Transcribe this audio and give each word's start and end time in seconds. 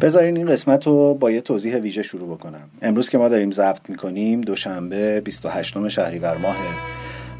بذارین 0.00 0.36
این 0.36 0.46
قسمت 0.46 0.86
رو 0.86 1.14
با 1.14 1.30
یه 1.30 1.40
توضیح 1.40 1.76
ویژه 1.76 2.02
شروع 2.02 2.36
بکنم. 2.36 2.70
امروز 2.82 3.08
که 3.08 3.18
ما 3.18 3.28
داریم 3.28 3.52
ضبط 3.52 3.90
می‌کنیم 3.90 4.40
دوشنبه 4.40 5.20
28 5.20 5.88
شهریور 5.88 6.36
ماهه 6.36 6.74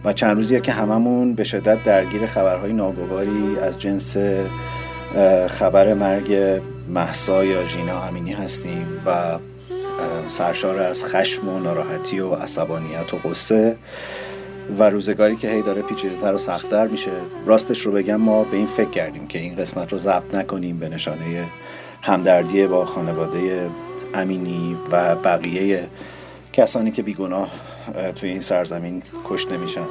و 0.04 0.12
چند 0.12 0.36
روزیه 0.36 0.60
که 0.60 0.72
هممون 0.72 1.34
به 1.34 1.44
شدت 1.44 1.84
درگیر 1.84 2.26
خبرهای 2.26 2.72
ناگواری 2.72 3.56
از 3.62 3.78
جنس 3.78 4.16
خبر 5.48 5.94
مرگ 5.94 6.60
محسا 6.88 7.44
یا 7.44 7.64
جینا 7.64 8.02
امینی 8.02 8.32
هستیم 8.32 8.86
و 9.06 9.38
سرشار 10.28 10.78
از 10.78 11.04
خشم 11.04 11.48
و 11.48 11.58
ناراحتی 11.58 12.20
و 12.20 12.34
عصبانیت 12.34 13.14
و 13.14 13.16
قصه 13.28 13.76
و 14.78 14.90
روزگاری 14.90 15.36
که 15.36 15.50
هی 15.50 15.62
داره 15.62 15.82
پیچیده‌تر 15.82 16.34
و 16.34 16.38
سختتر 16.38 16.86
میشه. 16.86 17.10
راستش 17.46 17.80
رو 17.80 17.92
بگم 17.92 18.16
ما 18.16 18.44
به 18.44 18.56
این 18.56 18.66
فکر 18.66 18.90
کردیم 18.90 19.26
که 19.26 19.38
این 19.38 19.56
قسمت 19.56 19.92
رو 19.92 19.98
ضبط 19.98 20.34
نکنیم 20.34 20.78
به 20.78 20.88
نشانه 20.88 21.44
همدردی 22.08 22.66
با 22.66 22.84
خانواده 22.84 23.70
امینی 24.14 24.76
و 24.90 25.14
بقیه 25.14 25.86
کسانی 26.52 26.90
که 26.90 27.02
بیگناه 27.02 27.50
توی 28.16 28.30
این 28.30 28.40
سرزمین 28.40 29.02
کشته 29.28 29.56
میشن 29.56 29.86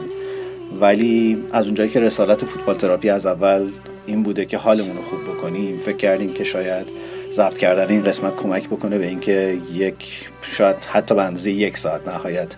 ولی 0.81 1.43
از 1.51 1.65
اونجایی 1.65 1.89
که 1.89 1.99
رسالت 1.99 2.45
فوتبال 2.45 2.75
تراپی 2.75 3.09
از 3.09 3.25
اول 3.25 3.71
این 4.05 4.23
بوده 4.23 4.45
که 4.45 4.57
حالمون 4.57 4.97
رو 4.97 5.03
خوب 5.03 5.19
بکنیم 5.23 5.77
فکر 5.77 5.97
کردیم 5.97 6.33
که 6.33 6.43
شاید 6.43 6.87
ضبط 7.31 7.57
کردن 7.57 7.87
این 7.87 8.03
قسمت 8.03 8.35
کمک 8.35 8.67
بکنه 8.67 8.97
به 8.97 9.07
اینکه 9.07 9.57
یک 9.73 10.29
شاید 10.41 10.75
حتی 10.75 11.15
به 11.15 11.23
اندازه 11.23 11.51
یک 11.51 11.77
ساعت 11.77 12.07
نهایت 12.07 12.49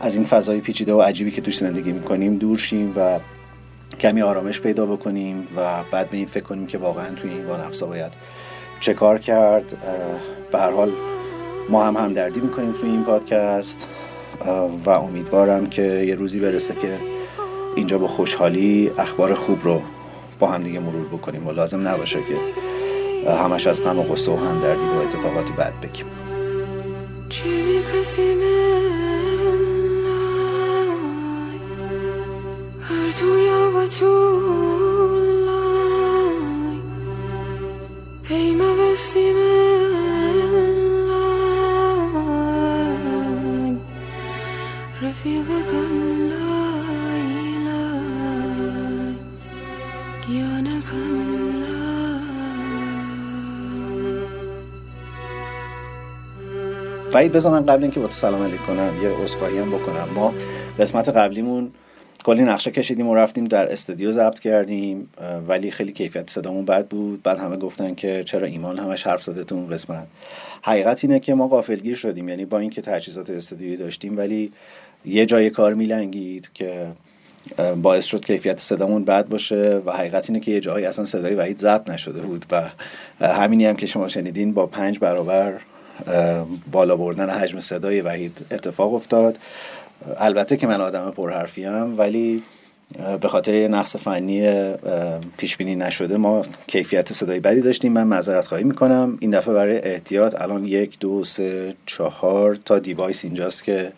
از 0.00 0.16
این 0.16 0.24
فضای 0.24 0.60
پیچیده 0.60 0.92
و 0.92 1.00
عجیبی 1.00 1.30
که 1.30 1.40
توش 1.40 1.58
زندگی 1.58 1.92
می‌کنیم 1.92 2.36
دور 2.36 2.58
شیم 2.58 2.92
و 2.96 3.18
کمی 4.00 4.22
آرامش 4.22 4.60
پیدا 4.60 4.86
بکنیم 4.86 5.48
و 5.56 5.82
بعد 5.92 6.10
به 6.10 6.16
این 6.16 6.26
فکر 6.26 6.44
کنیم 6.44 6.66
که 6.66 6.78
واقعا 6.78 7.14
توی 7.14 7.30
این 7.30 7.46
وانفسا 7.46 7.86
باید 7.86 8.12
چه 8.84 8.94
کار 8.94 9.18
کرد؟ 9.18 9.64
به 10.52 10.58
هر 10.58 10.70
حال 10.70 10.92
ما 11.68 11.84
هم 11.84 11.96
همدردی 11.96 12.40
می‌کنیم 12.40 12.72
توی 12.72 12.90
این 12.90 13.04
پادکست. 13.04 13.86
و 14.86 14.90
امیدوارم 14.90 15.66
که 15.66 15.82
یه 15.82 16.14
روزی 16.14 16.40
برسه 16.40 16.74
که 16.74 16.98
اینجا 17.76 17.98
با 17.98 18.08
خوشحالی 18.08 18.90
اخبار 18.98 19.34
خوب 19.34 19.58
رو 19.64 19.82
با 20.38 20.46
هم 20.46 20.62
دیگه 20.62 20.80
مرور 20.80 21.06
بکنیم 21.06 21.46
و 21.46 21.52
لازم 21.52 21.88
نباشه 21.88 22.18
که 22.22 22.36
همش 23.30 23.66
از 23.66 23.84
غم 23.84 23.98
و 23.98 24.02
قصه 24.02 24.32
و 24.32 24.36
همدردی 24.36 24.80
و 24.80 25.00
اتفاقات 25.00 25.52
بد 25.56 25.72
بگیم. 25.82 26.06
وحید 57.14 57.32
بزنم 57.32 57.60
قبل 57.60 57.82
اینکه 57.82 58.00
با 58.00 58.06
تو 58.06 58.14
سلام 58.14 58.42
علیک 58.42 58.66
کنم 58.66 59.02
یه 59.02 59.08
عذرخواهی 59.08 59.58
هم 59.58 59.70
بکنم. 59.70 60.08
ما 60.14 60.34
قسمت 60.78 61.08
قبلیمون 61.08 61.72
کلی 62.24 62.42
نقشه 62.42 62.70
کشیدیم 62.70 63.08
و 63.08 63.14
رفتیم 63.14 63.44
در 63.44 63.72
استودیو 63.72 64.12
ضبط 64.12 64.38
کردیم 64.38 65.08
ولی 65.48 65.70
خیلی 65.70 65.92
کیفیت 65.92 66.30
صدامون 66.30 66.64
بد 66.64 66.86
بود. 66.86 67.22
بعد 67.22 67.38
همه 67.38 67.56
گفتن 67.56 67.94
که 67.94 68.24
چرا 68.24 68.46
ایمان 68.46 68.78
همش 68.78 69.06
حرف 69.06 69.22
زده 69.22 69.44
تو 69.44 69.54
اون 69.54 69.68
قسمت. 69.68 70.06
حقیقت 70.62 71.04
اینه 71.04 71.20
که 71.20 71.34
ما 71.34 71.48
غافلگیر 71.48 71.96
شدیم 71.96 72.28
یعنی 72.28 72.44
با 72.44 72.58
اینکه 72.58 72.82
تجهیزات 72.82 73.30
استودیویی 73.30 73.76
داشتیم 73.76 74.16
ولی 74.16 74.52
یه 75.04 75.26
جای 75.26 75.50
کار 75.50 75.74
میلنگید 75.74 76.50
که 76.54 76.86
باعث 77.82 78.04
شد 78.04 78.24
کیفیت 78.24 78.60
صدامون 78.60 79.04
بد 79.04 79.28
باشه 79.28 79.82
و 79.86 79.92
حقیقت 79.92 80.30
اینه 80.30 80.40
که 80.40 80.50
یه 80.50 80.60
جایی 80.60 80.86
اصلا 80.86 81.04
صدای 81.04 81.34
وحید 81.34 81.60
ضبط 81.60 81.90
نشده 81.90 82.20
بود 82.20 82.46
و 82.50 82.70
همینی 83.26 83.66
هم 83.66 83.76
که 83.76 83.86
شما 83.86 84.08
شنیدین 84.08 84.54
با 84.54 84.66
پنج 84.66 84.98
برابر 84.98 85.60
بالا 86.72 86.96
بردن 86.96 87.30
حجم 87.30 87.60
صدای 87.60 88.00
وحید 88.00 88.46
اتفاق 88.50 88.94
افتاد. 88.94 89.38
البته 90.16 90.56
که 90.56 90.66
من 90.66 90.80
آدم 90.80 91.10
پرحرفیم 91.10 91.98
ولی 91.98 92.42
به 93.20 93.28
خاطر 93.28 93.68
نقص 93.68 93.96
فنی 93.96 94.72
پیش 95.36 95.56
بینی 95.56 95.76
نشده 95.76 96.16
ما 96.16 96.42
کیفیت 96.66 97.12
صدای 97.12 97.40
بدی 97.40 97.60
داشتیم. 97.60 97.92
من 97.92 98.04
معذرت 98.04 98.46
خواهی 98.46 98.64
می‌کنم. 98.64 99.16
این 99.20 99.30
دفعه 99.30 99.54
برای 99.54 99.78
احتیاط 99.78 100.40
الان 100.40 100.64
یک 100.64 100.98
دو 100.98 101.24
سه 101.24 101.74
چهار 101.86 102.58
تا 102.64 102.78
دیوایس 102.78 103.24
اینجاست 103.24 103.64
که 103.64 103.92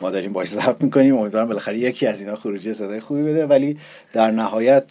ما 0.00 0.10
داریم 0.10 0.32
باش 0.32 0.48
ضبط 0.48 0.80
می‌کنیم. 0.80 1.18
امیدوارم 1.18 1.48
بالاخره 1.48 1.78
یکی 1.78 2.06
از 2.06 2.20
اینا 2.20 2.36
خروجی 2.36 2.74
صدای 2.74 3.00
خوبی 3.00 3.22
بده. 3.22 3.46
ولی 3.46 3.78
در 4.12 4.30
نهایت 4.30 4.84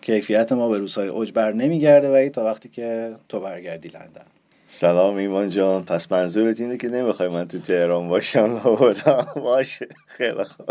کیفیت 0.00 0.52
ما 0.52 0.68
به 0.68 0.78
روزهای 0.78 1.08
اوج 1.08 1.32
بر 1.32 1.52
نمیگرده. 1.52 2.26
و 2.26 2.28
تا 2.28 2.44
وقتی 2.44 2.68
که 2.68 3.12
تو 3.28 3.40
برگردی 3.40 3.88
لندن. 3.88 4.26
سلام 4.72 5.16
ایمان 5.16 5.48
جان. 5.48 5.84
پس 5.84 6.12
منظورت 6.12 6.60
اینه 6.60 6.76
که 6.76 6.88
نمی‌خوای 6.88 7.28
من 7.28 7.48
تو 7.48 7.58
تهران 7.58 8.08
باشم؟ 8.08 8.54
باشه. 9.44 9.88
خیلی 10.06 10.44
خوب. 10.44 10.66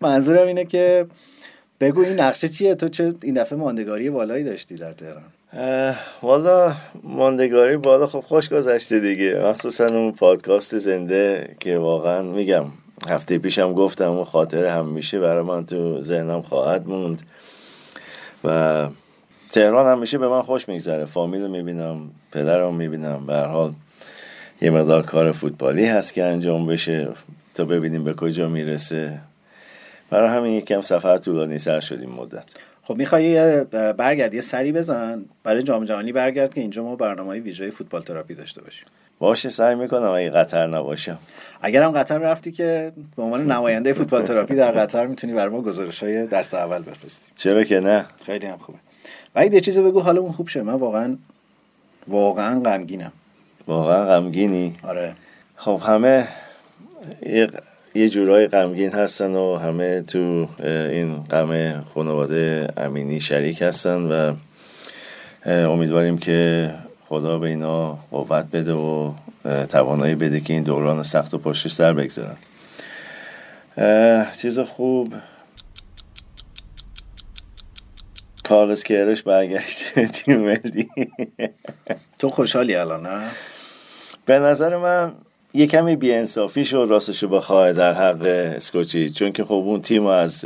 منظورم 0.00 0.46
اینه 0.46 0.64
که 0.64 1.06
بگو 1.80 2.00
این 2.00 2.20
نقشه 2.20 2.48
چیه؟ 2.48 2.74
تو 2.74 2.88
چه 2.88 3.14
این 3.22 3.34
دفعه 3.34 3.58
ماندگاری 3.58 4.10
بالایی 4.10 4.44
داشتی 4.44 4.74
در 4.74 4.92
تهران؟ 4.92 5.94
والا 6.22 6.76
ماندگاری 7.02 7.76
بالا. 7.76 8.06
خب 8.06 8.20
خوش 8.20 8.48
گذشته 8.48 9.00
دیگه. 9.00 9.40
مخصوصا 9.44 9.86
اون 9.86 10.12
پادکاست 10.12 10.78
زنده 10.78 11.56
که 11.60 11.78
واقعا 11.78 12.22
میگم 12.22 12.64
هفته 13.08 13.38
پیشم 13.38 13.72
گفتم 13.72 14.10
اون 14.10 14.24
خاطر 14.24 14.66
هم 14.66 14.86
میشه 14.86 15.20
برای 15.20 15.42
من 15.42 15.66
تو 15.66 16.00
ذهنم 16.00 16.42
خواهد 16.42 16.88
موند. 16.88 17.22
و 18.44 18.88
تهران 19.54 19.96
همیشه 19.96 20.18
به 20.18 20.28
من 20.28 20.42
خوش 20.42 20.68
میگذره. 20.68 21.04
فامیل 21.04 21.42
رو 21.42 21.48
می‌بینم 21.48 22.10
پدرم 22.32 22.74
می‌بینم. 22.74 23.26
به 23.26 23.34
حال 23.34 23.72
یه 24.62 24.70
مقدار 24.70 25.02
کار 25.02 25.32
فوتبالی 25.32 25.86
هست 25.86 26.14
که 26.14 26.24
انجام 26.24 26.66
بشه. 26.66 27.08
تا 27.54 27.64
ببینیم 27.64 28.04
به 28.04 28.14
کجا 28.14 28.48
می‌رسه. 28.48 29.18
برای 30.10 30.28
همین 30.28 30.52
یکم 30.52 30.80
سفر 30.80 31.18
طولانی 31.18 31.58
سر 31.58 31.80
شدیم 31.80 32.10
مدت. 32.10 32.44
خب 32.82 32.96
می‌خوای 32.96 33.64
برگرد 33.98 34.34
یه 34.34 34.40
سری 34.40 34.72
بزن. 34.72 35.24
برای 35.44 35.62
جام 35.62 35.84
جهانی 35.84 36.12
برگرد 36.12 36.54
که 36.54 36.60
اینجا 36.60 36.82
ما 36.82 36.96
برنامه 36.96 37.40
ویژه 37.40 37.70
فوتبال 37.70 38.02
تراپی 38.02 38.34
داشته 38.34 38.62
باشیم. 38.62 38.86
باشه 39.18 39.48
سعی 39.48 39.74
می‌کنم. 39.74 40.10
اگه 40.10 40.30
قطر 40.30 40.66
نباشم. 40.66 41.18
اگرم 41.60 41.90
قطر 41.90 42.18
رفتی 42.18 42.52
که 42.52 42.92
به 43.16 43.22
عنوان 43.22 43.52
نماینده 43.52 43.92
فوتبال 43.92 44.22
تراپی 44.22 44.54
در 44.54 44.70
قطر 44.70 45.06
می‌تونی 45.06 45.32
برای 45.32 45.52
ما 45.52 45.62
گزارش 45.62 46.02
های 46.02 46.26
دست 46.26 46.54
اول 46.54 46.82
بفرستی. 46.82 47.26
چرا 47.36 47.64
که 47.64 47.80
نه؟ 47.80 48.04
خیلی 48.26 48.46
هم 48.46 48.58
خوبه. 48.58 48.78
و 49.34 49.46
یه 49.46 49.60
چیزی 49.60 49.82
بگو 49.82 50.00
حالمون 50.00 50.32
خوب 50.32 50.48
شه. 50.48 50.62
من 50.62 50.74
واقعا 50.74 51.16
واقعا 52.08 52.60
غمگینم. 52.60 53.12
واقعا 53.66 54.04
غمگینی؟ 54.04 54.74
آره. 54.82 55.12
خب 55.56 55.80
همه 55.86 56.28
یه, 57.26 57.48
یه 57.94 58.08
جورای 58.08 58.46
غمگین 58.46 58.92
هستن 58.92 59.34
و 59.34 59.56
همه 59.56 60.02
تو 60.02 60.48
این 60.64 61.14
غم 61.16 61.82
خانواده 61.94 62.68
امینی 62.76 63.20
شریک 63.20 63.62
هستن 63.62 64.02
و 64.02 64.34
امیدواریم 65.46 66.18
که 66.18 66.70
خدا 67.08 67.38
به 67.38 67.48
اینا 67.48 67.98
قوت 68.10 68.44
بده 68.52 68.72
و 68.72 69.12
توانایی 69.68 70.14
بده 70.14 70.40
که 70.40 70.52
این 70.52 70.62
دوران 70.62 71.02
سخت 71.02 71.34
و 71.34 71.38
پشتش 71.38 71.72
سر 71.72 71.92
بگذارن. 71.92 72.36
چیز 74.40 74.58
خوب 74.58 75.14
کارلس 78.44 78.84
کیرش 78.84 79.22
برگشت 79.22 79.98
تیم 80.14 80.40
ملی. 80.40 80.88
تو 82.18 82.30
خوشحالی 82.30 82.74
الان 82.74 83.06
نه؟ 83.06 83.30
به 84.26 84.38
نظر 84.38 84.76
من 84.76 85.12
یه 85.54 85.66
کمی 85.66 85.96
بیانصافی 85.96 86.64
شد 86.64 86.86
راستش 86.90 87.24
بخواه 87.24 87.72
در 87.72 87.92
حق 87.92 88.22
اسکوچی. 88.56 89.10
چون 89.10 89.32
که 89.32 89.44
خب 89.44 89.52
اون 89.52 89.82
تیم 89.82 90.06
از 90.06 90.44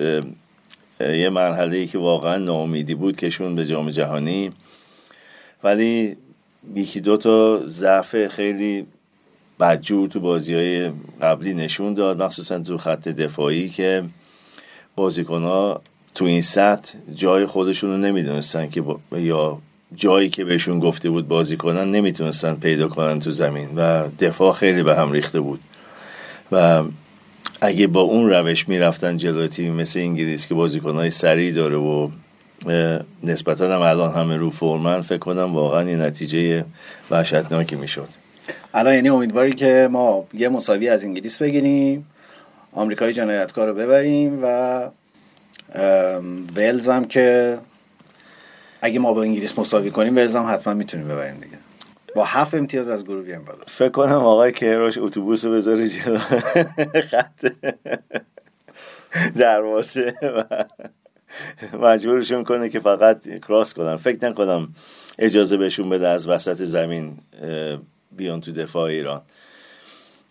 یه 1.00 1.30
مرحله 1.30 1.76
ای 1.76 1.86
که 1.86 1.98
واقعا 1.98 2.36
ناامیدی 2.36 2.94
بود 2.94 3.16
کشون 3.16 3.54
به 3.54 3.64
جام 3.64 3.90
جهانی. 3.90 4.50
ولی 5.64 6.16
یکی 6.74 7.00
دو 7.00 7.16
تا 7.16 7.66
ضعف 7.66 8.26
خیلی 8.26 8.86
بدجور 9.60 10.08
تو 10.08 10.20
بازی 10.20 10.54
های 10.54 10.92
قبلی 11.22 11.54
نشون 11.54 11.94
داد 11.94 12.22
مخصوصا 12.22 12.58
تو 12.58 12.78
خط 12.78 13.08
دفاعی 13.08 13.68
که 13.68 14.04
بازیکن 14.96 15.42
ها 15.42 15.82
تو 16.18 16.24
این 16.24 16.42
سطح 16.42 16.94
جای 17.14 17.46
خودشون 17.46 17.90
رو 17.90 17.96
نمی‌دونستن 17.96 18.70
که 18.70 18.84
یا 19.12 19.58
جایی 19.96 20.28
که 20.28 20.44
بهشون 20.44 20.78
گفته 20.78 21.10
بود 21.10 21.28
بازی 21.28 21.56
کنن 21.56 21.90
نمی‌تونستن 21.90 22.54
پیدا 22.54 22.88
کنن 22.88 23.20
تو 23.20 23.30
زمین 23.30 23.68
و 23.76 24.08
دفاع 24.20 24.52
خیلی 24.52 24.82
به 24.82 24.96
هم 24.96 25.12
ریخته 25.12 25.40
بود. 25.40 25.60
و 26.52 26.82
اگه 27.60 27.86
با 27.86 28.00
اون 28.00 28.30
روش 28.30 28.68
می‌رفتن 28.68 29.16
جلوی 29.16 29.48
تیمی 29.48 29.70
مثل 29.70 30.00
انگلیس 30.00 30.46
که 30.46 30.54
بازیکنهای 30.54 31.10
سریع 31.10 31.52
داره 31.52 31.76
و 31.76 32.08
نسبتا 33.22 33.74
هم 33.74 33.80
الان 33.80 34.12
همه 34.12 34.36
رو 34.36 34.50
فرمن 34.50 35.00
فکر 35.00 35.18
کنم 35.18 35.54
واقعا 35.54 35.90
یه 35.90 35.96
نتیجه 35.96 36.64
وحشتناکی 37.10 37.76
می‌شد. 37.76 38.08
الان 38.74 38.94
یعنی 38.94 39.08
امیدواری 39.08 39.52
که 39.52 39.88
ما 39.90 40.24
یه 40.34 40.48
مساوی 40.48 40.88
از 40.88 41.04
انگلیس 41.04 41.42
بگیریم 41.42 42.06
آمریکای 42.72 43.12
جنایتکار 43.12 43.68
رو 43.68 43.74
ببریم 43.74 44.38
و 44.42 44.88
ولز 46.56 46.88
هم 46.88 47.04
که 47.04 47.58
اگه 48.82 48.98
ما 48.98 49.12
با 49.12 49.22
انگلیس 49.22 49.58
مساوی 49.58 49.90
کنیم 49.90 50.16
ولز 50.16 50.36
هم 50.36 50.52
حتما 50.52 50.74
می‌تونیم 50.74 51.08
ببریم 51.08 51.34
دیگه. 51.34 51.58
با 52.14 52.24
هفت 52.24 52.54
امتیاز 52.54 52.88
از 52.88 53.04
گروه 53.04 53.22
بیایم 53.22 53.44
بالا. 53.44 53.64
فکر 53.66 53.88
کنم 53.88 54.12
آقای 54.12 54.52
کیروش 54.52 54.98
اتوبوس 54.98 55.44
رو 55.44 55.52
بذاره 55.52 55.88
جلو. 55.88 56.18
خط. 57.10 57.46
دروازه 59.36 60.14
و 60.22 60.64
مجبورشون 61.82 62.44
کنه 62.44 62.68
که 62.68 62.80
فقط 62.80 63.28
کراس 63.28 63.74
کنن. 63.74 63.96
فکر 63.96 64.28
نکنم 64.28 64.74
اجازه 65.18 65.56
بهشون 65.56 65.88
بده 65.88 66.08
از 66.08 66.28
وسط 66.28 66.62
زمین 66.64 67.18
بیان 68.12 68.40
تو 68.40 68.52
دفاع 68.52 68.84
ایران. 68.84 69.22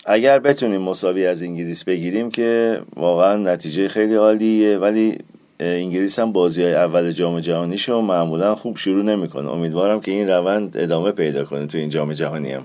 اگر 0.09 0.39
بتونیم 0.39 0.81
مساوی 0.81 1.27
از 1.27 1.43
انگلیس 1.43 1.83
بگیریم 1.83 2.31
که 2.31 2.81
واقعا 2.95 3.37
نتیجه 3.37 3.87
خیلی 3.87 4.15
عالیه 4.15 4.77
ولی 4.77 5.17
انگلیس 5.59 6.19
هم 6.19 6.31
بازی 6.31 6.63
های 6.63 6.73
اول 6.73 7.11
جام 7.11 7.39
جهانیشو 7.39 8.01
معمولا 8.01 8.55
خوب 8.55 8.77
شروع 8.77 9.03
نمی‌کنه. 9.03 9.49
امیدوارم 9.51 10.01
که 10.01 10.11
این 10.11 10.29
روند 10.29 10.77
ادامه 10.77 11.11
پیدا 11.11 11.45
کنه 11.45 11.65
تو 11.65 11.77
این 11.77 11.89
جام 11.89 12.13
جهانی 12.13 12.51
هم. 12.51 12.63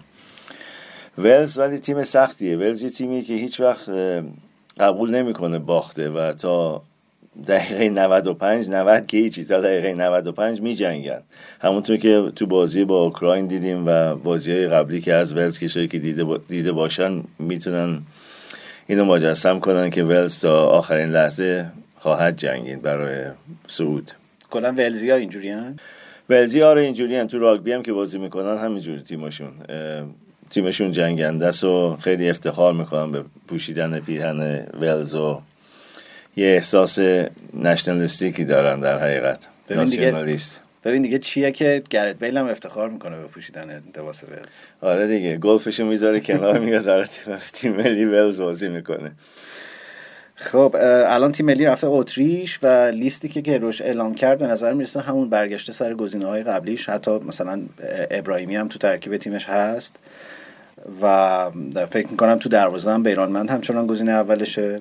ولز 1.19 1.59
ولی 1.59 1.79
تیم 1.79 2.05
سختیه. 2.05 2.56
ولز 2.56 2.83
یه 2.83 2.91
تیمی 2.91 3.23
که 3.23 3.35
هیچ 3.35 3.61
وقت 3.61 3.91
قبول 4.81 5.11
نمی‌کنه 5.11 5.59
باخته 5.59 6.11
و 6.11 6.33
تا 6.33 6.83
دقیقه 7.49 7.88
95 7.88 8.70
90 8.70 9.06
که 9.06 9.17
هیچی 9.17 9.44
تا 9.44 9.61
دقیقه 9.61 9.94
95 9.94 10.61
می 10.61 10.75
جنگن 10.75 11.23
همونطور 11.61 11.96
که 11.96 12.32
تو 12.37 12.46
بازی 12.46 12.84
با 12.84 13.00
اوکراین 13.00 13.46
دیدیم 13.46 13.87
و 13.87 14.14
بازی 14.14 14.52
های 14.52 14.69
قبلی 14.69 15.00
که 15.00 15.14
از 15.14 15.37
ولز 15.37 15.58
کشایی 15.58 15.88
که 15.88 15.99
دیده, 15.99 16.38
دیده 16.49 16.73
باشن 16.73 17.23
می‌تونن 17.38 18.02
اینو 18.87 19.05
مجسم 19.05 19.61
کنن 19.61 19.90
که 19.90 20.02
ولز 20.02 20.40
تا 20.40 20.67
آخرین 20.67 21.08
لحظه 21.08 21.67
خواهد 21.99 22.37
جنگید 22.37 22.82
برای 22.82 23.25
صعود 23.69 24.12
کلا 24.50 24.73
ولزی 24.73 25.11
ها 25.11 25.17
اینجوری 25.17 25.49
هن؟ 25.50 25.76
ولزی 26.28 26.61
ها 26.61 26.73
رو 26.73 26.81
اینجوری 26.81 27.17
هن. 27.17 27.26
تو 27.28 27.38
راگبی 27.38 27.73
هم 27.73 27.82
که 27.82 27.93
بازی 27.93 28.19
می‌کنن 28.19 28.58
همینجوری 28.58 29.02
تیمشون 29.02 29.50
تیمشون 30.50 30.93
جنگنده 30.93 31.67
و 31.67 31.96
خیلی 31.96 32.31
افتخار 32.31 32.73
می‌کنن 32.73 33.12
به 33.12 33.25
پوشیدن 33.49 34.00
پیرهن 34.00 34.67
ولز 34.81 35.14
و 35.14 35.40
یه 36.37 36.46
احساس 36.46 36.99
نشنالیستیکی 37.55 38.44
دارن 38.44 38.81
در 38.81 38.99
حقیقت. 38.99 39.46
ناسیونالیست 39.70 40.61
ببین 40.84 41.02
دیگه 41.02 41.19
چیه 41.19 41.52
که 41.52 41.82
گرت 41.90 42.19
بیل 42.19 42.37
هم 42.37 42.49
افتخار 42.49 42.88
می‌کنه 42.88 43.17
به 43.17 43.26
پوشیدن 43.26 43.82
لباس 43.96 44.25
ولز. 44.25 44.52
آره 44.81 45.06
دیگه 45.06 45.37
گلفشو 45.37 45.84
می‌ذاره 45.84 46.20
کنار 46.20 46.58
میاد 46.58 46.84
داره 46.84 47.08
تیم 47.52 47.76
ملی 47.76 48.05
ولز 48.05 48.40
بازی 48.40 48.69
می‌کنه. 48.69 49.12
خب 50.34 50.76
الان 51.06 51.32
تیم 51.32 51.46
ملی 51.46 51.64
رفته 51.64 51.87
اتریش 51.87 52.58
و 52.62 52.67
لیستی 52.90 53.28
که 53.28 53.40
گروش 53.40 53.82
اعلام 53.82 54.14
کرد 54.14 54.38
به 54.38 54.46
نظر 54.46 54.73
می‌رسه 54.73 55.00
همون 55.00 55.31
برگشته 55.31 55.73
سر 55.73 55.94
گزینه 55.94 56.26
های 56.26 56.43
قبلیش. 56.43 56.88
حتی 56.88 57.11
مثلا 57.11 57.62
ابراهیمی 58.11 58.56
هم 58.56 58.69
تو 58.69 58.78
ترکیب 58.78 59.17
تیمش 59.17 59.44
هست 59.44 59.96
و 61.02 61.50
فکر 61.90 62.08
می‌کنم 62.08 62.38
تو 62.38 62.49
دروازه 62.49 62.90
هم 62.90 63.02
بیرانمند 63.02 63.50
همچنان 63.50 63.87
گزینه 63.87 64.12
اولشه. 64.12 64.81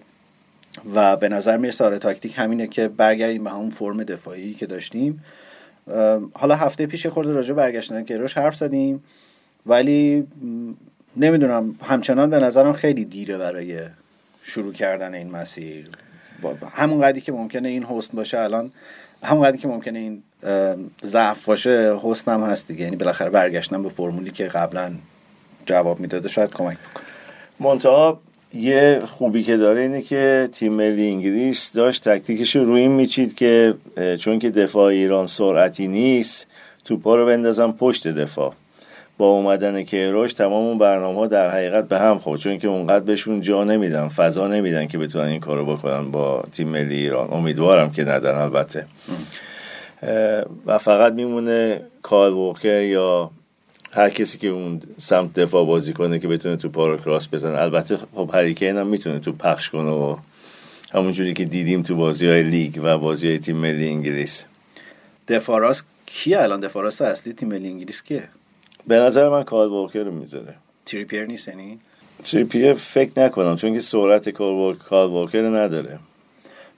و 0.96 1.18
به 1.18 1.30
نظر 1.30 1.58
می‌رسه 1.58 1.86
آره 1.86 1.98
تاکتیک 1.98 2.34
همینه 2.38 2.68
که 2.68 2.88
برگردیم 2.88 3.44
به 3.44 3.50
همون 3.50 3.70
فرم 3.70 4.04
دفاعی 4.04 4.54
که 4.54 4.66
داشتیم. 4.66 5.24
حالا 6.34 6.56
هفته 6.56 6.86
پیش 6.86 7.08
خورده 7.08 7.32
راجع 7.32 7.54
برگشتن 7.54 8.04
کیروش 8.04 8.38
حرف 8.38 8.56
زدیم 8.56 9.04
ولی 9.66 10.28
نمی‌دونم 11.18 11.76
همچنان 11.84 12.30
به 12.30 12.40
نظرم 12.40 12.74
خیلی 12.74 13.06
دیره 13.06 13.38
برای 13.38 13.80
شروع 14.44 14.74
کردن 14.74 15.14
این 15.14 15.32
مسیر. 15.32 15.90
همون 16.72 17.02
قدری 17.02 17.22
که 17.22 17.32
ممکنه 17.32 17.70
این 17.70 17.84
هست 17.84 18.12
باشه 18.16 18.40
الان 18.40 18.72
همون 19.24 19.48
قدری 19.48 19.58
که 19.58 19.68
ممکنه 19.68 20.00
این 20.00 20.24
ضعف 21.04 21.46
باشه 21.46 22.00
هست 22.04 22.28
هم 22.28 22.44
هست 22.44 22.68
دیگه. 22.68 22.84
یعنی 22.84 22.96
بالاخره 22.96 23.30
برگشتن 23.30 23.84
به 23.84 23.90
فرمولی 23.90 24.32
که 24.32 24.48
قبلا 24.48 24.96
جواب 25.66 26.00
می‌داده 26.00 26.30
شاید 26.30 26.54
کمک 26.54 26.78
بکنه. 26.78 27.04
منتها 27.60 28.20
یه 28.54 29.02
خوبی 29.18 29.44
که 29.44 29.58
داره 29.58 29.82
اینه 29.82 30.02
که 30.02 30.50
تیم 30.52 30.74
ملی 30.74 31.08
انگلیس 31.08 31.74
داشت 31.74 32.10
تکتیکش 32.10 32.56
رو 32.56 32.66
روی 32.66 32.82
این 32.82 32.92
میچید 32.92 33.36
که 33.36 33.74
چون 34.20 34.40
که 34.40 34.50
دفاع 34.50 34.86
ایران 34.86 35.26
سرعتی 35.26 35.88
نیست 35.88 36.48
توپا 36.86 37.16
رو 37.16 37.26
بندازن 37.26 37.72
پشت 37.72 38.08
دفاع. 38.08 38.54
با 39.18 39.28
اومدن 39.28 39.84
کیروش 39.84 40.34
تمام 40.34 40.66
اون 40.68 40.78
برنامه 40.78 41.20
ها 41.20 41.28
در 41.28 41.50
حقیقت 41.50 41.88
به 41.88 42.00
هم 42.00 42.20
خورد 42.20 42.40
چون 42.40 42.60
که 42.60 42.68
اونقدر 42.68 43.06
بهشون 43.06 43.42
جا 43.42 43.64
نمیدن 43.64 44.08
فضا 44.08 44.48
نمیدن 44.48 44.88
که 44.88 44.98
بتونن 44.98 45.28
این 45.28 45.40
کارو 45.40 45.66
بکنن 45.66 46.12
با 46.12 46.44
تیم 46.52 46.68
ملی 46.68 46.96
ایران. 46.96 47.34
امیدوارم 47.34 47.92
که 47.92 48.04
ندن 48.04 48.36
البته. 48.36 48.86
و 50.66 50.78
فقط 50.78 51.14
میمونه 51.14 51.82
کایل 52.02 52.56
یا 52.64 53.32
هر 53.94 54.10
کسی 54.10 54.38
که 54.38 54.48
اون 54.48 54.82
سمت 54.98 55.34
دفاع 55.34 55.66
بازی 55.66 55.94
کنه 55.94 56.20
که 56.20 56.28
بتونه 56.28 56.56
تو 56.58 56.70
پارو 56.70 56.98
cross 56.98 57.28
بزنه. 57.32 57.62
البته 57.62 57.98
خب 57.98 58.32
هری 58.34 58.52
کین 58.52 58.78
هم 58.78 58.88
می‌تونه 58.88 59.20
تو 59.20 59.32
پخش 59.32 59.70
کنه 59.70 59.90
و 59.90 60.18
همونجوری 60.94 61.34
که 61.34 61.46
دیدیم 61.46 61.82
تو 61.82 61.96
بازی 61.96 62.28
های 62.28 62.44
لیگ 62.44 62.80
و 62.84 62.98
بازی 62.98 63.28
های 63.28 63.40
تیم 63.40 63.58
ملی 63.58 63.90
انگلیس. 63.90 64.46
دفاع 65.28 65.60
راست 65.60 65.86
کیه 66.06 66.40
الان؟ 66.42 66.60
دفاع 66.60 66.84
راست 66.84 67.02
اصلی 67.02 67.34
تیم 67.34 67.50
ملی 67.50 67.68
انگلیس 67.68 68.04
کیه؟ 68.04 68.24
به 68.88 68.96
نظر 68.96 69.30
من 69.30 69.44
کایل 69.44 69.70
واکر 69.70 70.04
رو 70.04 70.12
می‌ذاره. 70.12 70.54
تریپیر 70.86 71.26
نیست 71.26 71.48
یعنی؟ 71.48 71.80
تریپیر 72.24 72.74
فکر 72.74 73.12
نکنم 73.18 73.56
چون 73.56 73.74
که 73.74 73.80
سرعت 73.80 74.30
کایل 74.30 75.10
واکر 75.10 75.42
نداره. 75.42 76.00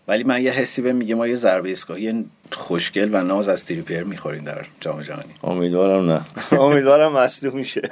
ولی 0.08 0.24
من 0.24 0.44
یه 0.44 0.52
حسی 0.52 0.82
به 0.82 0.94
میگه 0.94 1.16
ما 1.16 1.28
یه 1.28 1.36
ضربه 1.36 1.70
ایستگاهی 1.70 2.26
خوشگل 2.52 3.10
و 3.14 3.24
ناز 3.24 3.50
از 3.50 3.66
تریپیر 3.66 4.04
می‌خوریم 4.04 4.44
در 4.44 4.66
جام 4.80 5.02
جهانی. 5.02 5.34
امیدوارم 5.44 6.12
نه. 6.12 6.22
امیدوارم 6.60 7.12
مصدوم 7.12 7.56
میشه. 7.56 7.82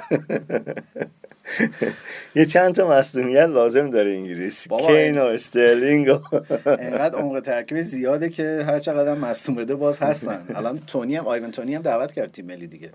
یه 2.34 2.46
چند 2.46 2.74
تا 2.74 2.88
مصدومیت 2.88 3.46
لازم 3.46 3.90
داره 3.90 4.10
انگلیس. 4.10 4.68
کین 4.68 5.18
و 5.18 5.22
استرلینگ 5.22 6.08
و 6.08 6.36
اینقدر 6.80 7.18
عمق 7.18 7.40
ترکیب 7.40 7.82
زیاده 7.82 8.28
که 8.28 8.64
هر 8.66 8.78
چقدر 8.78 9.14
مصدوم 9.14 9.54
بده 9.54 9.74
باز 9.74 9.98
هستن. 9.98 10.44
الان 10.54 10.80
تونی 10.86 11.16
هم 11.16 11.26
آیون 11.26 11.50
تونی 11.50 11.74
هم 11.74 11.82
دعوت 11.82 12.12
کرد 12.12 12.32
تیم 12.32 12.46
ملی 12.46 12.66
دیگه. 12.66 12.90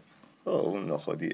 اون 0.45 0.91
نخودیه 0.91 1.33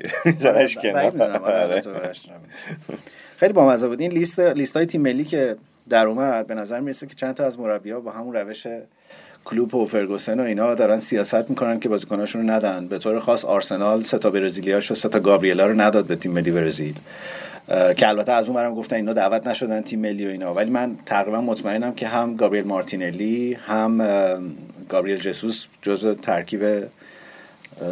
خیلی 3.37 3.53
بامزه 3.53 3.87
بود. 3.87 4.01
این 4.01 4.11
لیست 4.11 4.39
لیست 4.39 4.77
های 4.77 4.85
تیم 4.85 5.01
ملی 5.01 5.23
که 5.23 5.55
در 5.89 6.07
اومد 6.07 6.47
به 6.47 6.53
نظر 6.53 6.79
می‌رسه 6.79 7.07
که 7.07 7.15
چند 7.15 7.35
تا 7.35 7.45
از 7.45 7.59
مربی‌ها 7.59 7.99
با 7.99 8.11
همون 8.11 8.35
روش 8.35 8.67
کلوپ 9.45 9.75
و 9.75 9.85
فرگوسن 9.85 10.39
و 10.39 10.43
اینا 10.43 10.75
دارن 10.75 10.99
سیاست 10.99 11.49
می‌کنن 11.49 11.79
که 11.79 11.89
بازیکناشون 11.89 12.41
رو 12.41 12.55
ندن. 12.55 12.87
به 12.87 12.99
طور 12.99 13.19
خاص 13.19 13.45
آرسنال 13.45 14.03
سه 14.03 14.17
تا 14.17 14.29
برزیلیاش 14.29 14.91
و 14.91 14.95
سه 14.95 15.09
تا 15.09 15.19
گابریل 15.19 15.59
ا 15.59 15.67
رو 15.67 15.81
نداد 15.81 16.05
به 16.05 16.15
تیم 16.15 16.31
ملی 16.31 16.51
برزیل. 16.51 16.95
که 17.67 18.07
البته 18.07 18.31
از 18.31 18.47
اون 18.47 18.55
برم 18.55 18.75
گفتن 18.75 18.95
اینا 18.95 19.13
دعوت 19.13 19.47
نشدن 19.47 19.81
تیم 19.81 19.99
ملی 19.99 20.27
و 20.27 20.29
اینا. 20.29 20.53
ولی 20.53 20.71
من 20.71 20.95
تقریبا 21.05 21.41
مطمئنم 21.41 21.93
که 21.93 22.07
هم 22.07 22.35
گابریل 22.35 22.67
مارتینلی 22.67 23.53
هم 23.53 23.97
گابریل 24.89 25.17
ژسوس 25.17 25.65
جزء 25.81 26.13
ترکیب 26.13 26.63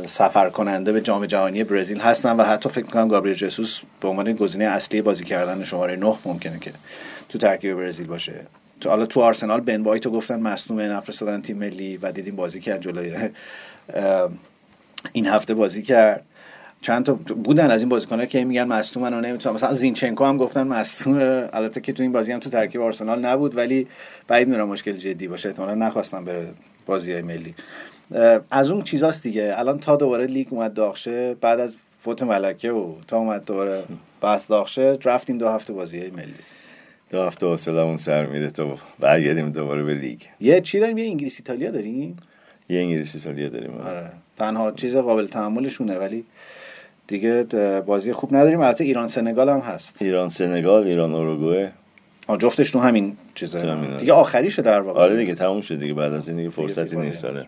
سفر 0.05 0.49
کننده 0.49 0.91
به 0.91 1.01
جام 1.01 1.25
جهانی 1.25 1.63
برزیل 1.63 1.99
هستن 1.99 2.35
و 2.35 2.43
حتی 2.43 2.69
فکر 2.69 2.85
می‌کنم 2.85 3.07
گابریل 3.07 3.33
ژسوس 3.33 3.81
به 4.01 4.07
عنوان 4.07 4.33
گزینه 4.33 4.65
اصلی 4.65 5.01
بازی 5.01 5.23
کردن 5.23 5.63
شماره 5.63 5.95
9 5.95 6.15
ممکنه 6.25 6.59
که 6.59 6.71
تو 7.31 7.37
ترکیب 7.37 7.73
برزیل 7.73 8.07
باشه. 8.07 8.33
تو 8.81 8.89
حالا 8.89 9.05
تو 9.05 9.21
آرسنال 9.21 9.61
بن 9.61 9.81
وایتو 9.81 10.11
گفتن 10.11 10.39
مصدوم 10.39 10.79
نفرستادن 10.79 11.41
تیم 11.41 11.57
ملی 11.57 11.97
و 11.97 12.11
دیدیم 12.11 12.35
بازی 12.35 12.59
کرد 12.59 12.81
جلوی 12.81 13.29
این 15.13 15.27
هفته 15.27 15.53
بازی 15.53 15.83
کرد. 15.83 16.23
چند 16.81 17.05
تا 17.05 17.13
بودن 17.13 17.71
از 17.71 17.81
این 17.81 17.89
بازیکن‌ها 17.89 18.25
که 18.25 18.43
میگن 18.43 18.63
مصدومن 18.63 19.13
و 19.13 19.21
نمی‌تونن. 19.21 19.55
مثلا 19.55 19.73
زینچنکو 19.73 20.25
هم 20.25 20.37
گفتن 20.37 20.67
مصدوم. 20.67 21.17
البته 21.53 21.81
که 21.81 21.93
تو 21.93 22.03
این 22.03 22.11
بازی 22.11 22.31
هم 22.31 22.39
تو 22.39 22.49
ترکیب 22.49 22.81
آرسنال 22.81 23.25
نبود 23.25 23.57
ولی 23.57 23.87
بعید 24.27 24.47
می‌دونم 24.47 24.67
مشکل 24.67 24.91
جدی 24.91 25.27
باشه. 25.27 25.49
احتمالاً 25.49 25.75
نخواستن 25.75 26.25
بره 26.25 26.47
بازی 26.85 27.13
های 27.13 27.21
ملی 27.21 27.55
از 28.51 28.69
اون 28.69 28.81
چیزاست 28.81 29.23
دیگه. 29.23 29.53
الان 29.57 29.79
تا 29.79 29.95
دوباره 29.95 30.25
لیگ 30.25 30.47
اومد 30.51 30.73
داغشه 30.73 31.33
بعد 31.33 31.59
از 31.59 31.75
فوت 32.03 32.23
ملکه 32.23 32.71
و 32.71 32.93
تا 33.07 33.17
اومد 33.17 33.45
دوباره 33.45 33.83
بس 34.21 34.47
داغشه 34.47 34.97
رفتیم 35.03 35.37
دو 35.37 35.49
هفته 35.49 35.73
بازی 35.73 35.99
های 35.99 36.09
ملی. 36.09 36.33
دو 37.11 37.23
هفته 37.23 37.45
اون 37.45 37.97
سر 37.97 38.25
میره 38.25 38.49
تو 38.49 38.77
برگردیم 38.99 39.49
دوباره 39.49 39.83
به 39.83 39.93
لیگ. 39.93 40.21
یه 40.39 40.61
چی 40.61 40.79
داریم؟ 40.79 40.97
یه 40.97 41.05
انگلیس 41.05 41.35
ایتالیا 41.39 41.71
داریم؟ 41.71 42.17
یه 42.69 42.79
انگلیس 42.79 43.15
ایتالیا 43.15 43.49
داریم 43.49 43.71
آره. 43.71 44.11
تنها 44.37 44.71
چیز 44.71 44.95
قابل 44.95 45.27
تحملشونه 45.27 45.97
ولی 45.97 46.25
دیگه 47.07 47.43
بازی 47.85 48.13
خوب 48.13 48.35
نداریم. 48.35 48.61
البته 48.61 48.83
ایران 48.83 49.07
سنگال 49.07 49.49
هم 49.49 49.59
هست. 49.59 49.95
ایران 50.01 50.29
سنگال 50.29 50.83
ایران 50.83 51.13
اوروگوئه. 51.13 51.71
جفتش 52.39 52.71
تو 52.71 52.79
همین 52.79 53.17
چیزه. 53.35 53.97
دیگه 53.99 54.13
آخریشه 54.13 54.61
در 54.61 54.81
واقع. 54.81 54.99
آره 54.99 55.17
دیگه 55.17 55.35
تموم 55.35 55.61
شد 55.61 55.79
دیگه. 55.79 55.93
بعد 55.93 56.13
از 56.13 56.27
این 56.27 56.37
دیگه 56.37 56.49
فرصتی 56.49 56.97
نیست 56.97 57.25
آره. 57.25 57.47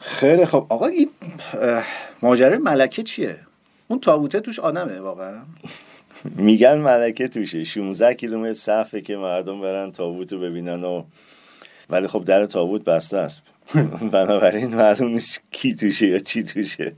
خیلی 0.00 0.46
خب. 0.46 0.66
آقا 0.68 0.86
این 0.86 1.08
ماجرای 2.22 2.58
ملکه 2.58 3.02
چیه؟ 3.02 3.36
اون 3.88 4.00
تابوته 4.00 4.40
توش 4.40 4.58
آدمه 4.58 5.00
واقعا. 5.00 5.38
میگن 6.24 6.78
ملکه 6.78 7.28
توشه. 7.28 7.64
16 7.64 8.14
کیلومتر 8.14 8.52
صفه 8.52 9.00
که 9.00 9.16
مردم 9.16 9.60
برن 9.60 9.92
تابوت 9.92 10.32
رو 10.32 10.40
ببینن 10.40 10.84
و 10.84 11.02
ولی 11.90 12.06
خب 12.06 12.24
در 12.24 12.46
تابوت 12.46 12.84
بسته 12.84 13.18
است. 13.18 13.42
بنابراین 14.12 14.74
معلوم 14.74 15.10
نیست 15.10 15.42
کی 15.50 15.74
توشه 15.74 16.06
یا 16.06 16.18
چی 16.18 16.44
توشه. 16.44 16.92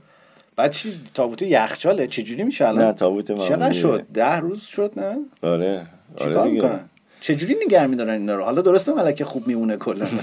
بعد 0.57 0.71
چی؟ 0.71 1.01
تابوت 1.15 1.43
یخچاله؟ 1.43 2.07
چجوری 2.07 2.43
میشه 2.43 2.69
الان؟ 2.69 2.85
نه 2.85 2.93
تابوت 2.93 3.49
چقدر 3.49 3.73
شد؟ 3.73 4.07
ده 4.15 4.37
روز 4.37 4.63
شد 4.63 4.93
نه؟ 4.97 5.17
آره 5.43 5.87
آره 6.19 6.51
دیگه. 6.51 6.81
چجوری 7.21 7.57
نگه 7.67 7.87
میدارن 7.87 8.21
اینا 8.21 8.37
رو؟ 8.37 8.45
حالا 8.45 8.63
درسته 8.63 8.95
ملکه 8.95 9.25
خوب 9.25 9.47
میمونه 9.47 9.77
کلا 9.77 10.07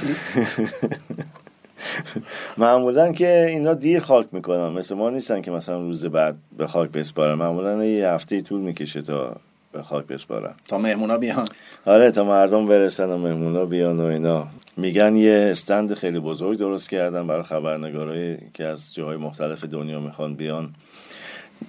معمولا 2.57 3.11
که 3.11 3.45
اینا 3.49 3.73
دیر 3.73 3.99
خاک 3.99 4.27
می‌کنن. 4.31 4.69
مثل 4.69 4.95
ما 4.95 5.09
نیستن 5.09 5.41
که 5.41 5.51
مثلا 5.51 5.79
روز 5.79 6.05
بعد 6.05 6.35
به 6.57 6.67
خاک 6.67 6.89
بسپارن. 6.89 7.33
معمولا 7.33 7.85
یه 7.85 8.07
هفته 8.07 8.41
طول 8.41 8.61
می‌کشه 8.61 9.01
تا 9.01 9.35
به 9.71 9.81
خاک 9.81 10.05
بسپارن. 10.05 10.53
تا 10.67 10.77
مهمونا 10.77 11.17
بیان. 11.17 11.47
آره 11.85 12.11
تا 12.11 12.23
مردم 12.23 12.67
برسن 12.67 13.09
و 13.09 13.17
مهمونا 13.17 13.65
بیان 13.65 13.99
و 13.99 14.03
اینا. 14.03 14.47
میگن 14.77 15.15
یه 15.15 15.47
استند 15.51 15.93
خیلی 15.93 16.19
بزرگ 16.19 16.57
درست 16.57 16.89
کردن 16.89 17.27
برای 17.27 17.43
خبرنگارایی 17.43 18.37
که 18.53 18.65
از 18.65 18.93
جاهای 18.93 19.17
مختلف 19.17 19.63
دنیا 19.63 19.99
می‌خوان 19.99 20.35
بیان. 20.35 20.69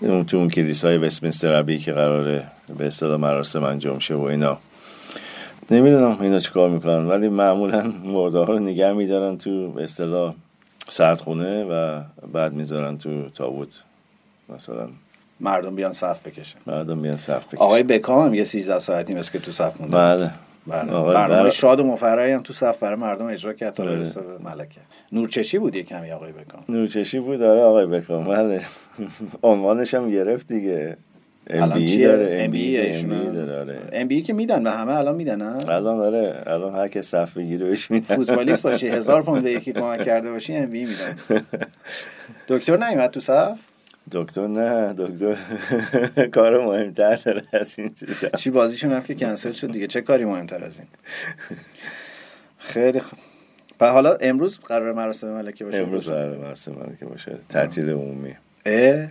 اون 0.00 0.24
تو 0.24 0.36
اون 0.36 0.48
کلیسای 0.48 0.98
وستمینستر 0.98 1.54
ابی 1.54 1.78
که 1.78 1.92
قراره 1.92 2.44
به 2.78 2.86
اصطلاح 2.86 3.16
مراسم 3.16 3.64
انجام 3.64 3.98
شه 3.98 4.14
و 4.14 4.22
اینا. 4.22 4.58
نمی‌دونم 5.70 6.20
اینا 6.20 6.38
چیکار 6.38 6.70
می‌کنن 6.70 7.06
ولی 7.06 7.28
معمولا 7.28 7.92
مرده 8.04 8.38
ها 8.38 8.44
رو 8.44 8.58
نگه 8.58 8.92
میدارن 8.92 9.38
تو 9.38 9.70
به 9.72 9.82
اصطلاح 9.82 10.34
سردخونه 10.88 11.64
و 11.64 12.00
بعد 12.32 12.52
می‌ذارن 12.52 12.98
تو 12.98 13.28
تابوت. 13.28 13.82
مثلا 14.48 14.88
مردم 15.40 15.74
بیان 15.76 15.92
صف 15.92 16.26
بکشن. 16.26 16.58
مردم 16.66 17.02
بیان 17.02 17.16
صف 17.16 17.46
بکشن. 17.46 17.56
آقای 17.56 17.82
بکام 17.82 18.26
هم 18.26 18.34
یه 18.34 18.44
13 18.44 18.80
ساعتی 18.80 19.14
مثل 19.18 19.32
که 19.32 19.38
تو 19.38 19.52
صف 19.52 19.80
مونده. 19.80 19.96
بله. 19.96 20.30
بله. 20.66 20.92
برنامه 20.92 21.42
بر- 21.42 21.50
شاد 21.50 21.80
و 21.80 21.84
مفرحی 21.84 22.32
هم 22.32 22.42
تو 22.42 22.52
صف 22.52 22.78
برای 22.78 22.96
مردم 23.00 23.26
اجرا 23.26 23.52
کرد 23.52 23.74
تا 23.74 23.84
بله. 23.84 23.96
برسه 23.96 24.20
به 24.20 24.38
ملکه. 24.44 24.80
نورچشمی 25.12 25.58
بود 25.58 25.76
یه 25.76 25.82
کمی 25.82 26.10
آقای 26.12 26.32
بکام. 26.32 26.64
نورچشمی 26.68 27.18
بود 27.20 27.38
داره 27.38 27.60
آقای 27.60 27.86
بکام. 27.86 28.24
بله. 28.24 28.60
عنوانش 29.42 29.94
هم 29.94 30.10
گرفت 30.10 30.48
دیگه. 30.52 30.96
MBE؟ 31.46 32.04
داره 32.04 32.42
MBE. 32.44 32.76
داره. 33.32 33.80
MBE 33.92 34.22
که 34.22 34.32
میدن 34.32 34.64
به 34.64 34.70
همه 34.70 34.92
الان 34.92 35.14
میدن 35.16 35.40
ها؟ 35.40 35.52
الان 35.58 35.98
داره 35.98 36.42
الان 36.46 36.74
هر 36.74 36.88
که 36.88 37.02
صف 37.02 37.36
بگیره 37.36 37.66
بهش 37.66 37.90
میدن. 37.90 38.16
فوتبالیست 38.16 38.62
باشی 38.62 38.88
هزار 38.96 39.22
پوند 39.22 39.42
به 39.42 39.52
یکی 39.52 39.72
کمک 39.72 40.04
کرده 40.04 40.30
باشی 40.30 40.54
ام 40.56 40.70
بی 40.70 40.84
میدن. 40.84 41.42
دکتر 42.48 42.76
نیومد 42.76 43.10
تو 43.10 43.20
صف؟ 43.20 43.58
دکتر 44.12 44.46
نه 44.46 44.94
دکتر 44.98 45.36
کار 46.34 46.64
مهمتر 46.66 47.14
داره 47.14 47.42
از 47.52 47.78
این 47.78 47.94
چیزا. 47.94 48.28
چی 48.28 48.50
بازیشون 48.50 48.92
هم 48.92 49.02
که 49.02 49.14
کنسل 49.14 49.52
شد 49.52 49.72
دیگه 49.72 49.86
چه 49.86 50.00
کاری 50.00 50.24
مهمتر 50.24 50.64
از 50.64 50.78
این؟ 50.78 50.88
خیلی 52.58 53.00
خوب. 53.00 53.18
و 53.80 53.90
حالا 53.90 54.14
امروز 54.20 54.58
قرار 54.58 54.92
مراسم 54.92 55.28
ملکه 55.28 55.64
باشه؟ 55.64 55.78
امروز 55.78 56.10
قراره 56.10 56.38
مراسم 56.38 56.96
که 57.00 57.06
باشه. 57.06 57.38
تعطیل 57.48 57.88
عمومی. 57.90 58.34
اه؟ 58.66 59.08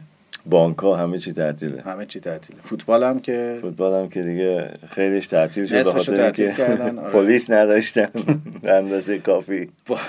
بانک 0.49 0.77
ها 0.77 0.95
همه 0.95 1.17
چی 1.17 1.33
تعطیله. 1.33 1.81
همه 1.81 2.05
چی 2.05 2.19
تعطیله. 2.19 2.59
فوتبال 2.63 3.03
هم 3.03 3.19
که 3.19 3.57
فوتبال 3.61 4.01
هم 4.03 4.09
که 4.09 4.23
دیگه 4.23 4.71
خیلیش 4.91 5.27
تعطیل 5.27 5.65
شد 5.65 5.83
به 5.83 5.83
خاطر 5.83 6.21
اینکه 6.23 6.53
آره. 6.63 6.91
پلیس 6.91 7.49
نداشتن. 7.49 8.09
به 8.61 8.73
اندازه 8.77 9.19
کافی. 9.19 9.69
با- 9.87 9.99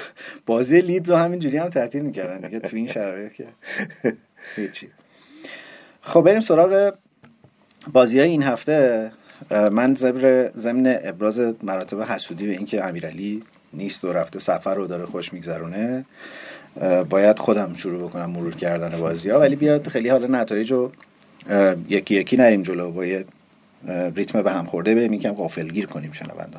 بازی 0.46 0.80
لیدز 0.80 1.10
رو 1.10 1.16
همینجوری 1.16 1.56
هم 1.58 1.68
تعطیل 1.68 2.02
می‌کردن 2.02 2.40
دیگه 2.48 2.60
تو 2.60 2.76
این 2.76 2.86
شرایط 2.86 3.32
که. 3.32 3.46
هیچی. 4.56 4.88
خب 6.02 6.20
بریم 6.20 6.40
سراغ 6.40 6.94
بازی 7.92 8.18
های 8.20 8.28
این 8.28 8.42
هفته. 8.42 9.10
من 9.72 9.94
زبر 9.94 10.50
ضمن 10.56 10.98
ابراز 11.02 11.40
مراتب 11.62 12.00
حسودی 12.02 12.46
به 12.46 12.52
اینکه 12.52 12.84
امیرعلی 12.84 13.42
نیست 13.72 14.04
و 14.04 14.12
رفته 14.12 14.38
سفر 14.38 14.74
رو 14.74 14.86
داره 14.86 15.06
خوش 15.06 15.32
میگذرونه. 15.32 16.04
باید 17.08 17.38
خودم 17.38 17.74
شروع 17.74 18.08
بکنم 18.08 18.30
مرور 18.30 18.54
کردن 18.54 19.00
بازی 19.00 19.30
ها 19.30 19.40
ولی 19.40 19.56
بیاد 19.56 19.88
خیلی 19.88 20.08
حالا 20.08 20.40
نتایج 20.40 20.72
رو 20.72 20.92
یکی 21.88 22.14
یکی 22.14 22.36
نریم 22.36 22.62
جلو 22.62 22.90
با 22.90 23.06
یه 23.06 23.24
ریتم 24.14 24.42
به 24.42 24.52
هم 24.52 24.66
خورده 24.66 24.94
بریم 24.94 25.12
یکم 25.12 25.32
غافلگیر 25.32 25.86
کنیم 25.86 26.12
شنونده 26.12 26.58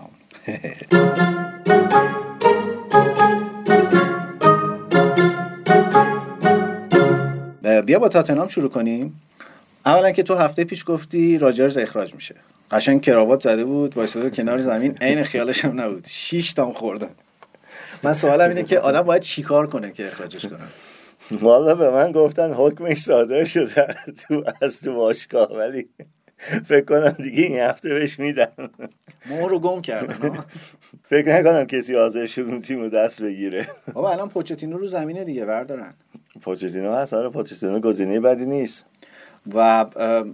بیا 7.85 7.99
با 7.99 8.09
تاتنهام 8.09 8.47
شروع 8.47 8.69
کنیم. 8.69 9.21
اولا 9.85 10.11
که 10.11 10.23
تو 10.23 10.35
هفته 10.35 10.63
پیش 10.63 10.83
گفتی 10.87 11.37
راجرز 11.37 11.77
اخراج 11.77 12.15
میشه. 12.15 12.35
قشنگ 12.71 13.01
کراوات 13.01 13.41
زده 13.41 13.65
بود 13.65 13.97
وایساده 13.97 14.29
کنار 14.29 14.59
زمین 14.59 14.97
عین 15.01 15.23
خیالش 15.23 15.65
هم 15.65 15.81
نبود. 15.81 16.07
شیش 16.09 16.53
تام 16.53 16.73
خوردن. 16.73 17.09
من 18.03 18.13
سوالم 18.13 18.49
اینه 18.49 18.63
که 18.63 18.79
آدم 18.79 19.01
باید 19.01 19.21
چیکار 19.21 19.67
کنه 19.67 19.91
که 19.91 20.07
اخراجش 20.07 20.45
کنه؟ 20.45 20.59
والا 21.41 21.75
به 21.75 21.89
من 21.91 22.11
گفتن 22.11 22.51
حکمش 22.51 22.97
صادر 22.97 23.43
شده 23.43 23.95
تو 24.27 24.43
از 24.61 24.81
تو 24.81 24.93
باشگاه 24.93 25.57
ولی 25.57 25.89
فکر 26.65 26.85
کنم 26.85 27.09
دیگه 27.09 27.43
این 27.43 27.59
هفته 27.59 27.89
بهش 27.93 28.19
میدن 28.19 28.47
مهر 29.29 29.49
رو 29.49 29.59
گم 29.59 29.81
کردن. 29.81 30.43
فکر 31.09 31.39
نکنم 31.39 31.65
کسی 31.65 31.95
حاضر 31.95 32.25
شد 32.25 32.41
اون 32.41 32.61
تیم 32.61 32.79
رو 32.79 32.89
دست 32.89 33.21
بگیره. 33.21 33.67
بابا 33.93 34.11
الان 34.11 34.29
پوچتینو 34.29 34.77
رو 34.77 34.87
زمینه 34.87 35.23
دیگه 35.23 35.45
بردارن. 35.45 35.93
پوچتینو 36.41 36.91
هست 36.91 37.13
آره 37.13 37.29
پوچتینو 37.29 37.79
گزینه 37.79 38.19
بدی 38.19 38.45
نیست. 38.45 38.85
و 39.53 39.85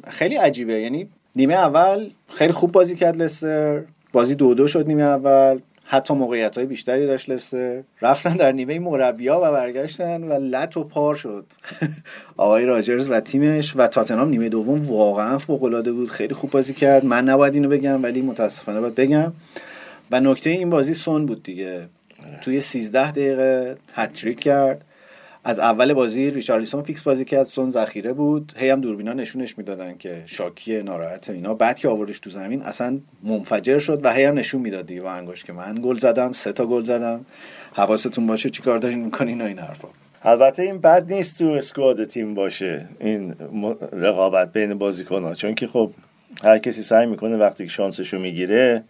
خیلی 0.07 0.35
عجیبه 0.35 0.73
یعنی 0.73 1.09
نیمه 1.35 1.53
اول 1.53 2.09
خیلی 2.29 2.53
خوب 2.53 2.71
بازی 2.71 2.95
کرد 2.95 3.17
لستر 3.21 3.81
بازی 4.11 4.35
دو 4.35 4.53
دو 4.53 4.67
شد 4.67 4.87
نیمه 4.87 5.03
اول. 5.03 5.59
حتی 5.89 6.13
موقعیت 6.13 6.57
های 6.57 6.65
بیشتری 6.65 7.07
داشت 7.07 7.29
لستر. 7.29 7.83
رفتن 8.01 8.37
در 8.37 8.51
نیمه 8.51 8.79
مربیا 8.79 9.39
و 9.43 9.51
برگشتن 9.51 10.23
و 10.23 10.33
لط 10.33 10.77
و 10.77 10.83
پار 10.83 11.15
شد. 11.15 11.45
آقای 12.37 12.65
راجرز 12.65 13.09
و 13.09 13.19
تیمش 13.19 13.73
و 13.75 13.87
تاتنهام 13.87 14.29
نیمه 14.29 14.49
دوم 14.49 14.87
واقعا 14.87 15.37
فوق 15.37 15.63
العاده 15.63 15.91
بود. 15.91 16.09
خیلی 16.09 16.33
خوب 16.33 16.51
بازی 16.51 16.73
کرد. 16.73 17.05
من 17.05 17.29
نباید 17.29 17.53
اینو 17.53 17.69
بگم 17.69 18.03
ولی 18.03 18.21
متاسفانه 18.21 18.81
باید 18.81 18.95
بگم. 18.95 19.33
و 20.11 20.19
نکته 20.19 20.49
این 20.49 20.69
بازی 20.69 20.93
سون 20.93 21.25
بود 21.25 21.43
دیگه. 21.43 21.87
توی 22.41 22.61
13 22.61 23.11
دقیقه 23.11 23.77
هتریک 23.93 24.39
کرد. 24.39 24.85
از 25.47 25.59
اول 25.59 25.93
بازی 25.93 26.31
ریچارلیسون 26.31 26.83
فیکس 26.83 27.03
بازی 27.03 27.25
کرد 27.25 27.43
سون 27.43 27.71
ذخیره 27.71 28.13
بود. 28.13 28.53
هی 28.57 28.69
هم 28.69 28.81
دوربینا 28.81 29.13
نشونش 29.13 29.57
می‌دادن 29.57 29.97
که 29.97 30.23
شاکی 30.25 30.83
ناراحت 30.83 31.29
اینا. 31.29 31.53
بعد 31.53 31.79
که 31.79 31.87
آوردش 31.87 32.19
تو 32.19 32.29
زمین 32.29 32.61
اصلا 32.61 32.99
منفجر 33.23 33.79
شد 33.79 34.05
و 34.05 34.13
هی 34.13 34.23
هم 34.23 34.37
نشون 34.37 34.61
می‌داد 34.61 34.85
دیگه 34.85 35.01
با 35.01 35.11
انگشت 35.11 35.45
که 35.45 35.53
من 35.53 35.75
گل 35.83 35.95
زدم 35.95 36.31
سه 36.31 36.51
تا 36.51 36.65
گل 36.65 36.81
زدم. 36.81 37.25
حواستون 37.73 38.27
باشه 38.27 38.49
چیکار 38.49 38.79
دارین 38.79 39.05
می‌کنین 39.05 39.41
این 39.41 39.59
حرفا. 39.59 39.87
البته 40.23 40.63
این 40.63 40.77
بد 40.77 41.13
نیست 41.13 41.39
تو 41.39 41.45
اسکواد 41.45 42.05
تیم 42.05 42.33
باشه 42.33 42.85
این 42.99 43.35
رقابت 43.93 44.53
بین 44.53 44.73
بازیکن 44.73 45.23
ها 45.23 45.33
چون 45.33 45.55
که 45.55 45.67
خب 45.67 45.91
هر 46.43 46.57
کسی 46.57 46.81
سعی 46.81 47.05
می‌کنه 47.05 47.37
وقتی 47.37 47.63
که 47.63 47.71
شانسشو 47.71 48.19
می‌گیره 48.19 48.83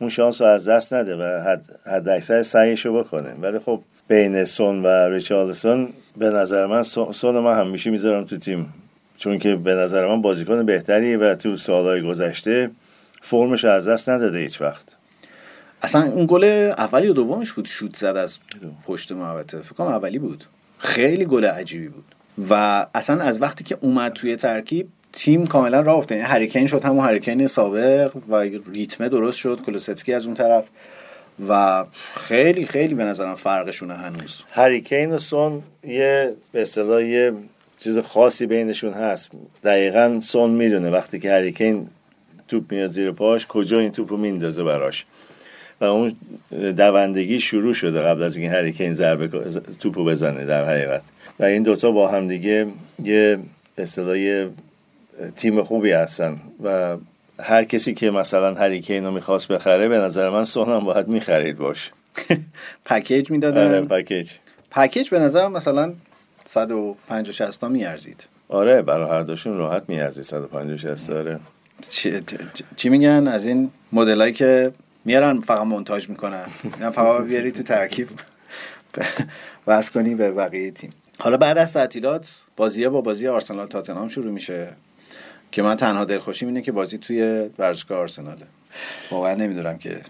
اون 0.00 0.10
شانس 0.10 0.40
رو 0.40 0.46
از 0.46 0.68
دست 0.68 0.94
نده 0.94 1.16
و 1.16 1.42
حد, 1.42 1.64
حد 1.86 2.08
اکثر 2.08 2.42
سعیشو 2.42 2.98
بکنه. 3.04 3.34
ولی 3.40 3.58
خب 3.58 3.80
بین 4.10 4.44
سون 4.44 4.82
و 4.82 4.88
ریچارلسون 4.88 5.88
به 6.16 6.30
نظر 6.30 6.66
من 6.66 6.82
سون 7.12 7.38
من 7.38 7.60
همیشه 7.60 7.90
می‌ذارم 7.90 8.24
تو 8.24 8.36
تیم. 8.38 8.74
چون 9.16 9.38
که 9.38 9.56
به 9.56 9.74
نظر 9.74 10.06
من 10.06 10.22
بازیکن 10.22 10.66
بهتری 10.66 11.16
و 11.16 11.34
تو 11.34 11.56
سالهای 11.56 12.02
گذشته 12.02 12.70
فرمش 13.22 13.64
از 13.64 13.88
دست 13.88 14.08
نداده 14.08 14.38
هیچ 14.38 14.60
وقت. 14.60 14.96
اصلا 15.82 16.02
اون 16.02 16.26
گل 16.28 16.44
اولی 16.78 17.08
و 17.08 17.12
دومش 17.12 17.52
بود 17.52 17.66
شوت 17.66 17.96
زد 17.96 18.04
از 18.04 18.38
پشت 18.86 19.12
محوطه. 19.12 19.60
فکر 19.60 19.72
کنم 19.72 19.86
اولی 19.86 20.18
بود. 20.18 20.44
خیلی 20.78 21.24
گل 21.24 21.44
عجیبی 21.44 21.88
بود. 21.88 22.14
و 22.50 22.86
اصلا 22.94 23.20
از 23.20 23.42
وقتی 23.42 23.64
که 23.64 23.78
اومد 23.80 24.12
توی 24.12 24.36
ترکیب 24.36 24.88
تیم 25.12 25.46
کاملا 25.46 25.80
راه 25.80 25.96
افتاد. 25.96 26.18
یعنی 26.18 26.30
هریکین 26.30 26.66
شد 26.66 26.84
همون 26.84 27.04
هریکین 27.04 27.46
سابق 27.46 28.12
و 28.28 28.36
ریتمه 28.72 29.08
درست 29.08 29.38
شد. 29.38 29.60
کلوسفسکی 29.66 30.14
از 30.14 30.26
اون 30.26 30.34
طرف. 30.34 30.64
و 31.48 31.84
خیلی 32.14 32.66
خیلی 32.66 32.94
به 32.94 33.04
نظرم 33.04 33.34
فرقشونه 33.34 33.94
هنوز. 33.94 34.42
هریکین 34.50 35.12
و 35.12 35.18
سون 35.18 35.62
یه 35.84 36.32
به 36.52 36.62
اصطلاح 36.62 37.04
یه 37.04 37.32
چیز 37.78 37.98
خاصی 37.98 38.46
بینشون 38.46 38.92
هست. 38.92 39.30
دقیقا 39.64 40.20
سون 40.22 40.50
می‌دونه 40.50 40.90
وقتی 40.90 41.18
که 41.18 41.30
هریکین 41.30 41.88
توپ 42.48 42.72
میاد 42.72 42.90
زیر 42.90 43.12
پاش 43.12 43.46
کجا 43.46 43.78
این 43.78 43.92
توپ 43.92 44.10
رو 44.10 44.16
میندازه 44.16 44.64
براش. 44.64 45.06
و 45.80 45.84
اون 45.84 46.16
دوندگی 46.50 47.40
شروع 47.40 47.74
شده 47.74 48.00
قبل 48.00 48.22
از 48.22 48.36
اینکه 48.36 48.56
هریکین 48.56 48.92
ضربه 48.92 49.28
توپ 49.80 49.98
رو 49.98 50.04
بزنه 50.04 50.44
در 50.44 50.64
حقیقت. 50.64 51.02
و 51.38 51.44
این 51.44 51.62
دوتا 51.62 51.90
با 51.90 52.08
هم 52.08 52.28
دیگه 52.28 52.66
یه 53.04 53.38
اصطلاح 53.78 54.48
تیم 55.36 55.62
خوبی 55.62 55.90
هستن 55.90 56.36
و 56.64 56.96
هر 57.42 57.64
کسی 57.64 57.94
که 57.94 58.10
مثلا 58.10 58.54
هریکین 58.54 59.04
رو 59.04 59.10
می‌خواست 59.10 59.48
بخره 59.48 59.88
به 59.88 59.98
نظر 59.98 60.30
من 60.30 60.44
سون 60.44 60.68
هم 60.68 60.84
باید 60.84 61.08
می‌خرید 61.08 61.58
باش. 61.58 61.90
پکیج 62.84 63.26
آره 63.26 63.32
می‌دادن 63.32 63.86
پکیج. 63.86 64.30
پکیج 64.70 65.10
به 65.10 65.18
نظرم 65.18 65.52
مثلا 65.52 65.94
150 66.44 67.32
60 67.32 67.60
تا 67.60 67.68
میارزید. 67.68 68.24
آره 68.48 68.82
برای 68.82 69.10
هر 69.10 69.22
دوشون 69.22 69.56
راحت 69.56 69.82
میارزید 69.88 70.24
150 70.24 70.76
60 70.76 71.10
آره. 71.10 71.40
چی, 71.88 72.12
چی 72.76 72.88
میگن؟ 72.88 73.28
از 73.28 73.46
این 73.46 73.70
مدلایی 73.92 74.32
که 74.32 74.72
میارن 75.04 75.40
فقط 75.40 75.66
مونتاژ 75.66 76.08
می‌کنن. 76.08 76.46
نه 76.80 76.90
فقط 76.90 77.24
بیاری 77.24 77.52
تو 77.52 77.62
ترکیب. 77.62 78.08
واسه 79.66 79.92
کنی 79.92 80.14
به 80.14 80.30
بقیه 80.30 80.70
تیم. 80.70 80.90
حالا 81.20 81.36
بعد 81.36 81.58
از 81.58 81.72
تعطیلات 81.72 82.40
بازی 82.56 82.88
با 82.88 83.00
بازی 83.00 83.28
آرسنال 83.28 83.66
تاتنهام 83.66 84.08
شروع 84.08 84.32
میشه. 84.32 84.68
که 85.52 85.62
من 85.62 85.76
تنها 85.76 86.04
دلخوشیم 86.04 86.48
اینه 86.48 86.62
که 86.62 86.72
بازی 86.72 86.98
توی 86.98 87.48
ورزشگاه 87.58 87.98
آرسناله. 87.98 88.46
واقعا 89.10 89.34
نمی‌دونم 89.34 89.78
که 89.78 90.00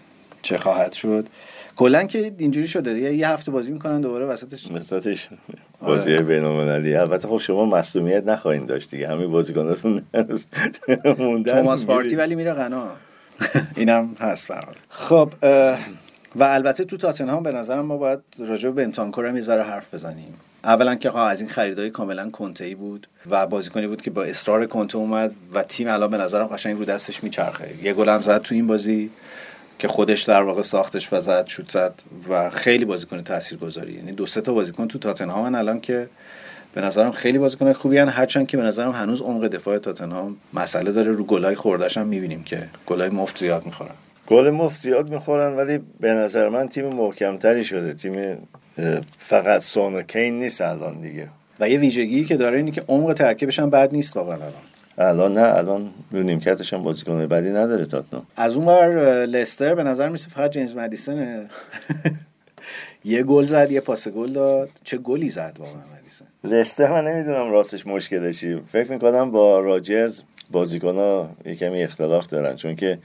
چه 0.41 0.57
خواهد 0.57 0.93
شد. 0.93 1.27
کلا 1.75 2.03
که 2.03 2.33
اینجوری 2.37 2.67
شده 2.67 2.93
دیگه 2.93 3.13
یه 3.13 3.29
هفته 3.29 3.51
بازی 3.51 3.71
می‌کنن 3.71 4.01
دوباره 4.01 4.25
وسطش 4.25 4.71
وسطش 4.71 5.29
بازی 5.81 6.13
آره. 6.13 6.23
بین‌المللی. 6.23 6.95
البته 6.95 7.27
خب 7.27 7.37
شما 7.37 7.65
مصونیت 7.65 8.23
نخواهید 8.23 8.65
داشت 8.65 8.91
دیگه. 8.91 9.07
همین 9.07 9.31
بازیکناتون 9.31 10.01
موندن 11.17 11.53
توماس 11.53 11.85
پارتی 11.85 12.15
ولی 12.15 12.35
میره 12.35 12.53
غنا. 12.53 12.87
اینم 13.75 14.15
هست 14.19 14.45
فرال 14.45 14.75
خب 14.89 15.31
و 16.35 16.43
البته 16.43 16.85
تو 16.85 16.97
تاتنهام 16.97 17.43
به 17.43 17.51
نظرم 17.51 17.85
ما 17.85 17.97
باید 17.97 18.19
راجع 18.39 18.69
به 18.69 18.83
بنتانکور 18.83 19.25
هم 19.25 19.37
یه 19.37 19.43
حرف 19.51 19.93
بزنیم. 19.93 20.33
اولا 20.63 20.95
که 20.95 21.17
از 21.17 21.41
این 21.41 21.49
خریدای 21.49 21.89
کاملا 21.89 22.29
کنته 22.29 22.65
ای 22.65 22.75
بود 22.75 23.07
و 23.29 23.47
بازیکنی 23.47 23.87
بود 23.87 24.01
که 24.01 24.11
با 24.11 24.23
اصرار 24.23 24.65
کنته 24.65 24.97
اومد 24.97 25.35
و 25.53 25.63
تیم 25.63 25.87
الان 25.87 26.11
به 26.11 26.17
نظرم 26.17 26.47
قشنگ 26.47 26.77
رو 26.77 26.85
دستش 26.85 27.23
میچرخه. 27.23 27.69
یه 27.83 27.93
گل 27.93 28.09
هم 28.09 28.21
زد 28.21 28.41
تو 28.41 28.55
این 28.55 28.67
بازی 28.67 29.09
که 29.79 29.87
خودش 29.87 30.21
در 30.21 30.41
واقع 30.41 30.61
ساختش 30.61 31.13
و 31.13 31.21
زد 31.21 31.47
شوت 31.47 31.71
زد 31.71 31.93
و 32.29 32.49
خیلی 32.49 32.85
بازیکن 32.85 33.23
تاثیرگذاری. 33.23 33.93
یعنی 33.93 34.11
دو 34.11 34.25
سه 34.25 34.41
تا 34.41 34.53
بازیکن 34.53 34.87
تو 34.87 34.99
تاتنهام 34.99 35.55
الان 35.55 35.81
که 35.81 36.09
به 36.73 36.81
نظرم 36.81 37.11
خیلی 37.11 37.37
بازیکن 37.37 37.73
خوبی 37.73 37.97
هن 37.97 38.09
هرچند 38.09 38.47
که 38.47 38.57
به 38.57 38.63
نظرم 38.63 38.91
هنوز 38.91 39.21
عمق 39.21 39.47
دفاع 39.47 39.77
تاتنهام 39.77 40.37
مسئله 40.53 40.91
داره 40.91 41.11
رو 41.11 41.23
گلای 41.23 41.55
خوردش 41.55 41.97
هم 41.97 42.07
می‌بینیم 42.07 42.43
که 42.43 42.69
گلای 42.85 43.09
مفت 43.09 43.37
زیاد 43.37 43.65
می‌خورن. 43.65 43.95
گل 44.27 44.49
مفت 44.49 44.81
زیاد 44.81 45.09
می‌خورن 45.09 45.55
ولی 45.55 45.79
به 45.99 46.11
نظر 46.11 46.49
من 46.49 46.69
تیم 46.69 46.85
محکمتری 46.85 47.63
شده. 47.63 47.93
تیم 47.93 48.37
فقط 49.19 49.61
سون 49.61 50.01
کین 50.01 50.39
نیست 50.39 50.61
الان 50.61 51.01
دیگه. 51.01 51.27
و 51.59 51.69
یه 51.69 51.77
ویژگی 51.79 52.25
که 52.25 52.37
داره 52.37 52.57
اینه 52.57 52.71
که 52.71 52.83
عمق 52.87 53.13
ترکیبش 53.13 53.59
هم 53.59 53.69
بد 53.69 53.93
نیست 53.93 54.17
واقعا 54.17 54.35
الان. 54.35 54.53
الان 54.97 55.33
نه 55.33 55.57
الان 55.57 55.89
رو 56.11 56.23
نیمکتش 56.23 56.73
هم 56.73 56.83
بازیکن 56.83 57.27
بدی 57.27 57.49
نداره 57.49 57.85
تاتنام 57.85 58.23
از 58.35 58.55
اون 58.55 58.65
ور 58.65 58.89
لستر 59.25 59.75
به 59.75 59.83
نظر 59.83 60.09
میسه 60.09 60.29
فقط 60.29 60.51
جیمز 60.51 60.75
مدیسنه. 60.75 61.49
یه 63.05 63.23
گل 63.23 63.43
زد 63.45 63.71
یه 63.71 63.81
پاس 63.81 64.07
گل 64.07 64.33
داد. 64.33 64.69
چه 64.83 64.97
گلی 64.97 65.29
زد 65.29 65.55
واقعا 65.59 65.81
مدیسن. 65.99 66.25
لستر 66.43 66.91
من 66.91 67.07
نمی‌دونم 67.07 67.51
راستش 67.51 67.87
مشکلشی 67.87 68.61
فکر 68.71 68.91
می‌کنم 68.91 69.31
با 69.31 69.59
راجرز 69.59 70.21
بازیکن 70.51 70.95
ها 70.95 71.29
کمی 71.59 71.83
اختلاف 71.83 72.27
دارن 72.27 72.55
چون 72.55 72.75
که 72.75 72.97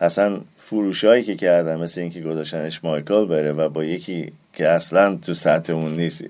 اصلا 0.00 0.40
فروشایی 0.56 1.22
که 1.22 1.34
کردن 1.36 1.76
مثل 1.76 2.00
اینکه 2.00 2.20
گذاشتنش 2.20 2.84
مایکل 2.84 3.24
بره 3.24 3.52
و 3.52 3.68
با 3.68 3.84
یکی 3.84 4.32
که 4.52 4.68
اصلا 4.68 5.16
تو 5.16 5.34
سطح 5.34 5.72
اون 5.72 5.96
نیست. 5.96 6.24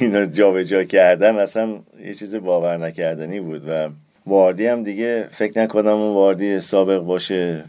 اینا 0.00 0.26
جابجا 0.26 0.84
کردن 0.84 1.36
اصلا 1.36 1.68
یه 2.04 2.14
چیز 2.14 2.36
باور 2.36 2.76
نکردنی 2.76 3.40
بود 3.40 3.62
و 3.68 3.88
واردی 4.26 4.66
هم 4.66 4.82
دیگه 4.82 5.28
فکر 5.32 5.62
نکنم 5.62 5.86
اون 5.86 6.14
واردی 6.14 6.60
سابق 6.60 6.98
باشه. 6.98 7.64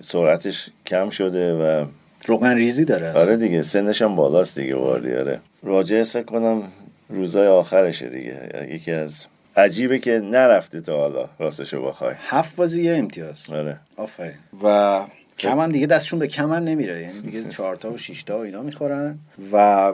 سرعتش 0.00 0.70
کم 0.86 1.10
شده 1.10 1.54
و 1.54 1.86
روغن 2.26 2.56
ریزی 2.56 2.84
داره 2.84 3.12
آره 3.12 3.36
دیگه 3.36 3.62
سنش 3.62 4.02
هم 4.02 4.16
بالاست 4.16 4.58
دیگه 4.58 4.76
واردی 4.76 5.14
آره. 5.14 5.40
راجعش 5.62 6.10
فکر 6.10 6.24
کنم 6.24 6.62
روزای 7.08 7.46
آخرشه 7.46 8.08
دیگه. 8.08 8.68
یکی 8.70 8.92
از 8.92 9.26
عجیبه 9.56 9.98
که 9.98 10.18
نرفته 10.18 10.80
تا 10.80 10.96
حالا 10.96 11.28
راستشو 11.38 11.82
بخوای. 11.82 12.14
هفت 12.18 12.56
بازی 12.56 12.82
یه 12.82 12.94
امتیاز. 12.96 13.50
آره. 13.52 13.76
آفرین. 13.96 14.34
و 14.62 15.04
کم 15.38 15.58
هم 15.58 15.72
دیگه 15.72 15.86
دستشون 15.86 16.18
به 16.18 16.26
کم 16.26 16.44
هم 16.52 16.64
نمیره. 16.64 17.00
یعنی 17.00 17.20
دیگه 17.20 17.44
چهارتا 17.54 17.92
و 17.92 17.98
شیشتا 17.98 18.38
و 18.38 18.40
اینا 18.40 18.62
می‌خورن. 18.62 19.18
و 19.52 19.92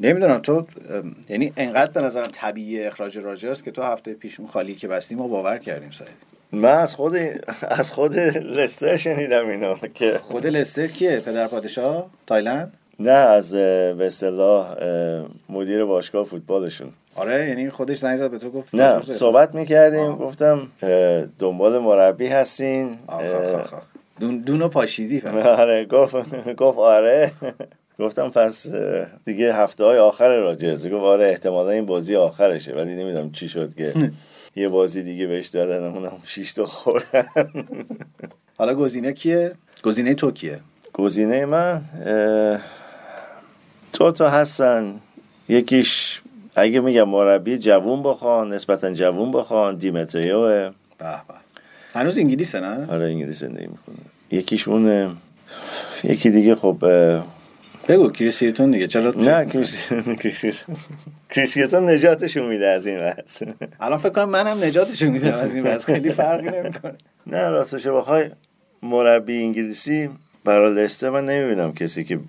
نمی‌دونم 0.00 0.38
تو 0.38 0.66
یعنی 1.28 1.52
انقدر 1.56 1.90
به 1.90 2.00
نظرم 2.00 2.28
طبیعی 2.32 2.82
اخراج 2.82 3.18
راجرز 3.18 3.62
که 3.62 3.70
تو 3.70 3.82
هفته 3.82 4.14
پیش 4.14 4.40
اون 4.40 4.48
خالی 4.48 4.74
که 4.74 4.88
بستیم 4.88 5.18
ما 5.18 5.28
باور 5.28 5.58
کردیم 5.58 5.90
سعید. 5.90 6.30
من 6.52 6.74
از 6.78 6.94
خود 6.94 7.16
از 7.62 7.92
خود 7.92 8.18
لستر 8.18 8.96
شنیدم 8.96 9.48
اینا 9.48 9.76
که 9.94 10.18
خود 10.18 10.46
لستر 10.46 10.86
کیه؟ 10.86 11.20
پدر 11.20 11.48
پادشاه؟ 11.48 12.10
تایلند؟ 12.26 12.72
نه 13.00 13.10
از 13.10 13.54
به 13.54 14.06
اصطلاح 14.06 14.76
مدیر 15.48 15.84
باشگاه 15.84 16.24
فوتبالشون. 16.24 16.88
آره 17.16 17.48
یعنی 17.48 17.70
خودش 17.70 17.98
زنگ 17.98 18.16
زد 18.16 18.30
به 18.30 18.38
تو 18.38 18.50
گفت 18.50 18.74
نه 18.74 19.00
صحبت 19.00 19.54
می‌کردیم 19.54 20.16
گفتم 20.16 20.68
دنبال 21.38 21.78
مربی 21.78 22.26
هستین 22.26 22.98
دون 24.20 24.38
دونو 24.38 24.68
پاشیدی 24.68 25.20
آره 25.60 25.84
گفت 25.84 26.16
گفت 26.54 26.78
آره. 26.78 27.32
گفتم 27.98 28.28
پس 28.28 28.66
دیگه 29.24 29.54
هفته 29.54 29.84
های 29.84 29.98
آخر 29.98 30.28
راجرز. 30.36 30.86
گفت 30.86 31.04
آره 31.04 31.28
احتمالا 31.30 31.70
این 31.70 31.86
بازی 31.86 32.16
آخرشه 32.16 32.72
ولی 32.74 32.94
نمی‌دونم 32.96 33.30
چی 33.32 33.48
شد 33.48 33.74
که 33.74 33.94
یه 34.56 34.68
بازی 34.68 35.02
دیگه 35.02 35.26
بهش 35.26 35.46
دادن 35.48 35.84
اونم 35.84 36.12
6 36.24 36.52
تا 36.52 36.64
خوردن. 36.64 37.24
حالا 38.58 38.74
گزینه 38.74 39.12
کیه؟ 39.12 39.52
گزینه 39.82 40.14
تو 40.14 40.30
کیه؟ 40.30 40.60
گزینه 40.92 41.44
من 41.46 41.82
تو 44.00 44.12
تا 44.12 44.30
هستن. 44.30 45.00
یکیش 45.48 46.20
اگه 46.54 46.80
میگم 46.80 47.08
مربی 47.08 47.58
جوون 47.58 48.02
بخوان 48.02 48.52
نسبتا 48.52 48.92
جوون 48.92 49.32
بخوان 49.32 49.76
دیمتریو 49.76 50.40
به 50.40 50.72
به. 50.98 51.34
هنوز 51.94 52.18
انگلیسه 52.18 52.60
نه؟ 52.60 52.92
آره 52.92 53.04
انگلیس 53.04 53.38
زندگی 53.38 53.66
می‌کنه. 53.66 53.96
یکیش 54.30 54.68
اونه. 54.68 55.10
یکی 56.04 56.30
دیگه 56.30 56.54
خب 56.54 56.84
بگو 57.88 58.10
کریسیتون 58.10 58.70
دیگه. 58.70 58.86
چرا؟ 58.86 59.10
نه 59.10 59.46
کریسیتون 61.30 61.88
نجاتشون 61.88 62.46
میده 62.46 62.68
از 62.68 62.86
این 62.86 62.98
وضع 63.00 63.46
الان 63.80 63.98
فکر 63.98 64.10
کنم 64.10 64.28
منم 64.28 64.64
نجاتشون 64.64 65.08
میده 65.08 65.34
از 65.34 65.54
این 65.54 65.66
وضع 65.66 65.86
خیلی 65.86 66.10
فرقی 66.10 66.50
نمی‌کنه. 66.50 66.94
نه 67.26 67.48
راستش 67.48 67.86
بخوای 67.86 68.30
مربی 68.82 69.42
انگلیسی 69.42 70.10
برای 70.44 70.74
لسته 70.74 71.10
من 71.10 71.24
نمی‌بینم 71.24 71.72
کسی 71.72 72.04
که 72.04 72.20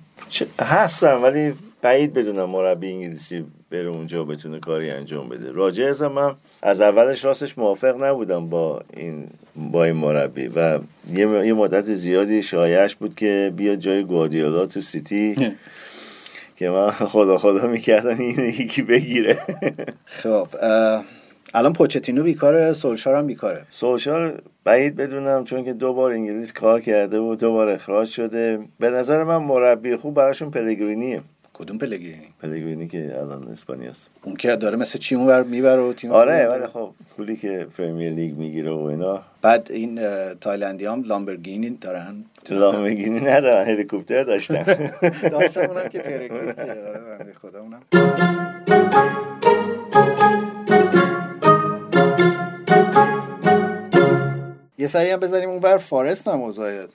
هستم 0.61 1.23
ولی 1.23 1.53
بعید 1.81 2.13
بدونم 2.13 2.49
مربی 2.49 2.91
انگلیسی 2.91 3.45
بره 3.71 3.87
اونجا 3.87 4.23
بتونه 4.23 4.59
کاری 4.59 4.89
انجام 4.91 5.29
بده. 5.29 5.51
راجع 5.51 6.07
من 6.07 6.35
از 6.61 6.81
اولش 6.81 7.25
راستش 7.25 7.57
موافق 7.57 8.03
نبودم 8.03 8.49
با 8.49 8.81
این 8.93 9.27
با 9.55 9.83
این 9.83 9.95
مربی 9.95 10.47
و 10.47 10.79
یه, 11.13 11.27
یه 11.47 11.53
مدت 11.53 11.93
زیادی 11.93 12.43
شایعش 12.43 12.95
بود 12.95 13.15
که 13.15 13.53
بیاد 13.55 13.79
جای 13.79 14.03
گوادیولا 14.03 14.65
تو 14.65 14.81
سیتی. 14.81 15.35
که 16.55 16.69
من 16.69 16.91
خدا 16.91 17.37
خدا 17.37 17.67
می‌کردم 17.67 18.19
این 18.19 18.39
یکی 18.39 18.81
بگیره. 18.81 19.41
خب 20.05 20.47
الان 21.53 21.73
پوچتینو 21.73 22.23
بیکاره 22.23 22.73
سولشار 22.73 23.15
هم 23.15 23.27
بیکاره. 23.27 23.61
سولشار 23.69 24.41
بعید 24.63 24.95
بدونم 24.95 25.43
چون 25.43 25.63
که 25.65 25.73
دو 25.73 25.93
بار 25.93 26.11
انگلیس 26.11 26.53
کار 26.53 26.81
کرده 26.81 27.19
و 27.19 27.35
دو 27.35 27.51
بار 27.51 27.69
اخراج 27.69 28.07
شده. 28.07 28.59
به 28.79 28.89
نظر 28.89 29.23
من 29.23 29.37
مربی 29.37 29.95
خوب 29.95 30.13
براشون 30.13 30.51
پلگرینیه. 30.51 31.21
کدوم 31.53 31.77
پلگرینی؟ 31.77 32.27
پلگرینی 32.41 32.87
که 32.87 33.17
الان 33.19 33.47
اسپانیاست 33.47 34.09
اون 34.23 34.35
که 34.35 34.55
داره 34.55 34.77
مثل 34.77 34.99
چی 34.99 35.15
اونور 35.15 35.43
می‌بره 35.43 35.81
و 35.81 35.93
تیم 35.93 36.11
آره 36.11 36.47
ولی 36.47 36.65
خب 36.67 36.91
پولی 37.17 37.35
که 37.35 37.67
Premier 37.77 38.13
League 38.13 38.37
می‌گیره 38.37 38.71
و 38.71 38.79
اینا. 38.83 39.21
بعد 39.41 39.67
این 39.71 39.99
تایلندی 40.41 40.85
هم 40.85 41.03
لامبورگینی 41.03 41.69
دارن. 41.81 42.15
لامبورگینی 42.49 43.19
ندارن 43.19 43.65
هلیکوپتر 43.65 44.23
داشتن. 44.23 44.63
داشتن 45.31 45.65
اونم 45.65 45.89
که 45.89 45.99
ترکید 45.99 46.59
آره 46.59 47.33
خدا 47.41 47.59
اونم. 47.59 47.81
یه 54.77 54.87
سری 54.87 55.09
هم 55.09 55.19
بزنیم 55.19 55.49
اون 55.49 55.59
بر 55.59 55.77
فارست 55.77 56.27
هم 56.27 56.41
اوضاع 56.41 56.87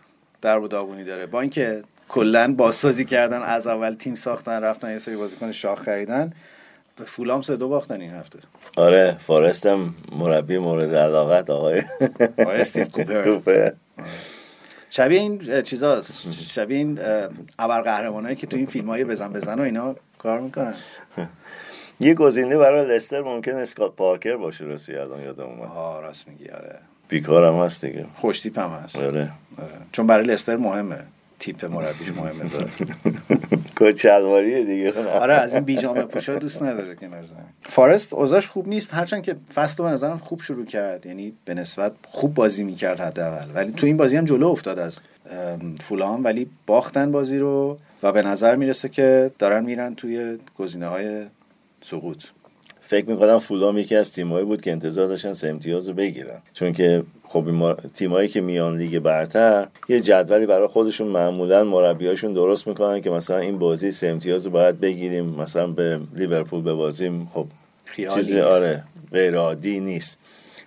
در 0.42 0.58
و 0.58 0.68
داغونی 0.68 1.04
داره. 1.04 1.26
با 1.26 1.40
اینکه 1.40 1.82
کلا 2.08 2.54
بازسازی 2.54 3.04
کردن 3.04 3.42
از 3.42 3.66
اول 3.66 3.94
تیم 3.94 4.14
ساختن 4.14 4.62
رفتن 4.62 4.90
یه 4.90 4.98
سری 4.98 5.16
بازیکن 5.16 5.52
شاخ 5.52 5.82
خریدن 5.82 6.32
به 6.96 7.04
فولام 7.04 7.42
سه 7.42 7.56
دو 7.56 7.68
باختن 7.68 8.00
این 8.00 8.10
هفته. 8.10 8.38
آره 8.76 9.16
فارست 9.26 9.66
هم 9.66 9.94
مربی 10.12 10.58
مورد 10.58 10.94
علاقت 10.94 11.50
آقای 11.50 11.82
آقای 12.38 12.60
استیو 12.60 12.84
کوپر. 13.24 13.70
شبیه 14.90 15.20
این 15.20 15.62
چیزاست 15.62 16.32
شبیه 16.32 16.78
این 16.78 16.98
ابرقهرمانایی 17.58 18.36
که 18.36 18.46
تو 18.46 18.56
این 18.56 18.66
فیلم 18.66 18.90
های 18.90 19.04
بزن 19.04 19.32
بزن 19.32 19.58
و 19.58 19.62
اینا 19.62 19.96
کار 20.18 20.40
می‌کنن. 20.40 20.74
یه 22.00 22.14
گزینه 22.14 22.56
برای 22.56 22.96
لستر 22.96 23.20
ممکن 23.20 23.52
اسکات 23.52 23.96
پارکر 23.96 24.36
باشه 24.36 24.64
رسی 24.64 24.94
الان 24.96 25.22
یادم 25.22 25.44
اومد. 25.44 25.70
آه 25.76 26.02
راست 26.02 26.28
میگی 26.28 26.48
آره. 26.48 26.78
بیکارم 27.08 27.60
هست 27.62 27.84
دیگه. 27.84 28.06
خوشتیپ 28.14 28.58
هم 28.58 28.70
هست. 28.70 28.96
آره. 28.96 29.08
آره. 29.58 29.70
چون 29.92 30.06
برای 30.06 30.26
لستر 30.26 30.56
مهمه. 30.56 30.98
تیپ 31.38 31.64
مربیش 31.64 32.08
مهمه 32.12 32.48
داره 32.48 32.68
کچلواریه 33.80 34.64
دیگه. 34.64 35.08
آره 35.08 35.34
از 35.34 35.54
این 35.54 35.64
بیجامه 35.64 36.02
پوشا 36.02 36.34
دوست 36.34 36.62
نداره 36.62 36.94
کنار 36.94 37.24
زمین. 37.24 37.44
فارست 37.62 38.12
اوضاعش 38.12 38.46
خوب 38.46 38.68
نیست 38.68 38.94
هرچند 38.94 39.22
که 39.22 39.36
فصل 39.54 39.82
به 39.82 39.88
نظرم 39.88 40.18
خوب 40.18 40.40
شروع 40.40 40.64
کرد. 40.64 41.06
یعنی 41.06 41.32
به 41.44 41.54
نسبت 41.54 41.92
خوب 42.02 42.34
بازی 42.34 42.64
می‌کرد 42.64 43.00
حداقل. 43.00 43.46
ولی 43.54 43.72
تو 43.72 43.86
این 43.86 43.96
بازی 43.96 44.16
هم 44.16 44.24
جلو 44.24 44.48
افتاد 44.48 44.78
از 44.78 45.00
فولام 45.80 46.24
ولی 46.24 46.50
باختن 46.66 47.12
بازی 47.12 47.38
رو 47.38 47.78
و 48.02 48.12
به 48.12 48.22
نظر 48.22 48.54
می‌رسه 48.54 48.88
که 48.88 49.30
دارن 49.38 49.64
میرن 49.64 49.94
توی 49.94 50.38
گزینه 50.58 50.86
های 50.86 51.26
سقوط. 51.86 52.24
فکر 52.80 53.10
می‌کنم 53.10 53.38
فولام 53.38 53.78
یکی 53.78 53.96
از 53.96 54.12
تیمایی 54.12 54.44
بود 54.44 54.60
که 54.60 54.72
انتظار 54.72 55.06
داشتن 55.06 55.32
سه 55.32 55.48
امتیاز 55.48 55.88
رو 55.88 55.94
بگیرن. 55.94 56.38
چون 56.54 56.72
که 56.72 57.02
خب 57.24 57.74
تیمایی 57.94 58.28
که 58.28 58.40
میان 58.40 58.76
لیگ 58.76 58.98
برتر 58.98 59.66
یه 59.88 60.00
جدولی 60.00 60.46
برای 60.46 60.66
خودشون 60.66 61.08
معمولا 61.08 61.64
مربیاشون 61.64 62.32
درست 62.32 62.68
می‌کنن 62.68 63.00
که 63.00 63.10
مثلا 63.10 63.38
این 63.38 63.58
بازی 63.58 63.90
سه 63.90 64.06
امتیاز 64.06 64.46
رو 64.46 64.52
باید 64.52 64.80
بگیریم. 64.80 65.24
مثلا 65.24 65.66
به 65.66 66.00
لیورپول 66.14 66.62
ببازیم 66.62 67.30
خب 67.34 67.46
چیزی 68.14 68.40
آره 68.40 68.82
غیر 69.12 69.36
عادی 69.36 69.80
نیست. 69.80 70.18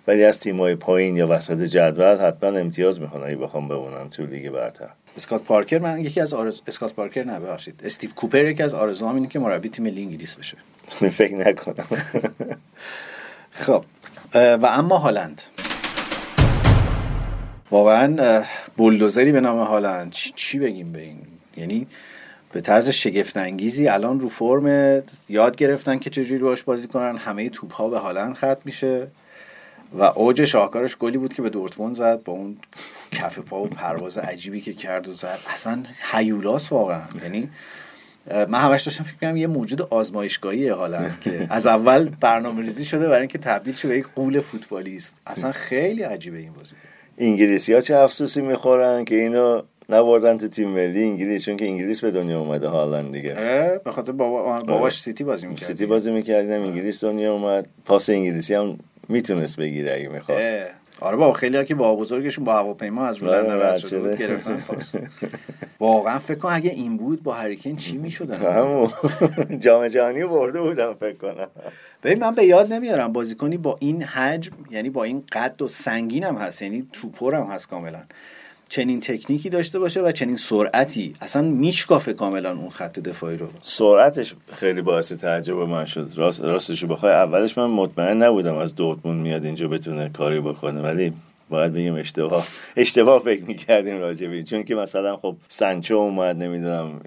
ولی 0.06 0.24
از 0.24 0.40
تیمای 0.40 0.74
پایین 0.74 1.16
یا 1.16 1.28
وسط 1.28 1.62
جدول 1.62 2.16
حتما 2.16 2.58
امتیاز 2.58 3.00
می‌خوان 3.00 3.22
اگه 3.24 3.36
بخوان 3.36 3.68
بمونن 3.68 4.10
تو 4.10 4.26
لیگ 4.26 4.50
برتر. 4.50 4.88
اسکات 5.16 5.42
پارکر 5.42 5.78
من 5.78 6.00
یکی 6.00 6.20
از 6.20 6.34
آرز... 6.34 6.60
اسکات 6.66 6.92
پارکر 6.92 7.24
نه 7.24 7.40
ببخشید. 7.40 7.80
استیو 7.84 8.10
کوپر 8.10 8.44
یکی 8.44 8.62
از 8.62 8.74
آرزوام 8.74 9.14
اینه 9.14 9.28
که 9.28 9.38
مربی 9.38 9.68
تیم 9.68 9.84
ملی 9.84 10.02
انگلیس 10.02 10.34
بشه. 10.34 10.56
فکر 11.18 11.34
نکنم. 11.34 11.86
خب 13.50 13.84
و 14.34 14.66
اما 14.66 14.98
هالند. 14.98 15.42
واقعا 17.70 18.42
بولدوزری 18.76 19.32
به 19.32 19.40
نام 19.40 19.58
هالند. 19.58 20.12
چی 20.12 20.58
بگیم 20.58 20.92
به 20.92 21.00
این؟ 21.00 21.18
یعنی 21.56 21.86
به 22.52 22.60
طرز 22.60 22.88
شگفت 22.88 23.36
انگیزی 23.36 23.88
الان 23.88 24.20
رو 24.20 24.28
فرم 24.28 25.02
یاد 25.28 25.56
گرفتن 25.56 25.98
که 25.98 26.10
چجوری 26.10 26.42
باش 26.42 26.62
بازی 26.62 26.88
کنن. 26.88 27.16
همه 27.16 27.50
توپ 27.50 27.72
ها 27.72 27.88
به 27.88 27.98
هالند 27.98 28.34
ختم 28.34 28.60
میشه. 28.64 29.06
و 29.98 30.02
اوج 30.02 30.44
شاهکارش 30.44 30.96
گلی 30.96 31.18
بود 31.18 31.34
که 31.34 31.42
به 31.42 31.50
دورتموند 31.50 31.94
زد 31.94 32.22
با 32.22 32.32
اون 32.32 32.56
کف 33.12 33.38
پا 33.38 33.62
و 33.62 33.66
پرواز 33.66 34.18
عجیبی 34.18 34.60
که 34.60 34.72
کرد 34.72 35.08
و 35.08 35.12
زد. 35.12 35.38
اصلا 35.46 35.82
هیولاس 36.12 36.72
واقعا. 36.72 37.02
یعنی 37.22 37.50
من 38.48 38.58
همش 38.58 38.82
داشتم 38.82 39.04
فکر 39.04 39.16
کنم 39.16 39.36
یه 39.36 39.46
موجود 39.46 39.82
آزمایشگاهی 39.82 40.68
حالا 40.68 41.10
که 41.20 41.46
از 41.50 41.66
اول 41.66 42.08
برنامه 42.20 42.62
ریزی 42.62 42.84
شده 42.84 43.08
برای 43.08 43.20
اینکه 43.20 43.38
تبدیل 43.38 43.74
شه 43.74 43.88
به 43.88 43.98
یک 43.98 44.06
غول 44.14 44.40
فوتبالیست. 44.40 45.14
اصلا 45.26 45.52
خیلی 45.52 46.02
عجیبه 46.02 46.38
این 46.38 46.52
بازی. 46.52 46.74
انگلیسی 47.18 47.72
ها 47.72 47.80
چه 47.80 47.96
افسوسی 47.96 48.40
می‌خورن 48.42 49.04
که 49.04 49.14
اینو 49.14 49.62
نبردن 49.88 50.38
تو 50.38 50.48
تیم 50.48 50.68
ملی 50.68 51.04
انگلیس 51.04 51.44
چون 51.44 51.56
که 51.56 51.64
انگلیس 51.64 52.00
به 52.00 52.10
دنیا 52.10 52.40
اومده 52.40 52.68
هالند 52.68 53.12
دیگه. 53.12 53.34
به 53.84 53.90
خاطر 53.90 54.12
بابا 54.12 54.60
باباش 54.60 55.00
سیتی 55.00 55.24
بازی 55.24 55.46
می‌کرد 55.46 55.68
سیتی 55.68 55.86
بازی 55.86 56.10
می‌کرد 56.10 56.50
انگلیس 56.50 57.04
دنیا 57.04 57.32
اومد. 57.32 57.66
پاس 57.84 58.10
انگلیسی 58.10 58.54
هم 58.54 58.78
می‌تونست 59.08 59.56
بگیره 59.56 59.94
اگه 59.94 60.08
می‌خواست. 60.08 60.50
آره 61.00 61.16
بابا 61.16 61.32
خیلی 61.32 61.56
ها 61.56 61.64
که 61.64 61.74
بابابزرگشون 61.74 62.44
با 62.44 62.54
هواپیما 62.54 63.06
از 63.06 63.16
رو 63.16 63.30
لندن 63.30 63.60
رد 63.60 63.76
شده 63.76 63.98
بود 63.98 64.18
گرفتن 64.18 64.62
واقعا 65.80 66.18
فکر 66.18 66.38
کن 66.38 66.48
اگه 66.52 66.70
این 66.70 66.96
بود 66.96 67.22
با 67.22 67.32
هریکین 67.34 67.76
چی 67.76 67.98
می‌شدن؟ 68.06 68.40
جام 69.64 69.88
جهانی 69.88 70.24
برده 70.24 70.60
بودم 70.60 70.94
فکر 70.94 71.16
کنم. 71.16 71.48
ببین 72.02 72.18
من 72.18 72.34
به 72.34 72.44
یاد 72.44 72.72
نمیارم 72.72 73.12
بازیکنی 73.12 73.56
با 73.56 73.76
این 73.80 74.02
حجم 74.02 74.52
یعنی 74.70 74.90
با 74.90 75.04
این 75.04 75.24
قد 75.32 75.62
و 75.62 75.68
سنگین 75.68 76.24
هم 76.24 76.34
هست 76.36 76.62
یعنی 76.62 76.88
توپر 76.92 77.34
هم 77.34 77.42
هست 77.46 77.68
کاملا. 77.68 78.02
چنین 78.70 79.00
تکنیکی 79.00 79.48
داشته 79.50 79.78
باشه 79.78 80.00
و 80.00 80.12
چنین 80.12 80.36
سرعتی. 80.36 81.12
اصلا 81.20 81.42
میشکافه 81.42 82.12
کاملا 82.12 82.50
اون 82.50 82.70
خط 82.70 82.98
دفاعی 82.98 83.36
رو. 83.36 83.46
سرعتش 83.62 84.34
خیلی 84.52 84.82
باعث 84.82 85.12
تعجب 85.12 85.56
من 85.56 85.84
شد. 85.84 86.08
راست 86.16 86.40
راستش 86.40 86.84
بخوای 86.84 87.12
اولش 87.12 87.58
من 87.58 87.66
مطمئن 87.66 88.22
نبودم 88.22 88.54
از 88.54 88.74
دورتموند 88.74 89.22
میاد 89.22 89.44
اینجا 89.44 89.68
بتونه 89.68 90.08
کاری 90.08 90.40
بکنه 90.40 90.80
ولی 90.80 91.12
باید 91.48 91.72
بگیم 91.72 91.94
اشتباه 91.94 92.46
اشتباه 92.76 93.22
فکر 93.22 93.44
می‌کردیم 93.44 93.98
راجبش. 93.98 94.42
چون 94.42 94.62
که 94.62 94.74
مثلا 94.74 95.16
خب 95.16 95.36
سنچو 95.48 95.94
اومد 95.94 96.36
نمی‌دونم 96.36 97.00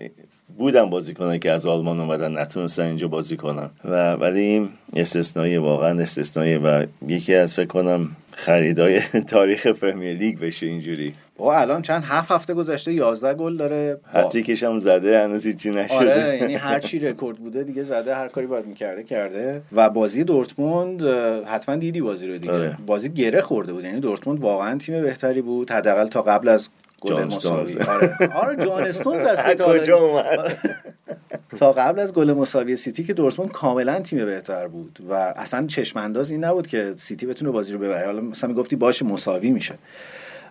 بودن 0.58 0.90
بازیکنایی 0.90 1.40
که 1.40 1.52
از 1.52 1.66
آلمان 1.66 2.00
اومدن 2.00 2.40
نتونستن 2.40 2.84
اینجا 2.84 3.08
بازی 3.08 3.38
کنن. 3.38 3.70
و 3.86 4.14
ولی 4.14 4.42
این 4.42 4.70
استثنایی 4.96 5.58
واقعا 5.58 6.02
استثنایی 6.02 6.58
و 6.58 6.86
یکی 7.08 7.36
از 7.36 7.56
فکر 7.56 7.68
کنم 7.68 8.10
خریدای 8.36 9.00
تاریخ 9.30 9.68
Premier 9.68 10.18
League 10.18 10.40
بشه 10.40 10.66
اینجوری. 10.66 11.14
با 11.38 11.58
الان 11.58 11.82
چند؟ 11.82 12.04
هفت 12.06 12.32
هفته 12.32 12.54
گذشته 12.54 12.94
11 12.94 13.34
گل 13.34 13.58
داره. 13.58 13.98
هتریکش 14.14 14.64
هم 14.64 14.80
زده 14.80 15.24
هنوز 15.24 15.46
هیچی 15.46 15.72
نشده. 15.72 15.96
آره 15.96 16.38
یعنی 16.42 16.56
هر 16.68 16.80
چی 16.80 17.00
رکورد 17.00 17.38
بوده 17.38 17.64
دیگه 17.64 17.84
زده 17.84 18.16
هر 18.16 18.28
کاری 18.28 18.48
باید 18.48 18.66
می‌کرده 18.66 19.04
کرده. 19.04 19.62
و 19.72 19.90
بازی 19.90 20.24
دورتموند 20.24 21.04
حتما 21.46 21.76
دیدی 21.76 22.02
بازی 22.02 22.28
رو 22.28 22.38
دیگه. 22.38 22.54
آره. 22.54 22.78
بازی 22.86 23.10
گره 23.10 23.42
خورده 23.42 23.74
بود. 23.74 23.84
یعنی 23.84 24.00
دورتموند 24.00 24.40
واقعا 24.40 24.78
تیم 24.78 25.02
بهتری 25.02 25.42
بود. 25.42 25.72
حداقل 25.72 26.08
تا 26.08 26.22
قبل 26.22 26.48
از 26.50 26.70
گل 27.04 27.24
مساوی. 27.24 27.78
آره. 27.78 28.18
آره 28.34 28.66
جان 28.66 28.84
استونز 28.84 29.26
از 29.34 29.40
کجا 29.58 29.98
اومد؟ 29.98 30.58
تا 31.60 31.72
قبل 31.72 32.00
از 32.00 32.14
گل 32.14 32.34
مساوی 32.34 32.76
سیتی 32.76 33.04
که 33.04 33.14
دورتموند 33.14 33.52
کاملا 33.52 34.00
تیم 34.00 34.26
بهتر 34.26 34.68
بود 34.68 35.00
و 35.10 35.14
اصلا 35.14 35.68
چشم 35.68 36.00
انداز 36.00 36.32
این 36.32 36.44
نبود 36.44 36.68
که 36.68 36.94
سیتی 36.98 37.26
بتونه 37.26 37.52
بازی 37.52 37.74
رو 37.74 37.80
ببره. 37.80 38.06
حالا 38.06 38.22
مثلا 38.22 38.50
می‌گفتی 38.50 38.76
باشه 38.76 39.06
مساوی 39.06 39.50
میشه. 39.50 39.74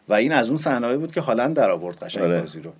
و 0.08 0.14
این 0.14 0.32
از 0.32 0.48
اون 0.48 0.58
صحنه‌ای 0.58 0.96
بود 0.96 1.12
که 1.12 1.20
هالند 1.20 1.56
در 1.56 1.70
آورد 1.70 1.98
قشنگ 1.98 2.24
آره. 2.24 2.40
بازی 2.40 2.60
رو. 2.60 2.72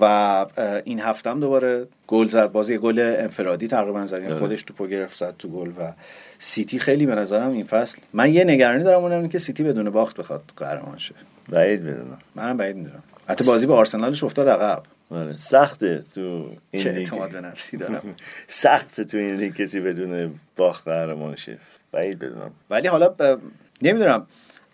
و 0.00 0.46
این 0.84 1.00
هفتم 1.00 1.40
دوباره 1.40 1.86
گل 2.06 2.26
زد. 2.26 2.52
بازی 2.52 2.78
گل 2.78 3.16
انفرادی 3.18 3.68
تقریبا 3.68 4.06
زد. 4.06 4.18
یعنی 4.18 4.26
آره. 4.26 4.38
خودش 4.38 4.62
توپو 4.62 4.86
گرفت 4.86 5.18
زد 5.18 5.34
تو 5.38 5.48
گل. 5.48 5.68
و 5.68 5.92
سیتی 6.38 6.78
خیلی 6.78 7.06
به 7.06 7.14
نظرم 7.14 7.52
این 7.52 7.64
فصل 7.64 7.98
من 8.12 8.34
یه 8.34 8.44
نگرانی 8.44 8.84
دارم 8.84 9.02
اونم 9.02 9.28
که 9.28 9.38
سیتی 9.38 9.62
بدون 9.62 9.90
باخت 9.90 10.16
بخواد 10.16 10.42
قهرمان 10.56 10.98
شه. 10.98 11.14
بعید 11.48 11.82
بدونم 11.82 12.18
منم 12.34 12.56
بعید 12.56 12.76
می‌دونم. 12.76 13.02
حتی 13.28 13.44
بازی 13.44 13.66
با 13.66 13.76
آرسنالش 13.76 14.24
افتاد 14.24 14.48
عقب. 14.48 14.82
آره. 15.10 15.36
سخته 15.36 16.04
تو 16.14 16.50
این 16.70 16.82
چه 16.82 16.90
اعتماد 16.90 17.30
به 17.30 17.40
نفسی 17.40 17.76
دارم. 17.76 18.02
سخته 18.48 19.04
تو 19.04 19.18
این 19.18 19.36
لیگ 19.36 19.54
کسی 19.54 19.80
بدون 19.80 20.40
باخت 20.56 20.88
قهرمان 20.88 21.36
شه. 21.36 21.58
بعید 21.92 22.18
بدونم. 22.18 22.50
ولی 22.70 22.88
حالا 22.88 23.08
ب... 23.08 23.38
نمی‌دونم. 23.82 24.26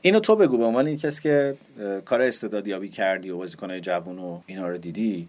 اینو 0.07 0.21
تو 0.21 0.37
بگو 0.37 0.59
به 0.59 0.65
عنوان 0.65 0.87
این 0.87 0.97
کسی 0.97 1.23
که 1.23 1.55
کار 2.05 2.23
استعدادیابی 2.23 2.89
کردی 2.89 3.31
و 3.31 3.37
بازیکنهای 3.37 3.81
جوون 3.81 4.19
و 4.19 4.41
اینا 4.47 4.69
رو 4.69 4.79
دیدی 4.79 5.29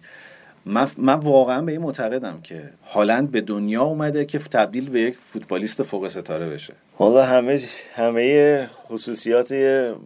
من, 0.66 0.88
من 0.98 1.14
واقعا 1.14 1.62
به 1.62 1.72
این 1.72 1.82
معتقدم 1.82 2.40
که 2.44 2.70
هالند 2.88 3.32
به 3.32 3.42
دنیا 3.42 3.84
اومده 3.84 4.26
که 4.26 4.40
تبدیل 4.40 4.90
به 4.90 5.02
یک 5.02 5.16
فوتبالیست 5.16 5.84
فوق 5.84 6.08
ستاره 6.08 6.50
بشه. 6.50 6.74
حالا 6.96 7.26
همه 7.26 7.62
همه 7.96 8.68
خصوصیات 8.68 9.54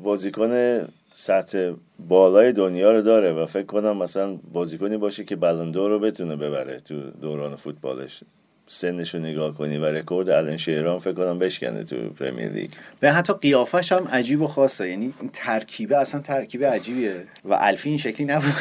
بازیکن 0.04 0.82
سطح 1.14 1.72
بالای 2.08 2.52
دنیا 2.52 2.92
رو 2.92 3.02
داره 3.02 3.34
و 3.34 3.46
فکر 3.46 3.66
کنم 3.66 3.98
مثلا 3.98 4.38
بازیکنی 4.54 4.98
باشه 4.98 5.24
که 5.24 5.36
بلندور 5.36 5.90
رو 5.90 6.00
بتونه 6.00 6.36
ببره 6.36 6.80
تو 6.80 6.96
دوران 7.22 7.56
فوتبالش. 7.56 8.24
سنش 8.72 9.16
رو 9.16 9.22
نگاه 9.22 9.56
کنی 9.56 9.78
و 9.78 9.86
رکورد 9.86 10.30
الان 10.30 10.58
شهران 10.58 11.00
فکر 11.00 11.14
کنم 11.14 11.40
بشکنه 11.40 11.84
تو 11.84 11.96
پرمیر 12.10 12.50
لیگ. 12.50 12.70
به 13.00 13.12
حتی 13.12 13.34
قیافش 13.34 13.92
هم 13.92 14.08
عجیب 14.08 14.42
و 14.42 14.48
خاصه. 14.48 14.90
یعنی 14.90 15.14
ترکیبه 15.34 15.98
اصلا 15.98 16.22
ترکیبه 16.22 16.70
عجیبیه 16.70 17.16
و 17.46 17.58
الفی 17.60 17.90
این 17.90 17.98
شکلی 17.98 18.28
نبود. 18.28 18.54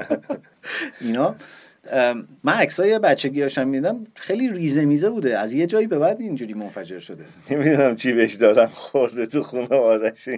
اینا 1.00 1.34
من 2.44 2.52
عکسای 2.52 2.98
بچگی 2.98 3.42
هاشم 3.42 3.68
میدم 3.68 4.06
خیلی 4.14 4.48
ریزه 4.48 4.84
میزه 4.84 5.10
بوده. 5.10 5.38
از 5.38 5.52
یه 5.52 5.66
جایی 5.66 5.86
به 5.86 5.98
بعد 5.98 6.20
اینجوری 6.20 6.54
منفجر 6.54 6.98
شده. 6.98 7.24
نمی‌دونم 7.50 7.94
چی 7.94 8.12
بهش 8.12 8.34
دادم 8.34 8.70
خورده 8.74 9.26
تو 9.26 9.42
خونه 9.42 9.76
آدش 9.76 10.28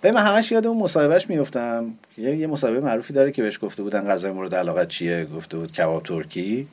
به 0.00 0.12
من 0.12 0.22
همش 0.22 0.52
یاد 0.52 0.66
اون 0.66 0.78
مصاحبهش 0.78 1.30
میفتم 1.30 1.94
یه 2.18 2.36
یه 2.36 2.46
مصاحبه 2.46 2.80
معروفی 2.80 3.12
داره 3.12 3.32
که 3.32 3.42
بهش 3.42 3.58
گفته 3.62 3.82
بودن 3.82 4.00
غذای 4.00 4.32
مورد 4.32 4.54
علاقت 4.54 4.88
چیه؟ 4.88 5.24
گفته 5.24 5.58
بود 5.58 5.72
کباب 5.72 6.02
ترکی. 6.02 6.68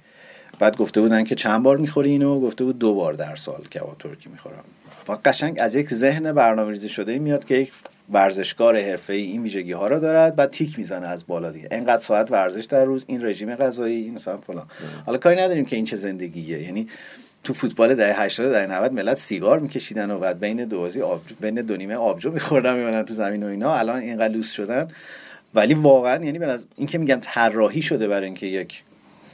بعد 0.59 0.77
گفته 0.77 1.01
بودن 1.01 1.23
که 1.23 1.35
چند 1.35 1.63
بار 1.63 1.77
می‌خوری 1.77 2.09
اینو؟ 2.09 2.39
گفته 2.39 2.63
بود 2.63 2.79
دو 2.79 2.93
بار 2.93 3.13
در 3.13 3.35
سال 3.35 3.63
کباب 3.63 3.95
ترکی 3.99 4.29
می‌خورم. 4.29 4.63
و 5.07 5.17
قشنگ 5.25 5.57
از 5.59 5.75
یک 5.75 5.93
ذهن 5.93 6.33
برنامه 6.33 6.71
ریزی 6.71 6.89
شده 6.89 7.19
میاد 7.19 7.45
که 7.45 7.55
یک 7.55 7.71
ورزشکار 8.11 8.81
حرفه 8.81 9.13
ای 9.13 9.21
این 9.21 9.43
ویژگی 9.43 9.71
ها 9.71 9.87
رو 9.87 9.99
دارد 9.99 10.35
بعد 10.35 10.49
تیک 10.49 10.79
می‌زنه 10.79 11.07
از 11.07 11.27
بالا 11.27 11.51
دیگه. 11.51 11.67
انقدر 11.71 12.01
ساعت 12.01 12.31
ورزش 12.31 12.65
در 12.65 12.85
روز 12.85 13.05
این 13.07 13.25
رژیم 13.25 13.55
غذایی 13.55 14.03
این 14.03 14.13
مثلا 14.13 14.37
فلان. 14.37 14.65
حالا 15.05 15.17
کاری 15.17 15.35
نداریم 15.41 15.65
که 15.65 15.75
این 15.75 15.85
چه 15.85 15.95
زندگیه. 15.95 16.61
یعنی 16.63 16.87
تو 17.43 17.53
فوتبال 17.53 17.95
دهه 17.95 18.21
80 18.21 18.51
دهه 18.51 18.71
90 18.71 18.93
ملت 18.93 19.17
سیگار 19.17 19.59
میکشیدن 19.59 20.11
و 20.11 20.19
بعد 20.19 20.39
بین 20.39 20.65
دوازی 20.65 21.01
آب 21.01 21.21
بین 21.41 21.55
دو 21.55 21.77
نیمه 21.77 21.95
آبجو 21.95 22.31
میخوردن 22.31 22.77
میمونن 22.77 23.03
تو 23.03 23.13
زمین 23.13 23.43
و 23.43 23.47
اینا. 23.47 23.75
الان 23.75 23.99
اینقدر 23.99 24.33
لوس 24.33 24.51
شدن. 24.51 24.87
ولی 25.55 25.73
واقعا 25.73 26.25
یعنی 26.25 26.45
از 26.45 26.65
این 26.77 26.87
که 26.87 26.97
میگن 26.97 27.19
طراحی 27.19 27.81
شده 27.81 28.07
برای 28.07 28.25
اینکه 28.25 28.47
یک 28.47 28.83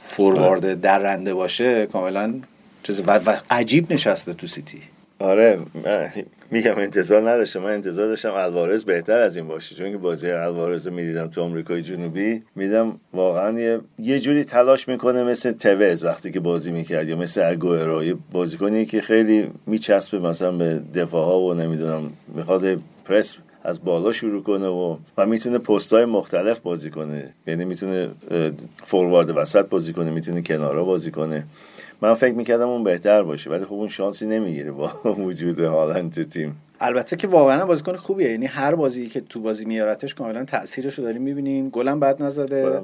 فوروارد 0.08 0.80
درنده 0.80 1.34
باشه 1.34 1.86
کاملا 1.86 2.34
چیز 2.82 3.00
و, 3.00 3.10
و 3.10 3.36
عجیب 3.50 3.92
نشسته 3.92 4.34
تو 4.34 4.46
سیتی. 4.46 4.78
آره 5.18 5.58
میگم 6.50 6.78
انتظار 6.78 7.30
نداشتم. 7.30 7.60
من 7.60 7.70
انتظار 7.70 8.06
داشتم 8.06 8.32
الوارز 8.32 8.84
بهتر 8.84 9.20
از 9.20 9.36
این 9.36 9.48
باشه. 9.48 9.74
چون 9.74 9.90
که 9.90 9.96
بازی 9.96 10.30
الوارز 10.30 10.86
رو 10.86 10.94
می‌دیدم 10.94 11.28
تو 11.28 11.42
آمریکای 11.42 11.82
جنوبی. 11.82 12.42
میدم 12.56 13.00
واقعا 13.12 13.60
یه, 13.60 13.80
یه 13.98 14.20
جوری 14.20 14.44
تلاش 14.44 14.88
می‌کنه 14.88 15.22
مثل 15.22 15.52
توز 15.52 16.04
وقتی 16.04 16.30
که 16.30 16.40
بازی 16.40 16.72
می‌کرد 16.72 17.08
یا 17.08 17.16
مثل 17.16 17.50
اگوئرو. 17.50 18.04
یه 18.04 18.14
بازیکنی 18.32 18.84
که 18.84 19.00
خیلی 19.00 19.50
میچسبه 19.66 20.18
مثلا 20.18 20.52
به 20.52 20.80
دفاع 20.94 21.24
ها 21.24 21.40
و 21.40 21.54
نمی‌دونم 21.54 22.10
می‌خواد 22.34 22.78
پرس 23.04 23.36
از 23.64 23.84
بالا 23.84 24.12
شروع 24.12 24.42
کنه 24.42 24.66
و 24.66 24.96
و 25.16 25.26
می‌تونه 25.26 25.58
پست 25.58 25.92
های 25.92 26.04
مختلف 26.04 26.60
بازی 26.60 26.90
کنه. 26.90 27.34
یعنی 27.46 27.64
می‌تونه 27.64 28.10
فوروارد 28.84 29.36
وسط 29.36 29.68
بازی 29.68 29.92
کنه 29.92 30.10
می‌تونه 30.10 30.42
کنارا 30.42 30.84
بازی 30.84 31.10
کنه. 31.10 31.44
من 32.00 32.14
فکر 32.14 32.34
می‌کردم 32.34 32.68
اون 32.68 32.84
بهتر 32.84 33.22
باشه 33.22 33.50
ولی 33.50 33.64
خب 33.64 33.72
اون 33.72 33.88
شانسی 33.88 34.26
نمی‌گیره 34.26 34.70
با 34.70 34.92
وجود 35.26 35.60
هالند 35.60 36.30
تیم. 36.30 36.56
البته 36.80 37.16
که 37.16 37.28
واقعا 37.28 37.66
بازیکن 37.66 37.96
خوبیه. 37.96 38.30
یعنی 38.30 38.46
هر 38.46 38.74
بازی 38.74 39.06
که 39.06 39.20
تو 39.20 39.40
بازی 39.40 39.64
میارتش 39.64 40.14
کاملا 40.14 40.44
تاثیرش 40.44 40.94
رو 40.94 41.04
داریم 41.04 41.22
می‌بینیم. 41.22 41.68
گلم 41.70 42.00
بد 42.00 42.22
نزده. 42.22 42.80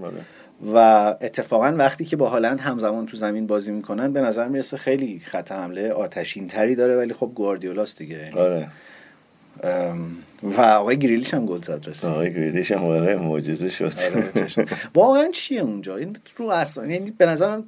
و 0.74 0.78
اتفاقا 1.20 1.74
وقتی 1.78 2.04
که 2.04 2.16
با 2.16 2.28
هالند 2.28 2.60
همزمان 2.60 3.06
تو 3.06 3.16
زمین 3.16 3.46
بازی 3.46 3.72
می‌کنن 3.72 4.12
به 4.12 4.20
نظر 4.20 4.48
می‌رسه 4.48 4.76
خیلی 4.76 5.22
خط 5.26 5.52
حمله 5.52 5.90
آتشین 5.90 6.48
تری 6.48 6.74
داره 6.74 6.96
ولی 6.96 7.14
خب 7.14 7.30
گواردیولاست 7.34 7.98
دیگه. 7.98 8.30
آره. 8.36 8.68
و 10.42 10.60
آقای 10.60 10.98
گریلیش 10.98 11.34
هم 11.34 11.46
گل 11.46 11.62
زد 11.62 11.84
رسید 11.88 12.10
آقای 12.10 12.32
گریلیش 12.32 12.72
هم 12.72 12.84
آره 12.84 13.16
معجزه 13.16 13.68
شد. 13.68 13.92
آره، 14.14 14.66
واقعا 14.94 15.28
چیه 15.32 15.60
اونجا؟ 15.60 15.96
این 15.96 16.16
رو 16.36 16.46
اصلا 16.46 16.86
یعنی 16.86 17.10
به 17.10 17.26
نظرم 17.26 17.64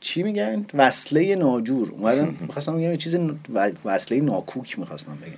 چی 0.00 0.22
میگن؟ 0.22 0.66
وصله 0.74 1.36
ناجور. 1.36 1.90
اومدم 1.90 2.36
می‌خواستم 2.46 2.76
بگم 2.78 2.96
چیز 2.96 3.16
وصله 3.84 4.20
ناکوک 4.20 4.78
می‌خواستم 4.78 5.18
بگم. 5.22 5.32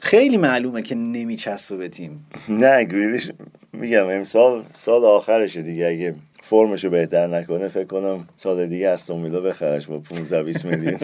خیلی 0.00 0.36
معلومه 0.36 0.82
که 0.82 0.94
نمیچسبه 0.94 1.76
به 1.76 1.88
تیم. 1.88 2.26
نه 2.48 2.84
گریلیش 2.84 3.30
میگم 3.72 4.08
امسال 4.08 4.62
سال 4.72 5.04
آخرشه 5.04 5.62
دیگه. 5.62 5.86
اگه 5.86 6.14
فرمشو 6.42 6.90
بهتر 6.90 7.26
نکنه 7.26 7.68
فکر 7.68 7.84
کنم 7.84 8.28
سال 8.36 8.66
دیگه 8.66 8.88
از 8.88 9.10
ویلا 9.10 9.40
بخرش 9.40 9.86
با 9.86 9.98
15 9.98 10.42
20 10.42 10.64
میلیون. 10.64 10.98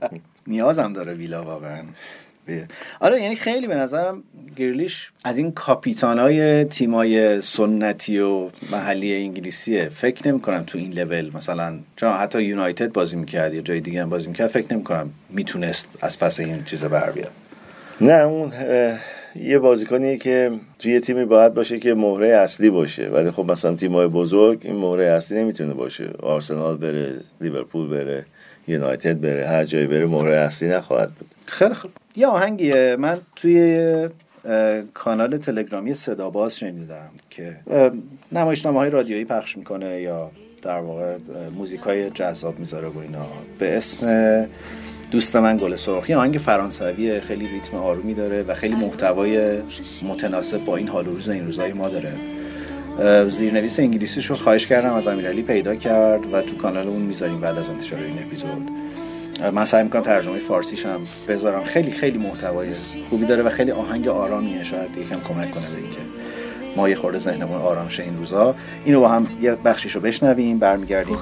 نیازم 0.46 0.92
داره 0.92 1.14
ویلا 1.14 1.44
واقعا. 1.44 1.82
آره 3.00 3.22
یعنی 3.22 3.36
خیلی 3.36 3.66
به 3.66 3.74
نظرم 3.74 4.22
گریلیش 4.56 5.10
از 5.24 5.38
این 5.38 5.52
کاپیتانای 5.52 6.64
تیمای 6.64 7.40
سنتی 7.40 8.18
و 8.18 8.50
محلی 8.72 9.14
انگلیسیه 9.16 9.88
فکر 9.88 10.28
نمی 10.28 10.40
کنم 10.40 10.64
تو 10.66 10.78
این 10.78 10.92
لول 10.92 11.30
مثلا 11.34 11.78
چون 11.96 12.10
حتی 12.10 12.42
یونایتد 12.42 12.92
بازی 12.92 13.16
می‌کرد 13.16 13.54
یا 13.54 13.60
جای 13.60 13.80
دیگه 13.80 14.02
هم 14.02 14.10
بازی 14.10 14.28
می‌کرد 14.28 14.48
فکر 14.48 14.74
نمی 14.74 14.84
کنم 14.84 15.10
می‌تونست 15.30 15.88
از 16.00 16.18
پس 16.18 16.40
این 16.40 16.64
چیز 16.64 16.84
بر 16.84 17.10
بیاد. 17.10 17.30
نه 18.00 18.12
اون 18.12 18.52
یه 19.36 19.58
بازیکنیه 19.58 20.16
که 20.16 20.50
توی 20.78 21.00
تیمی 21.00 21.24
باید 21.24 21.54
باشه 21.54 21.78
که 21.78 21.94
مهره 21.94 22.28
اصلی 22.28 22.70
باشه. 22.70 23.08
ولی 23.08 23.30
خب 23.30 23.50
مثلا 23.50 23.74
تیمای 23.74 24.06
بزرگ 24.06 24.60
این 24.62 24.76
مهره 24.76 25.04
اصلی 25.04 25.38
نمی‌تونه 25.38 25.74
باشه. 25.74 26.10
آرسنال 26.22 26.76
بره 26.76 27.12
لیورپول 27.40 27.88
بره 27.88 28.26
یونایتد 28.68 29.20
بره 29.20 29.48
هر 29.48 29.64
جایی 29.64 29.86
بره 29.86 30.06
مهره 30.06 30.36
اصلی 30.36 30.68
نخواهد 30.68 31.10
بود. 31.10 31.30
خیلی 31.48 31.74
خوب. 31.74 31.90
یه 32.16 32.26
آهنگیه. 32.26 32.96
من 32.98 33.18
توی 33.36 34.08
کانال 34.94 35.38
تلگرامی 35.38 35.94
صدا 35.94 36.30
باز 36.30 36.56
شنیدم 36.56 37.10
که 37.30 37.56
نمایشنامه 38.32 38.78
های 38.78 38.90
رادیویی 38.90 39.24
پخش 39.24 39.56
می‌کنه 39.56 40.00
یا 40.00 40.30
در 40.62 40.78
واقع 40.78 41.16
موزیک 41.56 41.80
های 41.80 42.10
جذاب 42.10 42.58
می‌ذاره 42.58 42.88
و 42.88 42.98
اینا. 42.98 43.26
به 43.58 43.76
اسم 43.76 44.46
دوست 45.10 45.36
من 45.36 45.56
گل 45.56 45.76
سرخ. 45.76 46.10
یه 46.10 46.16
آهنگ 46.16 46.34
فرانسوی 46.34 47.20
خیلی 47.20 47.48
ریتم 47.48 47.76
آرومی 47.76 48.14
داره 48.14 48.42
و 48.42 48.54
خیلی 48.54 48.74
محتوای 48.74 49.58
متناسب 50.02 50.64
با 50.64 50.76
این 50.76 50.88
حال 50.88 51.08
و 51.08 51.14
روز 51.14 51.28
این 51.28 51.46
روزهای 51.46 51.72
ما 51.72 51.88
داره. 51.88 52.12
زیرنویس 53.24 53.80
انگلیسیش 53.80 54.26
رو 54.26 54.36
خواهش 54.36 54.66
کردم 54.66 54.92
از 54.92 55.06
امیرعلی 55.06 55.42
پیدا 55.42 55.74
کرد 55.74 56.32
و 56.32 56.42
تو 56.42 56.56
کانال 56.56 56.88
اون 56.88 57.02
می‌ذاریم 57.02 57.40
بعد 57.40 57.58
از 57.58 57.68
انتشار 57.68 57.98
این 57.98 58.18
اپیزود. 58.18 58.68
من 59.54 59.64
سعی 59.64 59.82
می‌کنم 59.82 60.02
ترجمه 60.02 60.38
فارسیش 60.38 60.86
هم 60.86 61.00
بذارم. 61.28 61.64
خیلی 61.64 61.90
خیلی 61.90 62.18
محتوای 62.18 62.68
خوبی 63.10 63.26
داره 63.26 63.42
و 63.42 63.50
خیلی 63.50 63.70
آهنگ 63.70 64.08
آرامیه. 64.08 64.64
شاید 64.64 64.96
یکم 64.96 65.20
کمک 65.20 65.50
کنه 65.50 65.70
به 65.72 65.78
اینکه 65.78 66.00
ما 66.76 66.88
یه 66.88 66.94
خورده 66.94 67.18
ذهنمون 67.18 67.60
آرام 67.60 67.88
شه 67.88 68.02
این 68.02 68.16
روزا. 68.16 68.54
اینو 68.84 69.00
با 69.00 69.08
هم 69.08 69.26
یه 69.42 69.54
بخشیش 69.54 69.92
رو 69.92 70.00
بشنویم 70.00 70.58
برمیگردیم. 70.58 71.16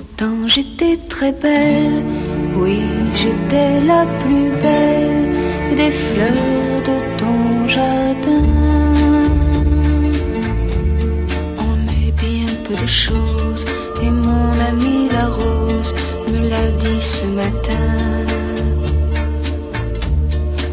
Et 14.06 14.12
mon 14.26 14.58
ami 14.68 14.96
la 15.14 15.26
rose 15.36 16.05
l'a 16.48 16.70
dit 16.70 17.00
ce 17.00 17.24
matin. 17.26 17.88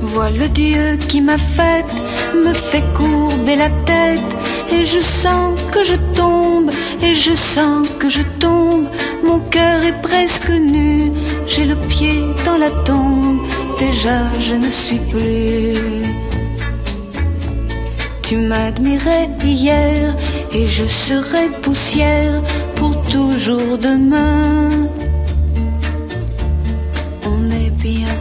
Vois 0.02 0.30
le 0.30 0.48
Dieu 0.50 0.98
qui 1.10 1.22
m'a 1.22 1.38
faite, 1.38 1.94
me 2.46 2.54
fait 2.54 2.84
courber 2.94 3.56
la 3.56 3.70
tête, 3.86 4.32
et 4.72 4.86
je 4.86 5.00
sens 5.00 5.60
que 5.72 5.84
je 5.84 5.96
tombe, 6.16 6.70
et 7.02 7.16
je 7.16 7.34
sens 7.36 7.88
que 8.00 8.10
je 8.10 8.22
tombe. 8.40 8.88
Mon 9.24 9.40
cœur 9.40 9.84
est 9.84 10.00
presque 10.02 10.50
nu, 10.50 11.12
j'ai 11.48 11.66
le 11.66 11.76
pied 11.76 12.22
dans 12.46 12.58
la 12.58 12.72
tombe, 12.90 13.40
déjà 13.80 14.20
je 14.40 14.56
ne 14.56 14.70
suis 14.70 15.00
plus. 15.14 16.04
Tu 18.22 18.36
m'admirais 18.38 19.30
hier, 19.44 20.16
et 20.54 20.68
je 20.68 20.86
serai 20.86 21.50
poussière 21.62 22.42
pour 22.76 22.92
toujours 23.04 23.78
demain. 23.78 24.70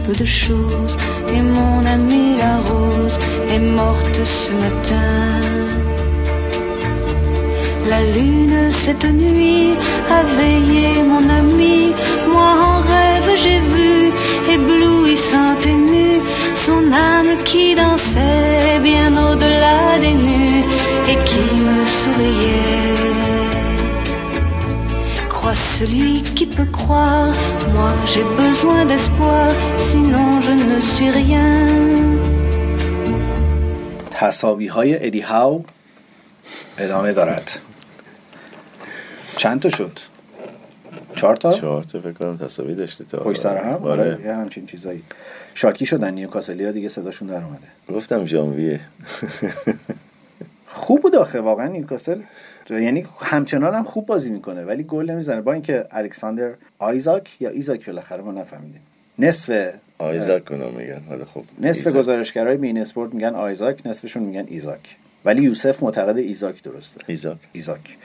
Peu 0.05 0.13
de 0.13 0.25
choses. 0.25 0.97
Et 1.33 1.41
mon 1.41 1.85
amie 1.85 2.35
la 2.37 2.57
rose 2.57 3.17
est 3.49 3.59
morte 3.59 4.19
ce 4.23 4.51
matin. 4.51 5.39
La 7.87 8.01
lune 8.15 8.71
cette 8.71 9.05
nuit 9.05 9.73
a 10.09 10.23
veillé 10.37 11.03
mon 11.03 11.29
ami, 11.29 11.93
moi 12.31 12.51
en 12.69 12.79
rêve 12.91 13.29
j'ai 13.35 13.59
vu 13.73 14.11
éblouissante 14.55 15.65
et 15.65 15.79
nue 15.91 16.21
son 16.55 16.83
âme 16.91 17.33
qui 17.43 17.75
dansait 17.75 18.79
bien 18.81 19.11
au-delà 19.27 19.99
des 19.99 20.13
nues 20.13 20.63
et 21.11 21.17
qui 21.29 21.45
me 21.67 21.85
souriait 21.85 23.32
celui 25.55 26.21
qui 26.35 26.45
peut 26.45 26.71
croire. 26.79 27.33
Moi 27.73 27.91
j'ai 28.11 28.25
besoin 28.43 28.85
d'espoir, 28.85 29.49
sinon 29.89 30.27
je 30.41 30.53
ne 30.71 30.79
suis 30.81 31.09
rien. 31.09 31.67
تصاوی 34.11 34.67
های 34.67 35.05
ادی 35.05 35.21
هاو 35.21 35.65
ادامه 36.77 37.13
دارد 37.13 37.51
چند 39.37 39.61
تا 39.61 39.69
شد؟ 39.69 39.99
چهار 41.15 41.35
تا؟ 41.35 41.53
چهار 41.53 41.83
تا 41.83 41.99
فکر 41.99 42.11
کنم 42.11 42.37
تصاوی 42.37 42.75
داشته 42.75 43.03
تا 43.03 43.17
پشت 43.17 43.41
سر 43.41 43.57
هم؟ 43.57 43.83
آره. 43.83 44.13
آره 44.13 44.21
یه 44.25 44.33
همچین 44.33 44.65
چیزایی 44.65 45.03
شاکی 45.53 45.85
شدن 45.85 46.13
نیوکاسلی 46.13 46.65
ها 46.65 46.71
دیگه 46.71 46.89
صداشون 46.89 47.27
در 47.27 47.43
اومده 47.43 47.67
گفتم 47.89 48.25
ژانویه 48.25 48.79
خوب 50.67 51.01
بود 51.01 51.15
آخه 51.15 51.41
واقعا 51.41 51.67
نیوکاسل 51.67 52.21
یعنی 52.69 53.05
همچنان 53.19 53.73
هم 53.73 53.83
خوب 53.83 54.05
بازی 54.05 54.31
می‌کنه 54.31 54.63
ولی 54.63 54.83
گل 54.83 55.09
نمی‌زنه. 55.09 55.41
با 55.41 55.53
اینکه 55.53 55.83
الکساندر 55.91 56.53
آیزاک 56.79 57.41
یا 57.41 57.49
ایزاک 57.49 57.85
بالاخره 57.85 58.21
ما 58.21 58.31
نفهمیدیم. 58.31 58.81
نصف 59.19 59.73
آیزاک 59.97 60.45
هم 60.45 60.73
میگن 60.73 61.01
حالا 61.09 61.25
خب. 61.25 61.43
نصف 61.59 61.95
گزارشگرای 61.95 62.57
beIN 62.57 62.77
Sport 62.77 63.13
میگن 63.13 63.35
آیزاک 63.35 63.87
نصفشون 63.87 64.23
میگن 64.23 64.45
ایزاک. 64.47 64.97
ولی 65.25 65.41
یوسف 65.41 65.83
معتقد 65.83 66.17
ایزاک 66.17 66.63
درسته. 66.63 67.01
ایزاک. 67.07 67.37
ایزاک. 67.51 67.97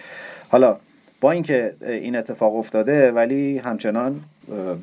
حالا 0.48 0.76
با 1.20 1.32
اینکه 1.32 1.74
این 1.82 2.16
اتفاق 2.16 2.56
افتاده 2.56 3.12
ولی 3.12 3.58
همچنان 3.58 4.20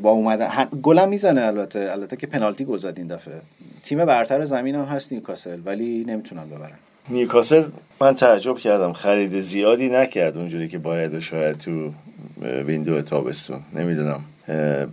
با 0.02 0.12
اومدن 0.12 0.50
گلم 0.84 1.10
می‌زنه 1.10 1.42
البته. 1.42 1.92
البته 1.92 2.16
که 2.16 2.28
پنالتی 2.28 2.66
گل 2.66 2.78
زد 2.78 2.94
این 2.98 3.08
دفعه. 3.08 3.42
تیم 3.84 4.06
برتر 4.06 4.46
زمین 4.46 4.76
هم 4.76 4.84
هست 4.84 5.14
نیوکاسل 5.14 5.60
ولی 5.66 6.04
نمی‌تونن 6.08 6.50
ببرن. 6.50 6.78
نیوکاسل 7.10 7.64
من 8.02 8.16
تعجب 8.16 8.58
کردم 8.58 8.94
خرید 8.94 9.40
زیادی 9.40 9.90
نکرد 9.90 10.38
اونجوری 10.38 10.68
که 10.68 10.78
باید 10.78 11.14
و 11.14 11.22
شاید 11.22 11.58
تو 11.58 11.92
ویندو 12.42 13.02
تابستون. 13.02 13.60
نمی‌دونم 13.76 14.20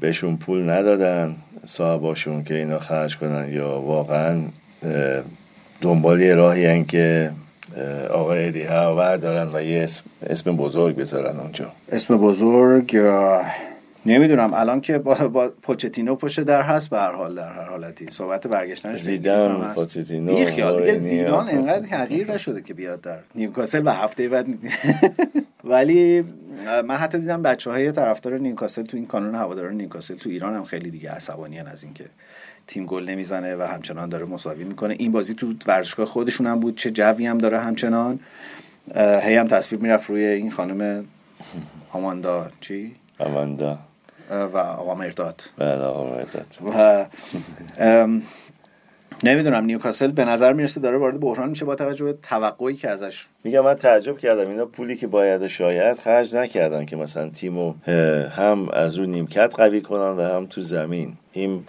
بهشون 0.00 0.36
پول 0.36 0.70
ندادن 0.70 1.36
صاحباشون 1.64 2.44
که 2.44 2.54
اینا 2.54 2.78
خرج 2.78 3.16
کنن 3.16 3.52
یا 3.52 3.80
واقعا 3.80 4.40
دنبالی 5.80 6.32
راهی 6.32 6.66
هن 6.66 6.84
که 6.84 7.30
آقای 8.10 8.48
ادی 8.48 8.64
دارن 9.16 9.48
و 9.52 9.62
یه 9.62 9.88
اسم, 10.26 10.56
بزرگ 10.56 10.96
بذارن 10.96 11.40
اونجا. 11.40 11.72
اسم 11.92 12.16
بزرگ 12.16 12.96
نمی‌دونم. 14.06 14.54
الان 14.54 14.80
که 14.80 14.98
با, 14.98 15.14
با 15.14 15.48
پوچتینو 15.62 16.14
پشت 16.14 16.40
در 16.40 16.62
هست 16.62 16.90
به 16.90 16.98
هر 16.98 17.12
حال 17.12 17.34
در 17.34 17.52
هر 17.52 17.64
حالتی. 17.64 18.06
صحبت 18.10 18.46
برگشتن 18.46 18.94
زیدان 18.94 19.74
پوچتینو 19.74 20.32
یه 20.32 20.46
خیال 20.46 20.80
دیگه 20.80 20.98
زیدان 20.98 21.48
انقدر 21.48 21.86
حقیر 21.86 22.32
نشده 22.32 22.62
که 22.62 22.74
بیاد 22.74 23.00
در 23.00 23.18
نیوکاسل 23.34 23.82
و 23.86 23.90
هفته 23.90 24.28
بعد 24.28 24.46
ولی 25.64 26.24
من 26.84 26.96
حتی 26.96 27.18
دیدم 27.18 27.42
بچه 27.42 27.70
های 27.70 27.92
طرفدار 27.92 28.38
نیوکاسل 28.38 28.82
تو 28.82 28.96
این 28.96 29.06
کانون 29.06 29.34
هواداران 29.34 29.74
نیوکاسل 29.74 30.14
تو 30.14 30.30
ایران 30.30 30.54
هم 30.54 30.64
خیلی 30.64 30.90
دیگه 30.90 31.10
عصبانی 31.10 31.60
از 31.60 31.84
اینکه 31.84 32.04
تیم 32.66 32.86
گل 32.86 33.04
نمی‌زنه 33.04 33.56
و 33.56 33.62
همچنان 33.62 34.08
داره 34.08 34.26
مساوی 34.26 34.64
می‌کنه. 34.64 34.94
این 34.98 35.12
بازی 35.12 35.34
تو 35.34 35.54
ورزشگاه 35.66 36.06
خودشون 36.06 36.46
هم 36.46 36.60
بود 36.60 36.76
چه 36.76 36.90
جوی 36.90 37.26
هم 37.26 37.38
داره 37.38 37.60
همچنان. 37.60 38.20
هی 38.96 39.34
هم 39.34 39.48
تصویر 39.48 39.82
می‌رفت 39.82 40.10
روی 40.10 40.24
این 40.24 40.50
خانم 40.50 41.04
آماندا. 41.92 42.50
چی؟ 42.60 42.94
آماندا. 43.18 43.78
و 44.30 44.56
آقا 44.56 44.94
مرداد. 44.94 45.42
بله 45.58 45.82
آقا 45.82 46.04
مرداد. 46.04 46.46
و 46.78 47.06
نمی‌دونم 49.24 49.64
نیوکاسل 49.64 50.10
به 50.10 50.24
نظر 50.24 50.52
می‌رسه 50.52 50.80
داره 50.80 50.98
وارد 50.98 51.20
بحران 51.20 51.50
میشه 51.50 51.64
با 51.64 51.74
توجه 51.74 52.04
به 52.04 52.12
توقعی 52.12 52.74
که 52.74 52.88
ازش. 52.88 53.26
میگم 53.44 53.60
من 53.60 53.74
تعجب 53.74 54.18
کردم. 54.18 54.50
اینا 54.50 54.66
پولی 54.66 54.96
که 54.96 55.06
باید 55.06 55.46
شاید 55.46 55.98
خرج 55.98 56.36
نکردن 56.36 56.84
که 56.84 56.96
مثلا 56.96 57.28
تیمو 57.28 57.74
هم 58.30 58.68
از 58.72 58.98
رو 58.98 59.06
نیمکت 59.06 59.54
قوی 59.56 59.80
کنن 59.80 60.16
و 60.16 60.22
هم 60.22 60.46
تو 60.46 60.60
زمین. 60.60 61.12
این 61.32 61.64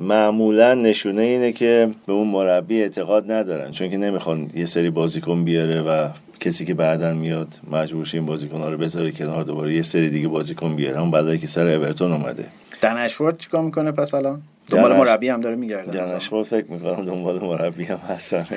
معمولا 0.00 0.74
نشونه 0.74 1.22
اینه 1.22 1.52
که 1.52 1.90
به 2.06 2.12
اون 2.12 2.28
مربی 2.28 2.82
اعتقاد 2.82 3.32
ندارن. 3.32 3.70
چون 3.70 3.90
که 3.90 3.96
نمی‌خوان 3.96 4.50
یه 4.54 4.66
سری 4.66 4.90
بازیکن 4.90 5.44
بیاره 5.44 5.82
و 5.82 6.08
کسی 6.40 6.64
که 6.64 6.74
بعدا 6.74 7.14
میاد 7.14 7.48
مجبور 7.70 8.10
این 8.12 8.26
بازیکن 8.26 8.60
ها 8.60 8.68
رو 8.68 8.78
بذاره 8.78 9.12
کنار 9.12 9.44
دوباره 9.44 9.74
یه 9.74 9.82
سری 9.82 10.10
دیگه 10.10 10.28
بازیکن 10.28 10.76
بیاره. 10.76 11.00
هم 11.00 11.10
بعدی 11.10 11.38
که 11.38 11.46
سر 11.46 11.68
اورتون 11.68 12.12
اومده. 12.12 12.44
دنشورد 12.82 13.38
چیکار 13.38 13.62
می‌کنه 13.62 13.92
پس 13.92 14.14
الان؟ 14.14 14.42
دنبال 14.70 14.96
مربی 14.96 15.28
هم 15.28 15.40
داره 15.40 15.56
میگرده. 15.56 15.92
دنشورد 15.92 16.46
فکر 16.46 16.66
می‌کنم 16.72 17.04
دنبال 17.04 17.40
مربی 17.40 17.84
هم 17.84 17.96
هستن. 17.96 18.46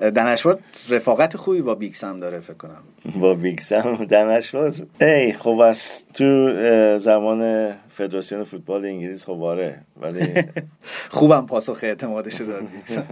دنشورد 0.00 0.58
رفاقت 0.88 1.36
خوبی 1.36 1.62
با 1.62 1.74
بیکس 1.74 2.04
هم 2.04 2.20
داره 2.20 2.40
فکر 2.40 2.54
کنم. 2.54 2.82
با 3.20 3.34
بیکس 3.34 3.72
هم. 3.72 3.94
دنشورد 4.04 4.86
ای 5.00 5.32
خب 5.32 5.48
از 5.58 6.04
تو 6.14 6.52
زمان 6.98 7.72
فدراسیون 7.90 8.44
فوتبال 8.44 8.84
انگلیس 8.84 9.24
خب 9.24 9.42
آره 9.42 9.78
ولی 10.00 10.26
خوبم 11.10 11.46
پاسخ 11.46 11.78
اعتمادش 11.82 12.34
داد 12.40 12.62
بیکس 12.74 12.98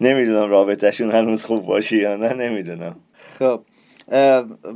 نمی‌دونم 0.00 0.50
رابطهشون 0.50 1.10
هنوز 1.10 1.44
خوب 1.44 1.66
باشه 1.66 1.96
یا 1.96 2.16
نه 2.16 2.32
نمی‌دونم. 2.32 2.96
خب 3.38 3.60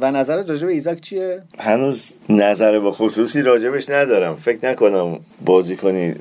و 0.00 0.10
نظر 0.10 0.36
راجع 0.36 0.66
به 0.66 0.72
ایزاک 0.72 1.00
چیه؟ 1.00 1.42
هنوز 1.58 2.14
نظر 2.28 2.78
به 2.78 2.92
خصوصی 2.92 3.42
راجبش 3.42 3.90
ندارم. 3.90 4.36
فکر 4.36 4.70
نکنم 4.70 5.20
بازی 5.44 5.76
کنی. 5.76 6.14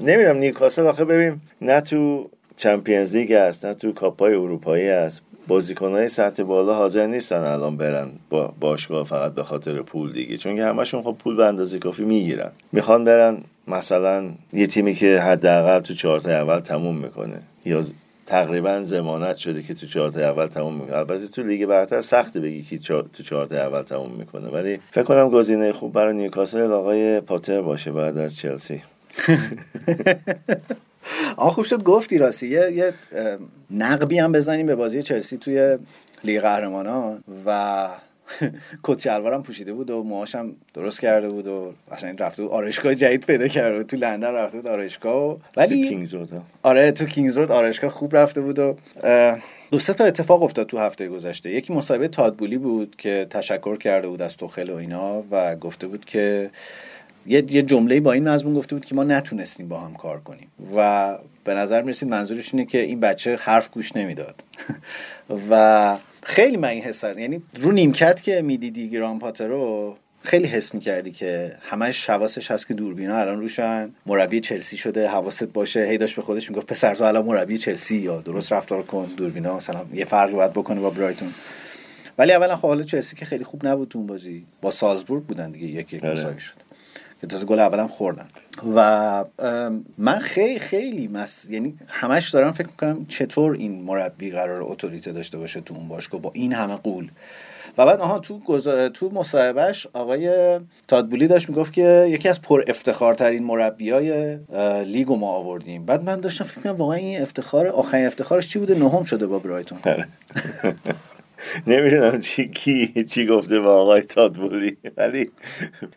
نمی‌دونم 0.00 0.36
نیوکاسل 0.36 0.86
آخه 0.86 1.04
ببین 1.04 1.40
نه 1.60 1.80
تو 1.80 2.30
Champions 2.56 3.16
League 3.16 3.32
است 3.32 3.66
نه 3.66 3.74
تو 3.74 3.92
کاپای 3.92 4.34
اروپایی 4.34 4.88
است 4.88 5.22
بازیکنهای 5.48 6.08
سطح 6.08 6.42
بالا 6.42 6.74
حاضر 6.74 7.06
نیستن 7.06 7.36
الان 7.36 7.76
برن 7.76 8.10
یه 8.30 8.54
باشگاه 8.60 9.04
فقط 9.04 9.34
به 9.34 9.42
خاطر 9.42 9.82
پول 9.82 10.12
دیگه. 10.12 10.36
چون 10.36 10.56
که 10.56 10.64
همشون 10.64 11.02
خب 11.02 11.16
پول 11.18 11.36
به 11.36 11.44
اندازه 11.44 11.78
کافی 11.78 12.04
می‌گیرن. 12.04 12.50
می‌خوان 12.72 13.04
برن 13.04 13.38
مثلا 13.68 14.30
یه 14.52 14.66
تیمی 14.66 14.94
که 14.94 15.18
حداقل 15.18 15.80
تو 15.80 15.94
چهارتا 15.94 16.30
اول 16.30 16.60
تموم 16.60 16.96
می‌کنه. 16.96 17.40
یا 17.64 17.82
تقریبا 18.26 18.82
ضمانت 18.82 19.36
شده 19.36 19.62
که 19.62 19.74
تو 19.74 19.86
چهارتا 19.86 20.20
اول 20.20 20.46
تموم 20.46 20.74
می‌کنه. 20.74 20.96
البته 20.96 21.28
تو 21.28 21.42
لیگ 21.42 21.66
برتر 21.66 22.00
سخته 22.00 22.40
بگی 22.40 22.62
که 22.62 22.78
تو 22.78 23.22
چهارتا 23.22 23.56
اول 23.56 23.82
تموم 23.82 24.10
می‌کنه. 24.10 24.48
ولی 24.48 24.80
فکر 24.90 25.04
کنم 25.04 25.30
گزینه 25.30 25.72
خوب 25.72 25.92
برای 25.92 26.14
نیوکاسل 26.14 26.60
آقای 26.60 27.20
پاتر 27.20 27.60
باشه 27.60 27.92
بعد 27.92 28.18
از 28.18 28.36
چلسی. 28.36 28.82
آ 31.36 31.48
خوب 31.48 31.64
شد 31.64 31.82
گفتی 31.82 32.18
راستی. 32.18 32.48
یه, 32.48 32.72
یه 32.72 32.94
نقبی 33.70 34.18
هم 34.18 34.32
بزنیم 34.32 34.66
به 34.66 34.74
بازی 34.74 35.02
چلسی 35.02 35.38
توی 35.38 35.78
لیگ 36.24 36.40
قهرمانان 36.40 37.24
و 37.46 37.88
کت 38.84 38.98
شلوارم 39.00 39.42
پوشیده 39.42 39.72
بود 39.72 39.90
و 39.90 40.02
موهاشم 40.02 40.52
درست 40.74 41.00
کرده 41.00 41.28
بود 41.28 41.46
و 41.46 41.72
اصلا 41.90 42.14
رفته 42.18 42.42
بود 42.42 42.52
آرایشگاه 42.52 42.94
جدید 42.94 43.26
پیدا 43.26 43.48
کرده 43.48 43.78
بود. 43.78 43.86
تو 43.86 43.96
لندن 43.96 44.34
رفته 44.34 44.56
بود 44.56 44.66
آرایشگاه 44.66 45.36
ولی 45.56 45.82
تو 45.82 45.88
کینگز 45.88 46.14
رود 46.14 46.42
آره 46.62 46.92
تو 46.92 47.04
کینگز 47.06 47.36
رود 47.36 47.52
آرایشگاه 47.52 47.90
خوب 47.90 48.16
رفته 48.16 48.40
بود 48.40 48.58
و 48.58 48.76
دو 49.70 49.78
سه 49.78 49.94
تا 49.94 50.04
اتفاق 50.04 50.42
افتاد 50.42 50.66
تو 50.66 50.78
هفته 50.78 51.08
گذشته. 51.08 51.50
یکی 51.50 51.72
مصاحبه 51.72 52.08
تادبولی 52.08 52.58
بود 52.58 52.96
که 52.98 53.26
تشکر 53.30 53.76
کرده 53.76 54.08
بود 54.08 54.22
از 54.22 54.36
توخل 54.36 54.70
و 54.70 54.76
اینا 54.76 55.22
و 55.30 55.56
گفته 55.56 55.86
بود 55.86 56.04
که 56.04 56.50
یه 57.26 57.44
یه 57.48 57.62
جمله 57.62 58.00
با 58.00 58.12
این 58.12 58.28
مضمون 58.28 58.54
گفته 58.54 58.76
بود 58.76 58.84
که 58.84 58.94
ما 58.94 59.04
نتونستیم 59.04 59.68
با 59.68 59.80
هم 59.80 59.94
کار 59.94 60.20
کنیم. 60.20 60.48
و 60.76 61.18
به 61.44 61.54
نظر 61.54 61.82
می‌رسید 61.82 62.08
منظورش 62.08 62.54
اینه 62.54 62.66
که 62.66 62.80
این 62.80 63.00
بچه 63.00 63.36
حرف 63.36 63.70
گوش 63.70 63.96
نمی‌داد. 63.96 64.34
و 65.50 65.96
خیلی 66.22 66.56
من 66.56 66.68
این 66.68 66.82
حس 66.82 67.04
یعنی 67.04 67.42
رو 67.54 67.72
نیمکت 67.72 68.22
که 68.22 68.42
می‌دیدی 68.42 68.90
گران 68.90 69.18
پاترو 69.18 69.96
خیلی 70.22 70.48
حس 70.48 70.74
می‌کردی 70.74 71.10
که 71.10 71.56
همش 71.60 72.10
حواسش 72.10 72.50
هست 72.50 72.68
که 72.68 72.74
دوربینا 72.74 73.16
الان 73.16 73.40
روشن. 73.40 73.90
مربی 74.06 74.40
چلسی 74.40 74.76
شده 74.76 75.08
حواست 75.08 75.44
باشه. 75.44 75.84
هی 75.84 75.98
داشت 75.98 76.16
به 76.16 76.22
خودش 76.22 76.50
می‌گفت 76.50 76.66
پسر 76.66 76.94
تو 76.94 77.04
الان 77.04 77.24
مربی 77.24 77.58
چلسی 77.58 77.96
یا 77.96 78.20
درست 78.20 78.52
رفتار 78.52 78.82
کن 78.82 79.04
دوربینا 79.16 79.56
مثلا 79.56 79.84
یه 79.94 80.04
فرقی 80.04 80.32
باید 80.32 80.52
بکنه 80.52 80.80
با 80.80 80.90
برایتون. 80.90 81.28
ولی 82.18 82.32
اولا 82.32 82.56
خب 82.56 82.68
حالا 82.68 82.82
چلسی 82.82 83.16
که 83.16 83.24
خیلی 83.24 83.44
خوب 83.44 83.66
نبود 83.66 83.88
تو 83.88 83.98
اون 83.98 84.06
بازی. 84.06 84.44
با 84.60 84.70
سالزبورگ 84.70 85.22
بودن 85.22 85.50
دیگه 85.50 85.66
یک 85.66 85.94
یک 85.94 86.04
مساوی 86.04 86.40
شد. 86.40 86.54
که 87.22 87.28
تازه 87.28 87.46
گل 87.46 87.58
اولم 87.58 87.88
خوردن. 87.88 88.28
و 88.74 89.24
من 89.98 90.18
خیلی 90.18 90.58
خیلی 90.58 91.08
مس... 91.08 91.44
یعنی 91.50 91.74
همش 91.90 92.30
دارم 92.30 92.52
فکر 92.52 92.66
می‌کنم 92.66 93.06
چطور 93.06 93.52
این 93.52 93.82
مربی 93.82 94.30
قرار 94.30 94.62
اتوریته 94.62 95.12
داشته 95.12 95.38
باشه 95.38 95.60
تو 95.60 95.74
اون 95.74 95.88
باشگاه 95.88 96.20
با 96.20 96.30
این 96.34 96.52
همه 96.52 96.76
قول. 96.76 97.10
و 97.78 97.86
بعد 97.86 98.00
آها 98.00 98.18
تو 98.18 98.38
گزا... 98.38 98.88
تو 98.88 99.10
مصاحبهش 99.14 99.86
آقای 99.92 100.58
تادبولی 100.88 101.28
داشت 101.28 101.48
می‌گفت 101.48 101.72
که 101.72 102.06
یکی 102.10 102.28
از 102.28 102.42
پر 102.42 102.64
افتخارترین 102.66 103.44
مربیای 103.44 104.38
لیگ 104.84 105.12
ما 105.12 105.28
آوردیم. 105.32 105.86
بعد 105.86 106.04
من 106.04 106.20
داشتم 106.20 106.44
فکر 106.44 106.60
کنم 106.60 106.76
واقعا 106.76 106.96
این 106.96 107.22
افتخار 107.22 107.66
آخرین 107.66 108.06
افتخارش 108.06 108.48
چی 108.48 108.58
بوده؟ 108.58 108.74
نهم 108.74 109.04
شده 109.04 109.26
با 109.26 109.38
برایتون. 109.38 109.78
نمی‌دونم 111.66 112.20
چی 112.20 112.48
کی 112.48 113.04
چی 113.04 113.26
گفته 113.26 113.60
با 113.60 113.80
آقای 113.80 114.00
تادبولی 114.00 114.76
ولی 114.96 115.30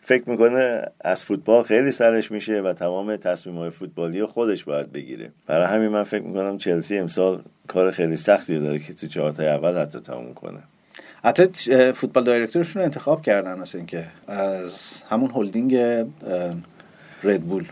فکر 0.02 0.30
می‌کنه 0.30 0.82
از 1.00 1.24
فوتبال 1.24 1.62
خیلی 1.62 1.90
سرش 1.90 2.30
میشه 2.30 2.60
و 2.60 2.72
تمام 2.72 3.16
تصمیم 3.16 3.56
های 3.56 3.70
فوتبالی 3.70 4.24
خودش 4.24 4.64
باید 4.64 4.92
بگیره. 4.92 5.30
برای 5.46 5.66
همین 5.66 5.88
من 5.88 6.02
فکر 6.02 6.22
می‌کنم 6.22 6.58
چلسی 6.58 6.98
امسال 6.98 7.42
کار 7.68 7.90
خیلی 7.90 8.16
سختی 8.16 8.58
داره 8.58 8.78
که 8.78 8.94
تو 8.94 9.06
چهارتای 9.06 9.48
اول 9.48 9.78
حتی 9.82 10.00
تموم 10.00 10.34
کنه. 10.34 10.58
حتی 11.24 11.92
فوتبال 11.92 12.24
دایرکتورشون 12.24 12.82
انتخاب 12.82 13.22
کردن 13.22 13.58
مثل 13.58 13.78
اینکه 13.78 14.04
از 14.28 15.02
همون 15.10 15.30
هلدینگ 15.30 15.76
ردبول 17.24 17.64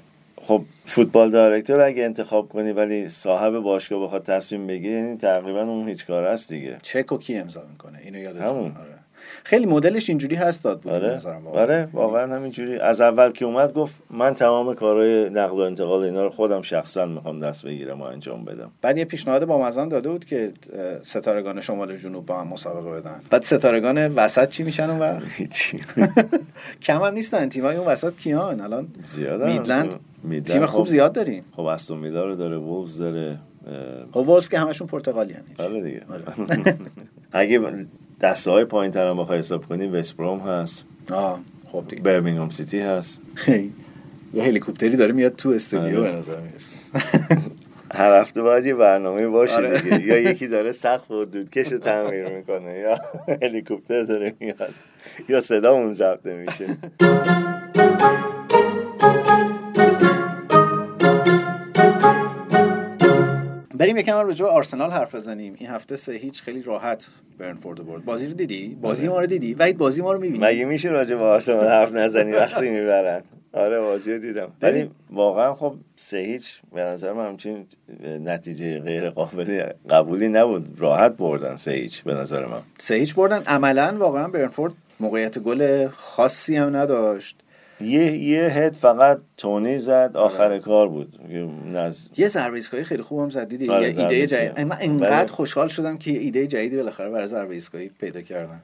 خب 0.47 0.63
فوتبال 0.87 1.31
دایرکتور 1.31 1.81
اگه 1.81 2.05
انتخاب 2.05 2.49
کنی 2.49 2.73
ولی 2.73 3.09
صاحب 3.09 3.59
باشگاه 3.59 4.03
بخواد 4.03 4.23
تصمیم 4.23 4.67
بگیره 4.67 4.95
یعنی 4.95 5.17
تقریبا 5.17 5.63
اون 5.63 5.89
هیچ 5.89 6.07
کار 6.07 6.25
است 6.25 6.49
دیگه. 6.53 6.79
چک 6.83 7.13
و 7.13 7.19
کی 7.19 7.37
امضا 7.37 7.65
می‌کنه؟ 7.71 7.99
اینو 8.05 8.19
یادتون 8.19 8.47
آره. 8.49 8.94
خیلی 9.45 9.67
مدلش 9.67 10.09
اینجوری 10.09 10.35
هست 10.35 10.65
داد 10.65 10.81
بود 10.81 10.93
آره. 10.93 11.17
واقعا. 11.17 11.63
آره 11.63 11.89
واقعا 11.93 12.37
همینجوری. 12.37 12.79
از 12.79 13.01
اول 13.01 13.31
که 13.31 13.45
اومد 13.45 13.73
گفت 13.73 13.97
من 14.11 14.35
تمام 14.35 14.75
کارهای 14.75 15.31
نقل 15.31 15.57
و 15.57 15.61
انتقال 15.61 16.03
اینا 16.03 16.25
رو 16.25 16.31
خودم 16.31 16.63
شخصا 16.63 17.07
می‌خوام 17.07 17.41
دست 17.41 17.67
بگیرم 17.67 18.01
و 18.01 18.05
انجام 18.05 18.45
بدم. 18.45 18.71
بعد 18.83 18.99
یه 18.99 19.05
پیشنهاد 19.05 19.45
با 19.45 19.67
مزان 19.67 19.89
داده 19.89 20.09
بود 20.11 20.25
که 20.25 20.53
ستارگان 21.03 21.61
شمال 21.61 21.91
و 21.91 21.97
جنوب 21.97 22.27
با 22.27 22.41
هم 22.41 22.49
مسابقه 22.49 22.91
بدن. 22.91 23.21
بعد 23.31 23.43
ستارگان 23.43 24.15
وسط 24.15 24.49
چی 24.49 24.63
میشن 24.63 24.91
اون 24.91 25.23
هیچی. 25.37 25.81
کم 26.87 27.03
هم 27.03 27.15
نیستن 27.15 27.49
تیمای 27.49 27.77
اون 27.77 27.87
وسط 27.87 28.17
کیان؟ 28.17 28.61
الان 28.61 28.87
زیادن. 29.05 29.53
میدلند. 29.53 29.95
تیم 30.45 30.67
خوب 30.67 30.85
خب 30.85 30.91
زیاد 30.91 31.13
داریم. 31.13 31.45
خب 31.57 31.65
استون 31.65 32.03
ویلا 32.03 32.25
رو 32.25 32.35
داره 32.35 32.57
وولز 32.57 32.99
داره 32.99 33.39
خب 34.13 34.17
وولز 34.17 34.49
که 34.49 34.59
همشون 34.59 34.87
پرتغالی 34.87 35.35
آره 35.59 35.83
دیگه. 35.83 36.03
آره. 36.11 36.25
اگه 37.33 37.59
دسته 38.21 38.51
های 38.51 38.65
پایین 38.65 38.93
تر 38.93 39.07
هم 39.07 39.17
بخوای 39.17 39.39
حساب 39.39 39.67
کنی 39.67 39.87
وستبروم 39.87 40.41
هست. 40.41 40.85
آه 41.11 41.41
خب 41.73 41.85
دیگه. 41.89 42.03
برمینگام 42.03 42.51
سیتی 42.51 42.81
هست. 42.81 43.21
یه 44.35 44.43
هلیکوپتری 44.45 44.97
داره 44.97 45.13
میاد 45.13 45.37
تو 45.37 45.51
استودیو 45.51 46.01
آره. 46.01 46.11
به 46.11 46.17
نظر 46.17 46.41
می‌رسه. 46.41 46.71
هر 47.95 48.21
هفته 48.21 48.43
باید 48.43 48.67
یه 48.67 48.75
برنامه 48.75 49.29
باشه 49.29 49.55
آره. 49.55 49.81
دیگه. 49.81 50.03
یا 50.03 50.19
یکی 50.31 50.47
داره 50.49 50.73
سقف 50.73 51.11
و 51.11 51.25
دودکش 51.25 51.73
رو 51.73 51.79
تعمیر 51.79 52.29
می‌کنه 52.29 52.79
یا 52.79 52.99
هلیکوپتر 53.43 54.03
داره 54.03 54.35
میاد. 54.41 54.75
یا 55.29 55.41
صدا 55.41 55.73
اون 55.73 55.95
ضبط 55.95 56.27
میشه 56.27 56.67
بریم 63.75 63.97
یکم 63.97 64.17
راجع 64.17 64.45
به 64.45 64.51
آرسنال 64.51 64.91
حرف 64.91 65.15
بزنیم. 65.15 65.55
این 65.59 65.69
هفته 65.69 65.97
سه 65.97 66.13
هیچ 66.13 66.43
خیلی 66.43 66.63
راحت 66.63 67.07
برنفورد 67.39 67.87
برد 67.87 68.05
بازی 68.05 68.27
رو 68.27 68.33
دیدی؟ 68.33 68.79
بازی 68.83 69.09
ما 69.09 69.21
رو 69.21 69.27
دیدی؟ 69.27 69.55
وحید 69.55 69.79
بازی 69.79 70.03
ما 70.03 70.13
رو 70.13 70.21
می‌بینی؟ 70.21 70.45
مگه 70.45 70.65
میشه 70.65 70.89
راجع 70.89 71.17
به 71.17 71.23
آرسنال 71.23 71.69
حرف 71.69 71.93
نزنی 71.93 72.33
وقتی 72.33 72.71
می‌برن؟ 72.71 73.23
آره 73.53 73.81
بازی 73.81 74.13
رو 74.13 74.19
دیدم. 74.19 74.49
ولی 74.63 74.91
واقعا 75.11 75.55
خب 75.55 75.75
سه 75.97 76.19
هیچ 76.19 76.61
به 76.75 76.81
نظر 76.81 77.13
من 77.13 77.29
همچین 77.29 77.67
نتیجه 78.25 78.79
غیر 78.81 79.11
قابل 79.11 79.73
قبولی 79.91 80.29
نبود. 80.29 80.77
راحت 80.79 81.17
بردن 81.17 81.57
سه 81.57 81.71
هیچ 81.71 82.03
به 82.03 82.15
نظر 82.15 82.47
من. 82.47 82.61
سه 82.79 82.95
هیچ 82.95 83.15
بردن. 83.15 83.43
عملا 83.47 83.97
واقعا 83.99 84.29
برنفورد 84.29 84.73
موقعیت 85.01 85.39
گل 85.39 85.89
خاصی 85.89 86.57
هم 86.57 86.77
نداشت. 86.77 87.44
یه 87.81 88.13
یه 88.13 88.43
هد 88.49 88.73
فقط 88.73 89.19
تونی 89.37 89.79
زد 89.79 90.11
آخر 90.15 90.45
آره. 90.45 90.59
کار 90.59 90.89
بود. 90.89 91.19
نز... 91.73 92.09
یه 92.17 92.29
ضربه 92.29 92.57
ایستگاهی 92.57 92.85
خیلی 92.85 93.03
خوبم 93.03 93.31
زد 93.31 93.49
دیدی؟ 93.49 93.69
آره 93.69 93.95
یه 93.95 94.01
ایده 94.01 94.27
جدید. 94.27 94.61
من 94.61 94.77
انقدر 94.81 95.33
خوشحال 95.33 95.69
شدم 95.69 95.99
که 95.99 96.11
ایده 96.11 96.47
جدیدی 96.47 96.77
بالاخره 96.77 97.11
برای 97.11 97.27
ضربه 97.27 97.55
ایستگاهی 97.55 97.91
پیدا 98.01 98.21
کردن 98.21 98.61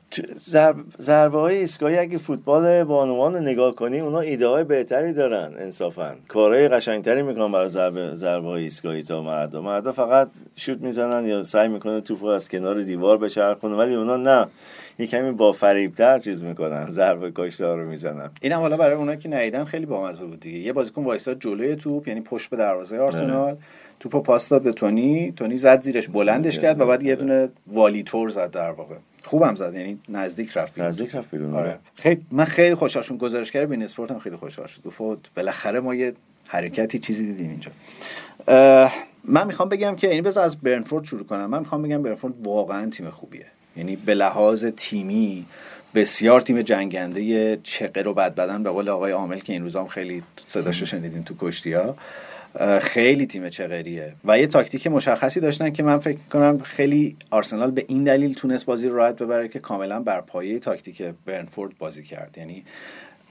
ضرب... 0.49 0.77
ضربه 1.01 1.39
های 1.39 1.57
ایستگاهی 1.57 1.99
اگه 1.99 2.19
فوتبال 2.19 2.85
بانوان 2.85 3.37
نگاه 3.37 3.75
کنی 3.75 4.01
اونا 4.01 4.21
ایده 4.21 4.47
های 4.47 4.65
بهتری 4.65 5.13
دارن 5.13 5.55
انصافا. 5.59 6.15
کارهای 6.29 6.69
قشنگتری 6.69 7.23
می‌کنن 7.23 7.53
برای 7.53 7.69
ضربه 7.69 8.15
ضربه 8.15 8.49
های 8.49 8.63
ایستگاهی 8.63 9.03
تا 9.03 9.23
مردا. 9.23 9.63
مردا 9.63 9.93
فقط 9.93 10.29
شوت 10.57 10.81
می‌زنن 10.81 11.29
یا 11.29 11.43
سعی 11.43 11.69
می‌کنه 11.69 12.01
توپو 12.01 12.27
از 12.27 12.49
کنار 12.49 12.83
دیوار 12.83 13.19
بچرخونه 13.19 13.75
ولی 13.77 13.95
اونا 13.95 14.17
نه. 14.17 14.47
یه 15.01 15.07
کمی 15.07 15.33
با 15.33 15.53
فریبتر 15.53 16.19
چیز 16.19 16.43
می‌کنن 16.43 16.91
ضربه 16.91 17.31
کاشته 17.31 17.67
رو 17.67 17.89
می‌زنن. 17.89 18.31
اینم 18.41 18.61
حالا 18.61 18.77
برای 18.77 18.95
اونایی 18.95 19.19
که 19.19 19.29
ندیدن 19.29 19.65
خیلی 19.65 19.87
بامزه 19.87 20.25
بود 20.25 20.41
دیگه. 20.41 20.59
یه 20.59 20.73
بازیکن 20.73 21.05
وایساد 21.05 21.41
جلوی 21.41 21.77
توپ 21.77 22.09
یعنی 22.09 22.21
پشت 22.21 22.51
به 22.51 22.57
دروازه 22.57 22.99
آرسنال. 22.99 23.57
توپو 24.01 24.21
پاس 24.21 24.49
داد 24.49 24.63
به 24.63 24.73
تونی. 24.73 25.33
تونی 25.37 25.57
زد 25.57 25.83
زیرش 25.83 26.09
بلندش 26.09 26.59
کرد 26.59 26.81
و 26.81 26.87
بعد 26.87 27.03
یه 27.03 27.17
دونه 27.17 27.49
والیتور 27.67 28.31
زد 28.31 28.51
در 28.51 28.71
واقع. 28.71 28.95
خوبم 29.23 29.55
زد 29.55 29.75
یعنی 29.75 29.99
نزدیک 30.09 30.57
رفت 30.57 30.75
بیرون. 30.75 30.89
نزدیک 30.89 31.15
رفت 31.15 31.31
بیرون 31.31 31.55
آره. 31.55 31.79
خیلی 31.95 32.21
من 32.31 32.45
خیلی 32.45 32.75
خوشحالشون 32.75 33.17
گزارشگر 33.17 33.67
بین 33.67 33.83
اسپورت 33.83 34.11
هم 34.11 34.19
خیلی 34.19 34.37
خوشحال 34.37 34.67
شد. 34.67 34.83
گفت 34.83 35.01
بالاخره 35.37 35.81
ما 35.81 35.95
یه 35.95 36.13
حرکتی 36.47 36.99
چیزی 36.99 37.27
دیدیم 37.27 37.51
اینجا. 37.51 37.71
من 39.25 39.47
می‌خوام 39.47 39.69
بگم 39.69 39.97
که 39.97 40.07
این 40.07 40.17
یعنی 40.17 40.29
بذار 40.29 40.45
از 40.45 40.57
برنفورد 40.57 41.05
شروع 41.05 41.25
کنم. 41.25 41.47
من 41.47 41.59
می‌خوام 41.59 41.83
بگم 41.83 42.03
برنفورد 42.03 42.35
واقعا 42.47 42.91
تیم 42.91 43.11
خوبیه. 43.11 43.47
یعنی 43.77 43.97
به 43.97 44.15
لحاظ 44.15 44.67
تیمی 44.77 45.47
بسیار 45.95 46.41
تیم 46.41 46.63
جنگنده 46.63 47.59
چقه 47.63 48.03
رو 48.03 48.15
بد 48.15 48.35
بدن 48.35 48.63
به 48.63 48.71
قول 48.71 48.89
آقای 48.89 49.13
عامل 49.13 49.39
که 49.39 49.53
این 49.53 49.63
روزام 49.63 49.87
خیلی 49.87 50.23
صداشو 50.47 50.87
شنیدیم 50.87 51.23
تو 51.23 51.35
کشتی 51.39 51.73
ها 51.73 51.97
خیلی 52.81 53.27
تیم 53.27 53.49
چغریه. 53.49 54.13
و 54.25 54.39
یه 54.39 54.47
تاکتیک 54.47 54.87
مشخصی 54.87 55.41
داشتن 55.41 55.71
که 55.71 55.83
من 55.83 55.99
فکر 55.99 56.19
کنم 56.33 56.59
خیلی 56.59 57.17
آرسنال 57.31 57.71
به 57.71 57.85
این 57.89 58.05
دلیل 58.05 58.35
تونست 58.35 58.67
بازی 58.67 58.89
رو 58.89 58.97
راحت 58.97 59.17
ببره 59.17 59.49
که 59.49 59.59
کاملا 59.59 60.01
بر 60.01 60.21
پایه 60.21 60.59
تاکتیک 60.59 61.03
برنفورد 61.27 61.79
بازی 61.79 62.03
کرد. 62.03 62.35
یعنی 62.39 62.65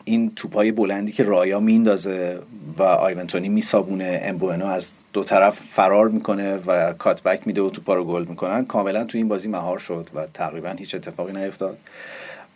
این 0.05 0.31
توپای 0.35 0.71
بلندی 0.71 1.11
که 1.11 1.23
رایا 1.23 1.59
میندازه 1.59 2.39
و 2.77 2.83
آیونتونی 2.83 3.49
میسابونه 3.49 4.19
امبوئنو 4.23 4.65
از 4.65 4.91
دو 5.13 5.23
طرف 5.23 5.59
فرار 5.59 6.09
می‌کنه 6.09 6.55
و 6.55 6.93
کاتبک 6.93 7.47
میده 7.47 7.61
و 7.61 7.69
توپا 7.69 7.93
رو 7.93 8.03
گل 8.03 8.25
می‌کنن. 8.25 8.65
کاملا 8.65 9.03
تو 9.03 9.17
این 9.17 9.27
بازی 9.27 9.47
مهار 9.47 9.77
شد 9.77 10.09
و 10.15 10.27
تقریبا 10.33 10.69
هیچ 10.69 10.95
اتفاقی 10.95 11.33
نیفتاد. 11.33 11.77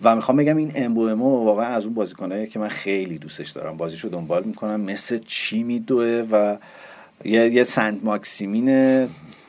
و 0.02 0.16
می‌خوام 0.16 0.38
بگم 0.38 0.58
این 0.58 0.72
امبوئمو 0.76 1.46
واقعا 1.46 1.66
از 1.66 1.86
اون 1.86 1.94
بازیکنایی 1.94 2.48
که 2.48 2.60
من 2.60 2.68
خیلی 2.68 3.18
دوستش 3.18 3.50
دارم. 3.50 3.78
بازیشو 3.78 4.10
دنبال 4.10 4.44
می‌کنم. 4.44 4.82
مثل 4.82 5.20
چی 5.26 5.64
میدوه 5.64 6.28
و 6.32 6.58
یه, 7.26 7.50
یه 7.50 7.64
سنت 7.64 8.00
ماکسیمین 8.04 8.70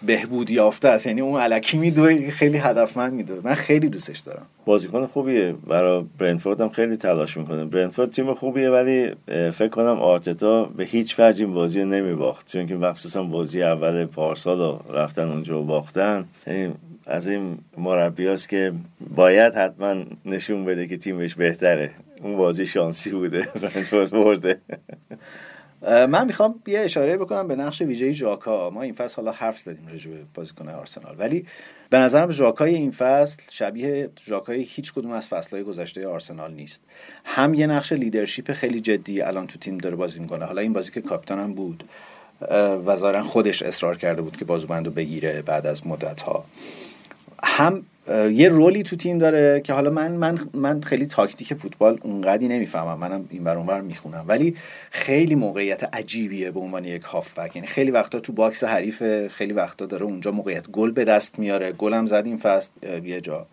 بهبود 0.06 0.50
یافته 0.50 0.88
است. 0.88 1.06
یعنی 1.06 1.20
اون 1.20 1.40
علکی 1.40 1.78
میدوه 1.78 2.30
خیلی 2.30 2.58
هدفمند 2.58 3.12
میدوه. 3.12 3.40
من 3.44 3.54
خیلی 3.54 3.88
دوستش 3.88 4.18
دارم. 4.18 4.46
بازیکن 4.64 5.06
خوبیه. 5.06 5.54
برای 5.66 6.04
برنفورد 6.18 6.60
هم 6.60 6.68
خیلی 6.68 6.96
تلاش 6.96 7.36
می‌کنه. 7.36 7.64
برنفورد 7.64 8.10
تیم 8.10 8.34
خوبیه 8.34 8.70
ولی 8.70 9.10
فکر 9.50 9.68
کنم 9.68 9.98
آرتتا 10.00 10.64
به 10.64 10.84
هیچ 10.84 11.14
وجه 11.18 11.44
این 11.44 11.54
بازی 11.54 11.80
رو 11.80 11.86
نمیباخت. 11.86 12.52
چون 12.52 12.66
که 12.66 12.74
مخصوصا 12.74 13.22
بازی 13.22 13.62
اول 13.62 14.04
پارسال 14.04 14.80
رفتن 14.90 15.28
اونجا 15.28 15.62
و 15.62 15.64
باختن. 15.64 16.24
یعنی 16.46 16.72
از 17.06 17.28
این 17.28 17.58
مربی 17.78 18.36
که 18.50 18.72
باید 19.16 19.54
حتما 19.54 19.94
نشون 20.24 20.64
بده 20.64 20.86
که 20.86 20.96
تیمش 20.96 21.34
بهتره. 21.34 21.90
اون 22.22 22.36
بازی 22.36 22.66
شانسی 22.66 23.10
بوده. 23.10 23.48
برنفورد 23.62 24.10
برده. 24.10 24.58
من 25.88 26.26
می‌خوام 26.26 26.62
یه 26.66 26.80
اشاره 26.80 27.16
بکنم 27.16 27.48
به 27.48 27.56
نقش 27.56 27.82
ویژه 27.82 28.12
ژاکا. 28.12 28.70
ما 28.70 28.82
این 28.82 28.94
فصل 28.94 29.16
حالا 29.16 29.32
حرف 29.32 29.58
زدیم 29.58 29.86
راجع 29.86 30.10
به 30.10 30.18
بازیکن 30.34 30.68
آرسنال 30.68 31.16
ولی 31.18 31.46
به 31.90 31.98
نظرم 31.98 32.30
ژاکای 32.30 32.74
این 32.74 32.90
فصل 32.90 33.42
شبیه 33.50 34.10
ژاکای 34.26 34.62
هیچ 34.62 34.92
کدوم 34.92 35.10
از 35.10 35.28
فصلهای 35.28 35.64
گذشته 35.64 36.08
آرسنال 36.08 36.54
نیست. 36.54 36.80
هم 37.24 37.54
یه 37.54 37.66
نقش 37.66 37.92
leadership 37.92 38.52
خیلی 38.52 38.80
جدی 38.80 39.22
الان 39.22 39.46
تو 39.46 39.58
تیم 39.58 39.78
داره 39.78 39.96
بازی 39.96 40.20
می‌کنه. 40.20 40.44
حالا 40.44 40.60
این 40.60 40.72
بازی 40.72 40.92
که 40.92 41.00
کاپیتان 41.00 41.38
هم 41.38 41.54
بود 41.54 41.84
و 42.86 43.22
خودش 43.22 43.62
اصرار 43.62 43.96
کرده 43.96 44.22
بود 44.22 44.36
که 44.36 44.44
بازوبندو 44.44 44.90
بگیره 44.90 45.42
بعد 45.42 45.66
از 45.66 45.86
مدت 45.86 46.22
ها 46.22 46.44
هم 47.42 47.82
یه 48.32 48.48
role 48.48 48.76
ی 48.76 48.82
تو 48.82 48.96
تیم 48.96 49.18
داره 49.18 49.60
که 49.60 49.72
حالا 49.72 49.90
من 49.90 50.12
من 50.12 50.38
من 50.54 50.80
خیلی 50.80 51.06
تاکتیک 51.06 51.54
فوتبال 51.54 51.98
اونقدی 52.02 52.48
نمی‌فهمم. 52.48 52.98
منم 52.98 53.26
این 53.30 53.44
بر 53.44 53.56
اونور 53.56 53.80
می‌خونم. 53.80 54.24
ولی 54.28 54.56
خیلی 54.90 55.34
موقعیت 55.34 55.94
عجیبیه 55.94 56.50
به 56.50 56.60
عنوان 56.60 56.84
یک 56.84 57.02
هافبک. 57.02 57.56
یعنی 57.56 57.68
خیلی 57.68 57.90
وقتا 57.90 58.20
تو 58.20 58.32
box 58.32 58.64
حریف 58.64 59.26
خیلی 59.28 59.52
وقتا 59.52 59.86
داره 59.86 60.02
اونجا 60.02 60.30
موقعیت 60.30 60.70
گل 60.70 60.90
به 60.90 61.04
دست 61.04 61.38
میاره. 61.38 61.72
گلم 61.72 62.06
زد 62.06 62.22
این 62.26 62.36
فصل 62.36 62.70
یه 63.04 63.20
جا. 63.20 63.46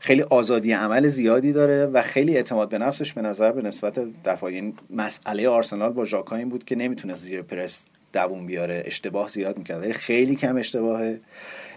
خیلی 0.00 0.22
آزادی 0.22 0.72
عمل 0.72 1.08
زیادی 1.08 1.52
داره 1.52 1.86
و 1.86 2.02
خیلی 2.02 2.36
اعتماد 2.36 2.68
به 2.68 2.78
نفسش 2.78 3.12
به 3.12 3.22
نظر 3.22 3.52
به 3.52 3.62
نسبت 3.62 3.98
دفاعی 4.24 4.54
یعنی 4.54 4.74
مسئله 4.90 5.48
آرسنال 5.48 5.92
با 5.92 6.04
ژاکا 6.04 6.36
بود 6.36 6.64
که 6.64 6.76
نمی‌تونست 6.76 7.24
زیر 7.24 7.42
پرس 7.42 7.84
دووم 8.12 8.46
بیاره. 8.46 8.82
اشتباه 8.86 9.28
زیاد 9.28 9.58
می‌کرد. 9.58 9.92
خیلی 9.92 10.36
کم 10.36 10.56
اشتباهه. 10.56 11.20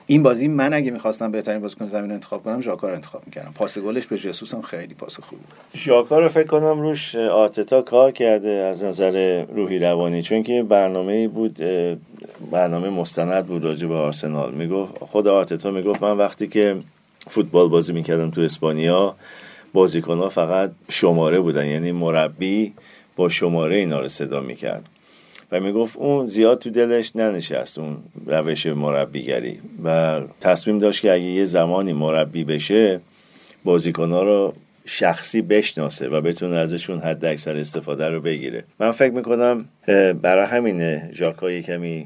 این 0.09 0.23
بازی 0.23 0.47
من 0.47 0.73
اگه 0.73 0.91
می‌خواستم 0.91 1.31
بهترین 1.31 1.61
بازیکن 1.61 1.87
زمین 1.87 2.11
انتخاب 2.11 2.43
کنم 2.43 2.61
ژاکا 2.61 2.87
رو 2.87 2.93
انتخاب 2.93 3.21
می‌کردم. 3.25 3.51
پاس 3.55 3.77
گلش 3.77 4.07
به 4.07 4.17
جسوس 4.17 4.53
هم 4.53 4.61
خیلی 4.61 4.93
پاس 4.93 5.19
خوبی 5.19 5.41
ژاکا 5.75 6.19
رو 6.19 6.29
فکر 6.29 6.47
کنم 6.47 6.81
روش 6.81 7.15
آتتا 7.15 7.81
کار 7.81 8.11
کرده 8.11 8.49
از 8.49 8.83
نظر 8.83 9.45
روحی 9.55 9.79
روانی 9.79 10.21
چون 10.21 10.43
که 10.43 10.63
برنامه 10.63 11.27
بود 11.27 11.59
برنامه 12.51 12.89
مستند 12.89 13.45
بود 13.45 13.65
راجع 13.65 13.87
به 13.87 13.95
آرسنال. 13.95 14.51
می‌گفت 14.51 14.97
خود 14.99 15.27
آتتا 15.27 15.71
می‌گفت 15.71 16.03
من 16.03 16.17
وقتی 16.17 16.47
که 16.47 16.75
فوتبال 17.27 17.67
بازی 17.69 17.93
می‌کردم 17.93 18.29
تو 18.29 18.41
اسپانیا 18.41 19.15
بازیکنها 19.73 20.29
فقط 20.29 20.71
شماره 20.89 21.39
بودن 21.39 21.65
یعنی 21.65 21.91
مربی 21.91 22.73
با 23.15 23.29
شماره 23.29 23.75
اینا 23.75 23.99
رو 23.99 24.07
صدا 24.07 24.39
می‌کرد. 24.39 24.89
و 25.51 25.59
می‌گفت 25.59 25.97
اون 25.97 26.25
زیاد 26.25 26.59
تو 26.59 26.69
دلش 26.69 27.15
ننشست 27.15 27.79
اون 27.79 27.97
روش 28.25 28.65
مربیگری. 28.65 29.59
و 29.83 30.19
تصمیم 30.41 30.79
داشت 30.79 31.01
که 31.01 31.11
اگه 31.11 31.23
یه 31.23 31.45
زمانی 31.45 31.93
مربی 31.93 32.43
بشه 32.43 32.99
بازیکنها 33.63 34.23
رو 34.23 34.53
شخصی 34.85 35.41
بشناسه 35.41 36.07
و 36.07 36.21
بتونه 36.21 36.55
ازشون 36.57 36.99
حد 36.99 37.25
اکثر 37.25 37.57
استفاده 37.57 38.09
رو 38.09 38.21
بگیره. 38.21 38.63
من 38.79 38.91
فکر 38.91 39.13
می‌کنم 39.13 39.65
برای 40.21 40.47
همینه 40.47 41.09
ژاکا 41.13 41.59
کمی 41.59 42.05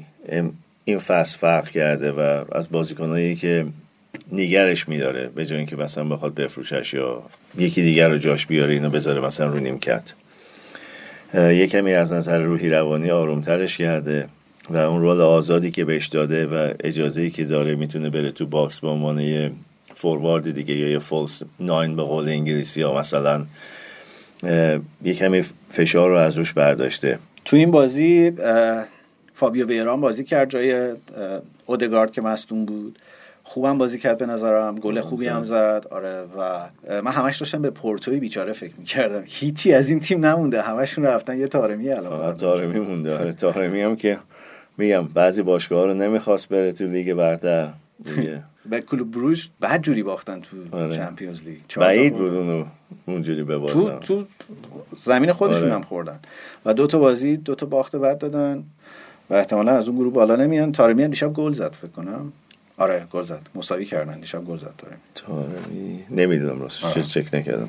این 0.84 0.98
فصل 0.98 1.38
فرق 1.38 1.68
کرده 1.68 2.12
و 2.12 2.44
از 2.52 2.70
بازیکنهایی 2.70 3.34
که 3.34 3.66
نیگرش 4.32 4.88
میداره 4.88 5.30
به 5.34 5.46
جای 5.46 5.58
اینکه 5.58 5.76
مثلا 5.76 6.04
بخواد 6.04 6.34
بفروشش 6.34 6.94
یا 6.94 7.22
یکی 7.58 7.82
دیگر 7.82 8.08
رو 8.08 8.18
جاش 8.18 8.46
بیاره 8.46 8.74
اینو 8.74 8.90
بذاره 8.90 9.20
مثلا 9.20 9.46
رو 9.46 9.60
نیمکت. 9.60 10.12
یه 11.34 11.66
کمی 11.66 11.94
از 11.94 12.12
نظر 12.12 12.38
روحی 12.38 12.70
روانی 12.70 13.10
آرومترش 13.10 13.76
کرده 13.78 14.26
و 14.70 14.76
اون 14.76 15.00
role 15.00 15.20
آزادی 15.20 15.70
که 15.70 15.84
بهش 15.84 16.06
داده 16.06 16.46
و 16.46 16.72
اجازه 16.80 17.30
که 17.30 17.44
داره 17.44 17.74
می‌تونه 17.74 18.10
بره 18.10 18.30
تو 18.30 18.46
box 18.46 18.80
به 18.80 18.88
عنوان 18.88 19.18
یه 19.18 19.50
فوروارد 19.94 20.50
دیگه 20.50 20.74
یا 20.74 20.88
یه 20.88 20.98
فولس 20.98 21.42
ناین 21.60 21.96
به 21.96 22.02
قول 22.02 22.28
انگلیسی 22.28 22.80
یا 22.80 22.98
مثلا 22.98 23.44
یه 25.04 25.14
کمی 25.14 25.44
فشار 25.70 26.10
رو 26.10 26.16
از 26.16 26.38
روش 26.38 26.52
برداشته. 26.52 27.18
تو 27.44 27.56
این 27.56 27.70
بازی 27.70 28.32
فابیو 29.34 29.66
ویران 29.66 30.00
بازی 30.00 30.24
کرد 30.24 30.50
جای 30.50 30.92
اودگارد 31.66 32.12
که 32.12 32.22
مستون 32.22 32.64
بود. 32.64 32.98
خوبم 33.46 33.78
بازی 33.78 33.98
کرد 33.98 34.18
به 34.18 34.26
نظرم. 34.26 34.78
گل 34.78 35.00
خوبی 35.00 35.26
هم 35.26 35.44
زد. 35.44 35.86
آره 35.90 36.22
و 36.38 36.68
من 37.02 37.12
همش 37.12 37.36
داشتم 37.36 37.62
به 37.62 37.70
پورتوی 37.70 38.20
بیچاره 38.20 38.52
فکر 38.52 38.72
می‌کردم. 38.78 39.22
هیچی 39.26 39.72
از 39.72 39.90
این 39.90 40.00
تیم 40.00 40.26
نمونده. 40.26 40.62
همشون 40.62 41.04
رفتن 41.04 41.38
یه 41.38 41.48
تارمی 41.48 41.90
الان 41.90 42.36
تارمی 42.36 42.80
مونده. 42.80 43.18
آره 43.18 43.32
تارمی 43.32 43.80
هم 43.80 43.96
که 43.96 44.18
میگم 44.78 45.04
بعضی 45.04 45.42
باشگاه 45.42 45.86
رو 45.86 45.94
نمی‌خواست 45.94 46.48
بره 46.48 46.72
تو 46.72 46.86
لیگ 46.86 47.14
برتر. 47.14 47.68
به 48.70 48.80
کلوب 48.80 49.10
بروژ 49.10 49.46
بعد 49.60 49.82
جوری 49.82 50.02
باختن 50.02 50.40
تو 50.40 50.76
آره. 50.76 50.96
چمپیونز 50.96 51.42
لیگ. 51.42 51.58
بعید 51.76 52.16
بود 52.16 52.34
اونو 52.34 52.64
اونجوری 53.06 53.44
ببازن 53.44 53.74
تو 53.74 53.98
تو 53.98 54.24
زمین 54.96 55.32
خودشون 55.32 55.64
آره. 55.64 55.74
هم 55.74 55.82
خوردن. 55.82 56.18
و 56.64 56.74
دو 56.74 56.86
تا 56.86 56.98
بازی 56.98 57.36
دو 57.36 57.54
تا 57.54 57.66
باخت 57.66 57.96
بعد 57.96 58.18
دادن. 58.18 58.64
و 59.30 59.34
احتمالا 59.34 59.72
از 59.72 59.88
اون 59.88 59.98
گروه 59.98 60.12
بالا 60.12 60.36
نمیان. 60.36 60.72
تارمی 60.72 61.02
هم 61.02 61.10
دیشب 61.10 61.32
گل 61.32 61.52
زد 61.52 61.72
فکر 61.72 61.90
کنم. 61.90 62.32
آره 62.76 63.06
گل 63.12 63.24
زد. 63.24 63.48
مساوی 63.54 63.84
کردن. 63.84 64.20
دیشب 64.20 64.44
گل 64.44 64.58
زد 64.58 64.74
تارمی. 64.78 64.96
تارمی. 65.14 66.04
نمی‌دونم 66.10 66.60
راستش. 66.62 66.84
آره. 66.84 67.02
چک 67.02 67.34
نکردم. 67.34 67.68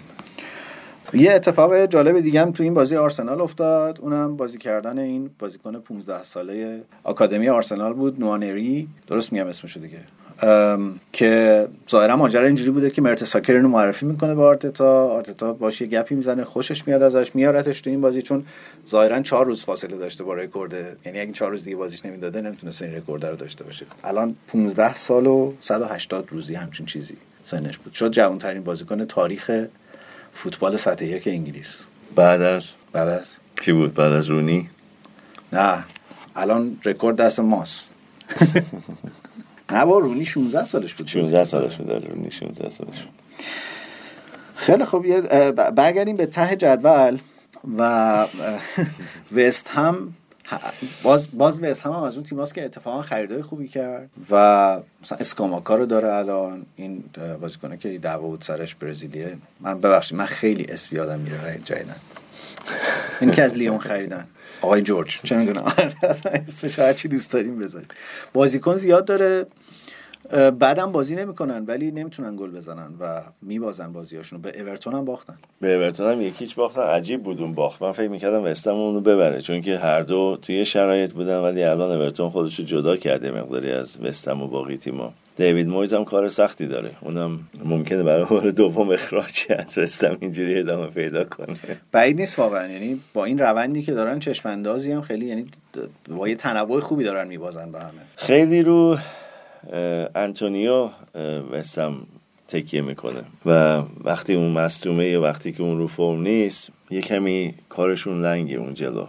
یه 1.13 1.31
اتفاق 1.31 1.85
جالب 1.85 2.19
دیگه 2.19 2.41
هم 2.41 2.51
تو 2.51 2.63
این 2.63 2.73
بازی 2.73 2.95
آرسنال 2.95 3.41
افتاد. 3.41 3.99
اونم 4.01 4.37
بازی 4.37 4.57
کردن 4.57 4.99
این 4.99 5.29
بازیکن 5.39 5.79
15 5.79 6.23
ساله 6.23 6.81
آکادمی 7.03 7.49
آرسنال 7.49 7.93
بود 7.93 8.19
نوانری. 8.19 8.87
درست 9.07 9.33
میگم 9.33 9.47
اسمشو 9.47 9.79
دیگه. 9.79 9.99
که 11.13 11.67
ظاهرا 11.91 12.15
ماجرا 12.15 12.45
اینجوری 12.45 12.71
بوده 12.71 12.89
که 12.89 13.01
مرتساکر 13.01 13.53
اینو 13.53 13.67
معرفی 13.67 14.05
می‌کنه 14.05 14.35
به 14.35 14.41
آرتتا. 14.41 15.07
آرتتا 15.07 15.53
باش 15.53 15.81
یه 15.81 15.87
گپی 15.87 16.15
می‌زنه 16.15 16.43
خوشش 16.43 16.87
میاد 16.87 17.03
ازش 17.03 17.35
میارتش 17.35 17.81
تو 17.81 17.89
این 17.89 18.01
بازی 18.01 18.21
چون 18.21 18.45
ظاهرا 18.87 19.21
چهار 19.21 19.45
روز 19.45 19.65
فاصله 19.65 19.97
داشته 19.97 20.23
با 20.23 20.33
رکورد. 20.33 20.73
یعنی 21.05 21.19
اگه 21.19 21.31
چهار 21.31 21.51
روز 21.51 21.63
دیگه 21.63 21.75
بازیش 21.75 22.05
نمی‌داده 22.05 22.41
نمی‌تونست 22.41 22.81
این 22.81 22.95
رکورد 22.95 23.25
رو 23.25 23.35
داشته 23.35 23.63
باشه. 23.63 23.85
الان 24.03 24.35
15 24.47 24.95
سال 24.95 25.27
و 25.27 25.53
180 25.59 26.27
روزی 26.31 26.55
همچین 26.55 26.85
چیزی 26.85 27.17
سنش 27.43 27.77
بود. 27.77 27.93
شد 27.93 28.11
جوان 28.11 28.37
ترین 28.37 28.63
بازیکن 28.63 29.05
تاریخ 29.05 29.65
فوتبال 30.33 30.77
سطح 30.77 31.05
یک 31.05 31.27
انگلیس. 31.27 31.79
بعد 32.15 32.41
از؟ 32.41 32.65
بعد 32.91 33.09
از؟ 33.09 33.35
کی 33.61 33.71
بود 33.71 33.93
بعد 33.93 34.13
از 34.13 34.27
رونی؟ 34.27 34.69
نه. 35.53 35.83
الان 36.35 36.77
رکورد 36.85 37.15
دست 37.15 37.39
ماست. 37.39 37.89
نه 39.71 39.85
با 39.85 39.99
رونی 39.99 40.25
16 40.25 40.65
سالش 40.65 40.93
بود. 40.93 41.07
16 41.07 41.43
سالش 41.43 41.75
بود 41.75 41.91
آره، 41.91 42.07
رونی 42.07 42.31
16 42.31 42.69
سالش 42.69 43.01
بود. 43.01 43.13
خیلی 44.55 44.85
خوب 44.85 45.19
برگردیم 45.69 46.15
به 46.15 46.25
ته 46.25 46.55
جدول 46.55 47.17
و 47.77 48.27
وست 49.35 49.67
هم 49.67 50.13
باز 51.03 51.27
باز 51.33 51.63
وست 51.63 51.81
هم, 51.81 51.91
هم 51.91 52.03
از 52.03 52.15
اون 52.15 52.23
تیماست 52.23 52.53
که 52.53 52.65
اتفاقا 52.65 53.01
خریدای 53.01 53.41
خوبی 53.41 53.67
کرد 53.67 54.09
و 54.29 54.79
مثلا 55.01 55.17
اسکاماکا 55.17 55.75
رو 55.75 55.85
داره 55.85 56.13
الان 56.13 56.65
این 56.75 57.03
بازیکنه 57.41 57.77
که 57.77 57.97
دعوا 57.97 58.27
بود 58.27 58.41
سرش 58.41 58.75
برزیلیه. 58.75 59.37
من 59.61 59.81
ببخشید 59.81 60.17
من 60.17 60.25
خیلی 60.25 60.65
اسم 60.65 60.95
یادم 60.95 61.19
میره 61.19 61.59
جدیدن 61.65 61.95
این 63.21 63.31
که 63.31 63.43
از 63.43 63.57
لیون 63.57 63.77
خریدن. 63.77 64.27
آقای 64.61 64.81
جورج 64.81 65.19
چه 65.23 65.37
می‌دونم؟ 65.37 65.63
اصلا 66.03 66.31
اسمش 66.31 66.79
هر 66.79 66.93
چی 66.93 67.07
دوست 67.07 67.31
داریم 67.31 67.59
بذاریم. 67.59 67.87
بازیکن 68.33 68.75
زیاد 68.75 69.05
داره. 69.05 69.45
بعدم 70.59 70.91
بازی 70.91 71.15
نمی‌کنن 71.15 71.65
ولی 71.65 71.91
نمی‌تونن 71.91 72.35
گل 72.35 72.51
بزنن 72.51 72.93
و 72.99 73.21
میبازن 73.41 73.93
بازیاشونو. 73.93 74.41
به 74.41 74.61
اورتون 74.61 74.93
هم 74.93 75.05
باختن. 75.05 75.37
به 75.61 75.75
اورتون 75.75 76.11
هم 76.11 76.21
یکیچ 76.21 76.55
باختن. 76.55 76.81
عجیب 76.81 77.23
بود 77.23 77.41
اون 77.41 77.53
باخت. 77.53 77.81
من 77.81 77.91
فکر 77.91 78.07
می‌کردم 78.07 78.43
وستم 78.43 78.73
اونو 78.75 79.01
ببره 79.01 79.41
چون 79.41 79.61
که 79.61 79.77
هر 79.77 80.01
دو 80.01 80.37
توی 80.41 80.65
شرایط 80.65 81.11
بودن 81.11 81.37
ولی 81.37 81.63
الان 81.63 81.91
اورتون 81.91 82.29
خودشو 82.29 82.63
جدا 82.63 82.97
کرده 82.97 83.31
مقداری 83.31 83.71
از 83.71 83.97
وستم 84.01 84.41
و 84.41 84.47
باقی 84.47 84.77
تیما 84.77 85.13
دیوید 85.35 85.67
مویز 85.67 85.93
هم 85.93 86.05
کار 86.05 86.27
سختی 86.27 86.67
داره. 86.67 86.91
اونم 87.01 87.39
ممکنه 87.65 88.03
برای 88.03 88.25
بار 88.25 88.51
دوم 88.51 88.91
اخراج 88.91 89.45
از 89.49 89.77
وستم 89.77 90.17
اینجوری 90.19 90.59
ادامه 90.59 90.87
پیدا 90.87 91.23
کنه. 91.23 91.57
بعید 91.91 92.19
نیست 92.19 92.39
واقعا. 92.39 92.67
یعنی 92.67 93.01
با 93.13 93.25
این 93.25 93.37
روندی 93.37 93.81
که 93.81 93.91
دارن 93.91 94.19
چشم 94.19 94.49
اندازی 94.49 94.91
هم 94.91 95.01
خیلی 95.01 95.25
یعنی 95.25 95.45
با 96.09 96.27
یه 96.27 96.35
تنوع 96.35 96.79
خوبی 96.79 97.03
دارن 97.03 97.27
میبازن 97.27 97.71
به 97.71 97.79
همه. 97.79 97.91
خیلی 98.15 98.63
رو 98.63 98.97
انتونیو 100.15 100.89
وستهم 101.51 101.95
تکیه 102.47 102.81
می‌کنه. 102.81 103.21
و 103.45 103.81
وقتی 104.03 104.35
اون 104.35 104.51
مصدومه 104.51 105.05
یا 105.05 105.21
وقتی 105.21 105.51
که 105.51 105.63
اون 105.63 105.77
رو 105.77 105.87
فرم 105.87 106.21
نیست 106.21 106.71
یه 106.89 107.01
کمی 107.01 107.53
کارشون 107.69 108.21
لنگه 108.21 108.55
اون 108.55 108.73
جلو. 108.73 109.07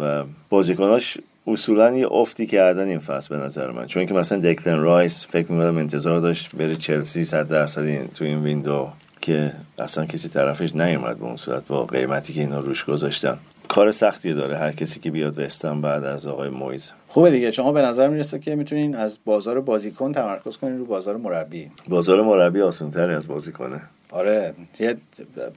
و 0.00 0.24
بازیکناش 0.50 1.18
اصولا 1.46 1.96
یه 1.96 2.12
افتی 2.12 2.46
کردن 2.46 2.88
این 2.88 2.98
فصل 2.98 3.36
به 3.36 3.44
نظر 3.44 3.70
من. 3.70 3.86
چون 3.86 4.06
که 4.06 4.14
مثلا 4.14 4.38
دکلن 4.38 4.80
رایس 4.80 5.26
فکر 5.26 5.52
می‌کنم 5.52 5.76
انتظار 5.76 6.20
داشت 6.20 6.56
بره 6.56 6.76
چلسی 6.76 7.24
صد 7.24 7.48
درصد 7.48 8.12
تو 8.14 8.24
این 8.24 8.42
window 8.42 8.88
که 9.20 9.52
اصلا 9.78 10.06
کسی 10.06 10.28
طرفش 10.28 10.76
نیومد 10.76 11.18
به 11.18 11.24
اون 11.24 11.36
صورت 11.36 11.66
با 11.66 11.84
قیمتی 11.84 12.32
که 12.32 12.40
اینا 12.40 12.60
روش 12.60 12.84
گذاشتن. 12.84 13.38
کار 13.68 13.92
سختی 13.92 14.32
داره 14.32 14.58
هر 14.58 14.72
کسی 14.72 15.00
که 15.00 15.10
بیاد 15.10 15.38
وستن 15.38 15.80
بعد 15.80 16.04
از 16.04 16.26
آقای 16.26 16.48
مویز 16.48 16.92
خوبه 17.08 17.30
دیگه. 17.30 17.50
شما 17.50 17.72
به 17.72 17.82
نظر 17.82 18.08
می‌رسه 18.08 18.38
که 18.38 18.54
می‌تونین 18.54 18.94
از 18.94 19.18
بازار 19.24 19.60
بازیکن 19.60 20.12
تمرکز 20.12 20.56
کنین 20.56 20.78
رو 20.78 20.84
بازار 20.84 21.16
مربی. 21.16 21.70
بازار 21.88 22.22
مربی 22.22 22.62
آسانتری 22.62 23.14
از 23.14 23.28
بازیکنه. 23.28 23.80
آره 24.16 24.54
یه 24.80 24.96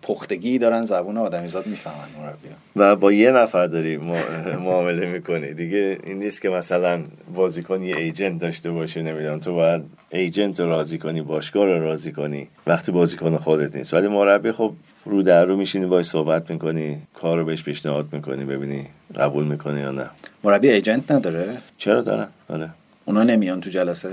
پختگی 0.01 0.57
دارن 0.57 0.85
زبون 0.85 1.17
آدمیزاد 1.17 1.67
می‌فهمن 1.67 2.07
مربی 2.21 2.47
و 2.75 2.95
با 2.95 3.11
یه 3.11 3.31
نفر 3.31 3.65
داری 3.65 3.97
معامله 4.65 5.05
می‌کنی. 5.05 5.53
دیگه 5.53 5.97
این 6.03 6.19
نیست 6.19 6.41
که 6.41 6.49
مثلا 6.49 7.03
بازیکن 7.35 7.83
یه 7.83 7.97
ایجنت 7.97 8.41
داشته 8.41 8.71
باشه 8.71 9.01
نمی‌دونم 9.01 9.39
تو 9.39 9.55
باید 9.55 9.81
ایجنت 10.09 10.59
رو 10.59 10.69
راضی 10.69 10.97
کنی 10.97 11.21
باشگاه 11.21 11.65
رو 11.65 11.83
راضی 11.83 12.11
کنی 12.11 12.47
وقتی 12.67 12.91
بازیکن 12.91 13.37
خودت 13.37 13.75
نیست. 13.75 13.93
ولی 13.93 14.07
مربی 14.07 14.51
خب 14.51 14.71
رو 15.05 15.23
در 15.23 15.45
رو 15.45 15.57
میشینی 15.57 15.85
باید 15.85 16.05
صحبت 16.05 16.51
می‌کنی 16.51 16.97
کار 17.13 17.37
رو 17.37 17.45
بهش 17.45 17.63
پیشنهاد 17.63 18.07
می‌کنی 18.11 18.45
ببینی 18.45 18.87
قبول 19.15 19.43
می‌کنی 19.43 19.79
یا 19.79 19.91
نه. 19.91 20.09
مربی 20.43 20.69
ایجنت 20.69 21.11
نداره؟ 21.11 21.57
چرا 21.77 22.01
دارن 22.01 22.27
آره. 22.49 22.69
اونا 23.05 23.23
نمیان 23.23 23.61
تو 23.61 23.69
جلسه؟ 23.69 24.09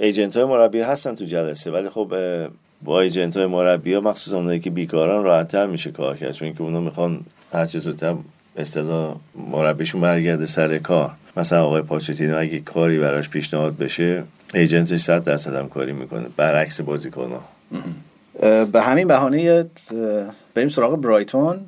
ایجنت 0.00 0.36
های 0.36 0.44
مربی 0.44 0.80
هستن 0.80 1.14
تو 1.14 1.24
جلسه 1.24 1.70
ولی 1.70 1.88
خب 1.88 2.12
با 2.84 3.00
ایجنت 3.00 3.36
های 3.36 3.46
مربی 3.46 3.94
ها 3.94 4.00
مخصوصا 4.00 4.36
اونایی 4.36 4.60
که 4.60 4.70
بیکارن 4.70 5.24
راحتتر 5.24 5.66
میشه 5.66 5.90
کار 5.90 6.16
کرد 6.16 6.32
چون 6.32 6.54
که 6.54 6.62
اونا 6.62 6.80
می‌خوان 6.80 7.20
هر 7.52 7.66
چه 7.66 7.78
زودتر 7.78 8.14
اصطلاح 8.56 9.16
مربیشون 9.52 10.00
برگرده 10.00 10.46
سر 10.46 10.78
کار. 10.78 11.10
مثلا 11.36 11.64
آقای 11.64 11.82
پاچتینو 11.82 12.38
اگه 12.38 12.60
کاری 12.60 12.98
براش 12.98 13.28
پیشنهاد 13.28 13.76
بشه 13.76 14.22
ایجنتش 14.54 15.00
صد 15.00 15.24
درصد 15.24 15.54
هم 15.54 15.68
کاری 15.68 15.92
می‌کنه 15.92 16.26
برعکس 16.36 16.80
بازیکن 16.80 17.30
ها 17.30 17.44
به 18.64 18.82
همین 18.82 19.08
بهانه 19.08 19.66
بریم 20.54 20.68
سراغ 20.68 21.00
برایتون. 21.00 21.60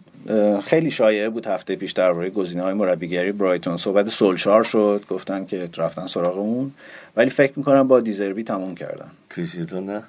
خیلی 0.65 0.91
شایعه 0.91 1.29
بود 1.29 1.47
هفته 1.47 1.77
پیش 1.77 1.93
درباره 1.93 2.31
گزینه 2.31 2.63
های 2.63 2.75
مربیگری 2.75 3.33
برایتون 3.33 3.77
صحبت. 3.77 4.09
سولشار 4.09 4.63
شد 4.63 5.05
گفتن 5.11 5.45
که 5.45 5.69
رفتن 5.77 6.07
سراغ 6.07 6.39
اون. 6.39 6.73
ولی 7.17 7.31
فکر 7.31 7.53
می‌کنم 7.57 7.89
با 7.89 8.01
دیزربی 8.01 8.43
تموم 8.43 8.75
کردن. 8.75 9.11
کریسیتون 9.37 9.87
نه؟ 9.87 10.03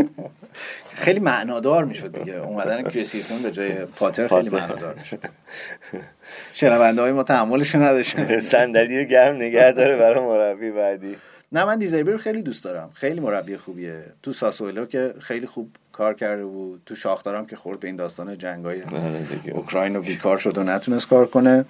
خیلی 1.04 1.20
معنادار 1.20 1.84
می‌شد 1.84 2.18
دیگه. 2.18 2.36
اومدن 2.36 2.82
کریسیتون 2.82 3.42
به 3.42 3.52
جای 3.52 3.84
پاتر 3.84 4.28
خیلی 4.28 4.48
معنادار 4.48 4.94
می‌شد. 4.94 5.18
شنونده 6.52 7.02
های 7.02 7.12
ما 7.12 7.22
تحملش 7.22 7.74
نداشتن. 7.74 8.38
صندلی 8.54 8.98
رو 8.98 9.04
گرم 9.04 9.36
نگه 9.36 9.72
داره 9.72 9.96
برای 9.96 10.24
مربی 10.24 10.70
بعدی. 10.70 11.16
نه 11.52 11.64
من 11.64 11.78
دیزربی 11.78 12.12
رو 12.12 12.18
خیلی 12.18 12.42
دوست 12.42 12.64
دارم. 12.64 12.90
خیلی 12.94 13.20
مربی 13.20 13.56
خوبیه. 13.56 14.02
تو 14.22 14.32
ساسولو 14.32 14.86
که 14.86 15.14
خیلی 15.20 15.46
خوب 15.46 15.70
کار 15.92 16.14
کرده 16.14 16.44
بود. 16.44 16.82
تو 16.86 16.94
شاختارم 16.94 17.46
که 17.46 17.56
خورد 17.56 17.80
به 17.80 17.88
این 17.88 17.96
داستان 17.96 18.38
جنگای 18.38 18.82
آره 18.82 19.26
اوکراین 19.52 19.96
و 19.96 20.00
بیکار 20.00 20.38
شد 20.38 20.58
و 20.58 20.62
نتونست 20.62 21.08
کار 21.08 21.26
کنه. 21.26 21.64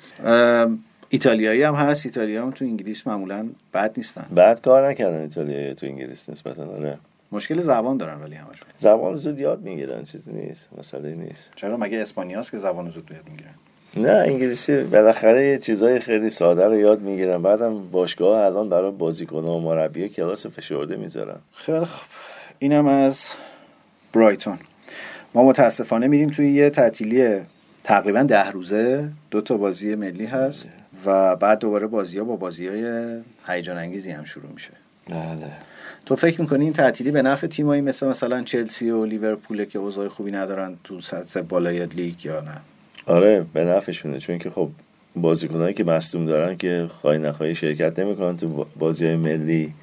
ایتالیایی 1.12 1.62
هم 1.62 1.74
هست 1.74 2.06
ایتالیا 2.06 2.42
هم 2.42 2.50
تو 2.50 2.64
انگلیس 2.64 3.06
معمولا 3.06 3.48
بد 3.74 3.92
نیستن. 3.96 4.26
بد 4.36 4.60
کار 4.60 4.88
نکردن 4.88 5.20
ایتالیایی 5.20 5.74
تو 5.74 5.86
انگلیس 5.86 6.30
نسبتا 6.30 6.66
آره. 6.66 6.98
مشکل 7.32 7.60
زبان 7.60 7.96
دارن 7.96 8.20
ولی 8.20 8.34
همشون. 8.34 8.68
زبان 8.78 9.14
زود 9.14 9.40
یاد 9.40 9.62
می‌گیرن 9.62 10.02
چیزی 10.02 10.32
نیست 10.32 10.68
مسئله 10.78 11.14
نیست. 11.14 11.50
چرا؟ 11.56 11.76
مگه 11.76 11.98
اسپانیاست 11.98 12.50
که 12.50 12.58
زبان 12.58 12.88
زود 12.88 13.10
یاد 13.10 13.28
می‌گیرن؟ 13.30 13.54
نه 13.96 14.10
انگلیسی 14.10 14.82
بالاخره 14.82 15.48
یه 15.48 15.58
چیزای 15.58 16.00
خیلی 16.00 16.30
ساده 16.30 16.66
رو 16.66 16.78
یاد 16.78 17.00
می‌گیرن. 17.00 17.42
بعدم 17.42 17.90
باشگاه 17.90 18.44
الان 18.44 18.68
برای 18.68 18.90
بازیکن 18.90 19.44
و 19.44 19.60
مربی 19.60 20.08
کلاس 20.08 20.46
فشرده 20.46 20.96
می‌ذارن. 20.96 21.38
خیلی 21.54 21.84
خوب 21.84 22.08
اینم 22.58 22.86
از 22.86 23.24
برایتون. 24.12 24.58
ما 25.34 25.44
متاسفانه 25.44 26.06
میریم 26.06 26.30
توی 26.30 26.52
یه 26.52 26.70
تعطیلی 26.70 27.40
تقریبا 27.84 28.22
ده 28.22 28.50
روزه. 28.50 29.08
دو 29.30 29.40
تا 29.40 29.56
بازی 29.56 29.94
ملی 29.94 30.26
هست. 30.26 30.68
و 31.06 31.36
بعد 31.36 31.58
دوباره 31.58 31.86
بازی 31.86 32.18
ها 32.18 32.24
با 32.24 32.36
بازی 32.36 32.68
های 32.68 33.04
هیجان 33.46 33.78
انگیزی 33.78 34.10
هم 34.10 34.24
شروع 34.24 34.52
میشه. 34.54 34.70
بله. 35.08 35.52
تو 36.06 36.16
فکر 36.16 36.40
می‌کنی 36.40 36.64
این 36.64 36.72
تعطیلی 36.72 37.10
به 37.10 37.22
نفع 37.22 37.46
تیمایی 37.46 37.80
مثل 37.82 38.06
مثلا 38.08 38.42
چلسی 38.42 38.90
و 38.90 39.04
لیورپول 39.04 39.64
که 39.64 39.78
اوضاع 39.78 40.08
خوبی 40.08 40.30
ندارن 40.30 40.76
تو 40.84 41.00
سطح 41.00 41.40
بالای 41.40 41.86
لیگ 41.86 42.24
یا 42.24 42.40
نه؟ 42.40 42.60
آره 43.06 43.46
به 43.52 43.64
نفعشونه. 43.64 44.18
چون 44.18 44.38
که 44.38 44.50
خب 44.50 44.70
بازیکنایی 45.16 45.74
که 45.74 45.84
مصدوم 45.84 46.26
دارن 46.26 46.56
که 46.56 46.90
خواهی 47.00 47.18
نخواهی 47.18 47.54
شرکت 47.54 47.98
نمی‌کنن 47.98 48.36
تو 48.36 48.66
بازی 48.78 49.06
های 49.06 49.16
ملی 49.16 49.74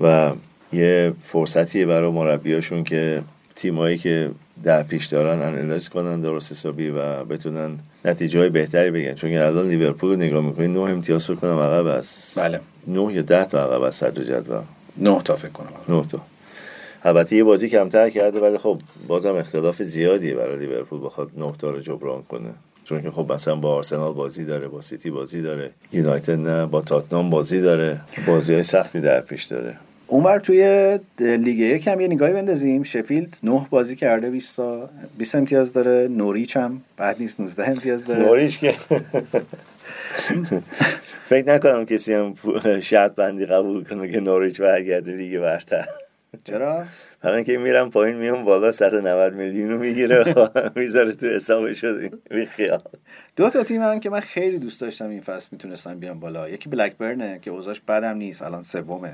و 0.00 0.32
یه 0.72 1.12
فرصتیه 1.24 1.86
برای 1.86 2.10
مربیاشون 2.10 2.84
که 2.84 3.22
تیمایی 3.56 3.98
که 3.98 4.30
در 4.64 4.82
پیش 4.82 5.06
دارن 5.06 5.42
انالیز 5.42 5.88
کنن 5.88 6.20
درست 6.20 6.52
حسابی 6.52 6.88
و 6.88 7.24
بتونن 7.24 7.78
نتیجه 8.04 8.38
های 8.40 8.48
بهتری 8.48 8.90
بگن 8.90 9.14
چون 9.14 9.36
الان 9.36 9.68
لیورپول 9.68 10.10
رو 10.10 10.16
نگاه 10.16 10.44
می‌کنی 10.44 10.68
نه 10.68 10.80
امتیاز 10.80 11.24
فکر 11.26 11.34
کنم 11.34 11.58
عقب 11.58 11.86
است. 11.86 12.38
بله. 12.38 12.60
نه 12.86 13.12
یا 13.14 13.22
ده 13.22 13.44
تا 13.44 13.64
عقب 13.64 13.82
است 13.82 14.00
صدر 14.00 14.24
جدول؟ 14.24 14.60
نه 14.96 15.22
تا 15.24 15.36
فکر 15.36 15.52
کنم. 15.52 15.96
نه 15.96 16.06
تا. 16.06 16.20
البته 17.04 17.36
یه 17.36 17.44
بازی 17.44 17.68
کمتر 17.68 18.10
کرده 18.10 18.40
ولی 18.40 18.58
خب 18.58 18.78
بازم 19.06 19.36
اختلاف 19.36 19.82
زیادیه 19.82 20.34
برای 20.34 20.58
لیورپول 20.58 21.00
بخواد 21.04 21.30
نه 21.36 21.52
تا 21.58 21.70
رو 21.70 21.80
جبران 21.80 22.22
کنه. 22.22 22.50
چون 22.84 23.02
که 23.02 23.10
خب 23.10 23.32
مثلا 23.32 23.56
با 23.56 23.74
آرسنال 23.74 24.12
بازی 24.12 24.44
داره 24.44 24.68
با 24.68 24.80
سیتی 24.80 25.10
بازی 25.10 25.42
داره 25.42 25.70
یونایتد 25.92 26.38
نه 26.48 26.66
با 26.66 26.80
تاتنام 26.80 27.30
بازی 27.30 27.60
داره. 27.60 28.00
بازی 28.26 28.54
های 28.54 28.62
سختی 28.62 29.00
در 29.00 29.20
پیش 29.20 29.44
داره. 29.44 29.76
اونور 30.06 30.38
توی 30.38 30.98
لیگ 31.18 31.58
یک 31.58 31.86
هم 31.88 32.00
یه 32.00 32.08
نگاهی 32.08 32.32
بندازیم. 32.32 32.82
شفیلد 32.82 33.36
9 33.42 33.66
بازی 33.70 33.96
کرده 33.96 34.30
20 34.30 34.56
تا 34.56 34.90
20 35.18 35.34
امتیاز 35.34 35.72
داره. 35.72 36.08
نوریچ 36.08 36.56
هم 36.56 36.82
بعد 36.96 37.16
نیست 37.18 37.40
19 37.40 37.68
امتیاز 37.68 38.04
داره. 38.04 38.22
نوریچ 38.22 38.58
که 38.58 38.74
فکر 41.28 41.54
نکنم 41.54 41.86
کسی 41.86 42.12
هم 42.12 42.34
شرط 42.80 43.14
بندی 43.14 43.46
قبول 43.46 43.84
کنه 43.84 44.12
که 44.12 44.20
نوریچ 44.20 44.60
برگرده 44.60 45.16
لیگ 45.16 45.40
برتر. 45.40 45.88
چرا؟ 46.44 46.84
برای 47.22 47.36
اینکه 47.36 47.58
میرم 47.58 47.90
پایین 47.90 48.16
میام 48.16 48.44
بالا 48.44 48.72
190 48.72 49.34
میلیون 49.34 49.70
رو 49.70 49.78
می‌گیره. 49.78 50.34
می‌ذاره 50.76 51.12
تو 51.12 51.26
حساب 51.26 51.72
شد 51.72 52.10
خیال. 52.56 52.82
دو 53.36 53.50
تا 53.50 53.64
تیم 53.64 53.82
هم 53.82 54.00
که 54.00 54.10
من 54.10 54.20
خیلی 54.20 54.58
دوست 54.58 54.80
داشتم 54.80 55.08
این 55.08 55.20
فصل 55.20 55.48
می‌تونستم 55.52 55.98
بیام 55.98 56.20
بالا. 56.20 56.48
یکی 56.48 56.68
بلکبرنه 56.68 57.38
که 57.42 57.50
اوضاعش 57.50 57.80
بدم 57.80 58.16
نیست. 58.16 58.42
الان 58.42 58.62
سومه. 58.62 59.12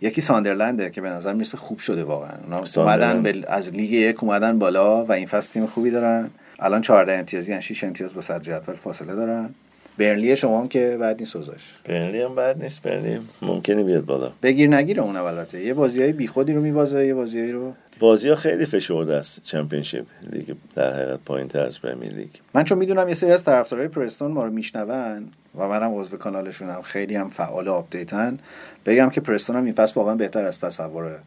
یکی 0.00 0.20
ساندرلنده 0.20 0.90
که 0.90 1.00
به 1.00 1.08
نظر 1.08 1.32
می‌رسه 1.32 1.56
خوب 1.56 1.78
شده 1.78 2.04
واقعا. 2.04 2.32
اونا 2.44 2.64
اومدن 2.76 3.44
از 3.48 3.74
لیگ 3.74 3.90
یک 3.90 4.24
اومدن 4.24 4.58
بالا 4.58 5.04
و 5.04 5.12
این 5.12 5.26
فصل 5.26 5.52
تیم 5.52 5.66
خوبی 5.66 5.90
دارن. 5.90 6.30
الان 6.58 6.80
14 6.80 7.12
امتیازی 7.12 7.50
یعنی 7.50 7.62
6 7.62 7.84
امتیاز 7.84 8.14
با 8.14 8.20
صدر 8.20 8.38
جدول 8.38 8.74
فاصله 8.74 9.14
دارن. 9.14 9.50
برنلی 9.98 10.36
شما 10.36 10.60
هم 10.60 10.68
که 10.68 10.96
بعد 11.00 11.20
نیست 11.20 11.36
اوزاش 11.36 11.74
برنلی 11.84 12.22
هم 12.22 12.34
بعد 12.34 12.62
نیست. 12.62 12.82
برنلی 12.82 13.18
ممکنه 13.42 13.82
بیاد 13.82 14.04
بالا. 14.04 14.32
بگیر 14.42 14.70
نگیره 14.70 15.02
اون 15.02 15.16
البته 15.16 15.64
یه 15.64 15.74
بازی 15.74 16.02
های 16.02 16.12
بیخودی 16.12 16.52
رو 16.52 16.60
میبازه 16.60 17.06
یه 17.06 17.14
بازی 17.14 17.52
رو 17.52 17.72
بازی 17.98 18.28
ها 18.28 18.36
خیلی 18.36 18.66
فشرده 18.66 19.14
است 19.14 19.42
چمپیونشیپ 19.42 20.06
لیگ 20.32 20.54
در 20.74 20.92
حقیقت 20.92 21.20
پایین 21.24 21.48
تر 21.48 21.60
از 21.60 21.80
پرمیر 21.80 22.12
لیگ. 22.12 22.28
من 22.54 22.64
چون 22.64 22.78
می‌دونم 22.78 23.08
یه 23.08 23.14
سری 23.14 23.30
از 23.32 23.44
طرفدارای 23.44 23.88
پرستون 23.88 24.32
ما 24.32 24.44
رو 24.44 24.50
میشنون 24.50 25.28
و 25.58 25.68
منم 25.68 25.94
عضو 25.94 26.16
کانالشونم 26.16 26.82
خیلی 26.82 27.16
هم 27.16 27.30
فعال 27.30 27.68
آپدیتن 27.68 28.38
بگم 28.86 29.10
که 29.10 29.20
پرستون 29.20 29.56
هم 29.56 29.64
این 29.64 29.74
فصل 29.74 29.96
واقعا 29.96 30.14
بهتر 30.14 30.44
از 30.44 30.60
تصور 30.60 31.18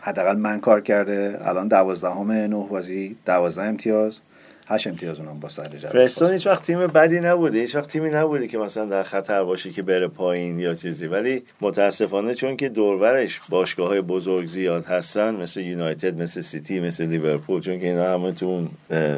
حداقل 0.00 0.36
من 0.36 0.60
کار 0.60 0.80
کرده. 0.80 1.38
الان 1.42 1.68
دوازدهم 1.68 2.32
نه 2.32 2.66
بازی 2.70 3.16
دوازده 3.26 3.64
امتیاز. 3.64 4.18
هشت 4.70 4.86
امتیاز 4.86 5.20
اونم 5.20 5.40
با 5.40 5.48
سر 5.48 5.68
جدول 5.68 5.90
پرستون 5.90 6.32
هیچ 6.32 6.46
وقت 6.46 6.62
تیم 6.62 6.86
بدی 6.86 7.20
نبوده 7.20 7.58
هیچ 7.58 7.74
وقت 7.74 7.88
تیمی 7.88 8.10
نبوده 8.10 8.48
که 8.48 8.58
مثلا 8.58 8.84
در 8.84 9.02
خطر 9.02 9.44
باشه 9.44 9.70
که 9.70 9.82
بره 9.82 10.08
پایین 10.08 10.58
یا 10.58 10.74
چیزی. 10.74 11.06
ولی 11.06 11.42
متاسفانه 11.60 12.34
چون 12.34 12.56
که 12.56 12.68
دوربرش 12.68 13.40
باشگاه 13.48 13.88
های 13.88 14.00
بزرگ 14.00 14.46
زیاد 14.46 14.84
هستن 14.84 15.40
مثل 15.40 15.60
یونایتد 15.60 16.20
مثل 16.22 16.40
سیتی 16.40 16.80
مثل 16.80 17.06
لیورپول 17.06 17.60
چون 17.60 17.80
که 17.80 17.86
اینا 17.86 18.14
همه 18.14 18.32
تو 18.32 18.46
اون 18.46 18.68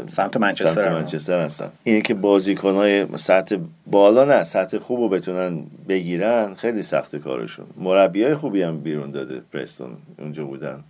سمت 0.08 0.36
منچستر, 0.36 0.82
سمت 0.82 0.92
منچستر 0.92 1.40
هستن. 1.44 1.70
اینه 1.84 2.00
که 2.00 2.14
بازیکن 2.14 2.74
های 2.74 3.06
سطح 3.16 3.56
بالا 3.86 4.24
نه 4.24 4.44
سطح 4.44 4.78
خوب 4.78 5.00
رو 5.00 5.08
بتونن 5.08 5.62
بگیرن 5.88 6.54
خیلی 6.54 6.82
سخت 6.82 7.16
کارشون. 7.16 7.66
مربی 7.76 8.24
های 8.24 8.34
خوبی 8.34 8.62
هم 8.62 8.80
بیرون 8.80 9.10
داده 9.10 9.42
پرستون 9.52 9.96
اونجا 10.18 10.44
بودن. 10.44 10.84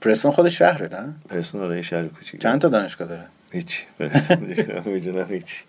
پرستون 0.00 0.32
خود 0.32 0.48
شهره 0.48 0.88
نه؟ 0.88 1.14
پرستون 1.28 1.60
آره 1.60 1.82
شهر 1.82 2.06
کوچیک 2.06 2.40
چند 2.40 2.60
تا 2.60 2.68
دانشگاه 2.68 3.08
داره؟ 3.08 3.24
هیچ 3.52 3.86
می‌دونم 4.86 5.26
هیچ 5.30 5.64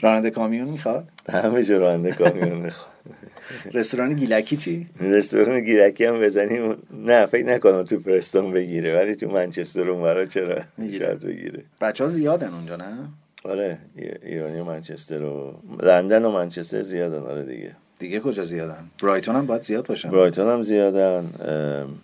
راننده 0.00 0.30
کامیون 0.30 0.68
می‌خواد؟ 0.68 1.08
همه 1.32 1.62
جا 1.62 1.78
راننده 1.78 2.12
کامیون 2.12 2.58
می‌خواد. 2.58 2.92
رستوران 3.72 4.14
گیلکی 4.14 4.56
چی؟ 4.56 4.86
رستوران 5.00 5.60
گیلکی 5.60 6.04
هم 6.04 6.20
بزنیم 6.20 6.76
نه 6.90 7.26
فکر 7.26 7.46
نکنم 7.46 7.82
تو 7.82 7.98
پرستون 7.98 8.52
بگیره 8.52 8.96
ولی 8.98 9.16
تو 9.16 9.28
منچستر 9.30 9.90
اون 9.90 10.26
چرا 10.26 10.62
شاید 10.98 11.20
بگیره. 11.20 11.62
بچه 11.80 12.04
ها 12.04 12.10
زیادن 12.10 12.54
اونجا 12.54 12.76
نه؟ 12.76 12.92
آره 13.44 13.78
ایرانی 14.22 14.60
و 14.60 14.64
منچستر 14.64 15.22
و 15.22 15.54
لندن 15.82 16.24
و 16.24 16.30
منچستر 16.30 16.82
زیادن 16.82 17.22
آره 17.22 17.44
دیگه. 17.44 17.70
دیگه 17.98 18.20
کجا 18.20 18.44
زیادن؟ 18.44 18.84
برایتون 19.02 19.36
هم 19.36 19.46
باید 19.46 19.62
زیاد 19.62 19.86
باشن. 19.86 20.10
برایتون 20.10 20.48
هم 20.48 20.62
زیادن 20.62 21.30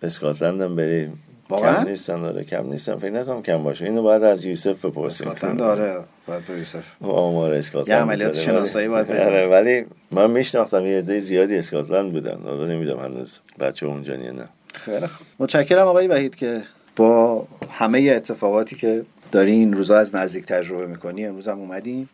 اسکاتلند 0.03 0.61
هم 0.61 0.77
بریم. 0.77 1.19
واقعا 1.49 1.83
کم 1.83 1.89
نیستن 1.89 2.23
داره 2.23 2.45
کم 2.45 2.71
نیستن. 2.71 2.97
فکر 2.97 3.11
نکنم 3.11 3.43
کم 3.43 3.63
باشه. 3.63 3.85
اینو 3.85 4.03
باید 4.03 4.23
از 4.23 4.45
یوسف 4.45 4.85
بپرسیم. 4.85 5.29
اسکاتلند 5.29 5.59
داره 5.59 6.01
باید 6.27 6.47
به 6.47 6.59
یوسف. 6.59 6.85
آمار 7.03 7.55
اسکاتلند 7.55 7.99
یه 7.99 8.03
عملیات 8.03 8.37
شناسایی 8.37 8.89
باید 8.89 9.13
آره 9.13 9.47
ولی 9.47 9.85
من 10.11 10.31
میشناختم 10.31 10.87
یه 10.87 10.99
عده 10.99 11.19
زیادی 11.19 11.59
اسکاتلند 11.59 12.13
بودن. 12.13 12.39
حالا 12.45 12.67
نمی‌دونم 12.67 13.05
هنوز 13.05 13.39
بچه 13.61 13.87
اونجا 13.87 14.17
نه. 14.17 14.49
خیلی 14.75 15.07
خوب. 15.07 15.27
متشکرم 15.39 15.87
آقای 15.87 16.07
وحید 16.07 16.35
که 16.35 16.63
با 16.97 17.47
همه 17.71 18.13
اتفاقاتی 18.17 18.77
که 18.77 19.03
داری 19.33 19.51
این 19.51 19.73
روزا 19.73 19.99
از 19.99 20.15
نزدیک 20.15 20.47
تجربه 20.47 20.87
می‌کنی 20.87 21.27
امروز 21.27 21.49
هم 21.49 21.59
اومدیم 21.59 22.09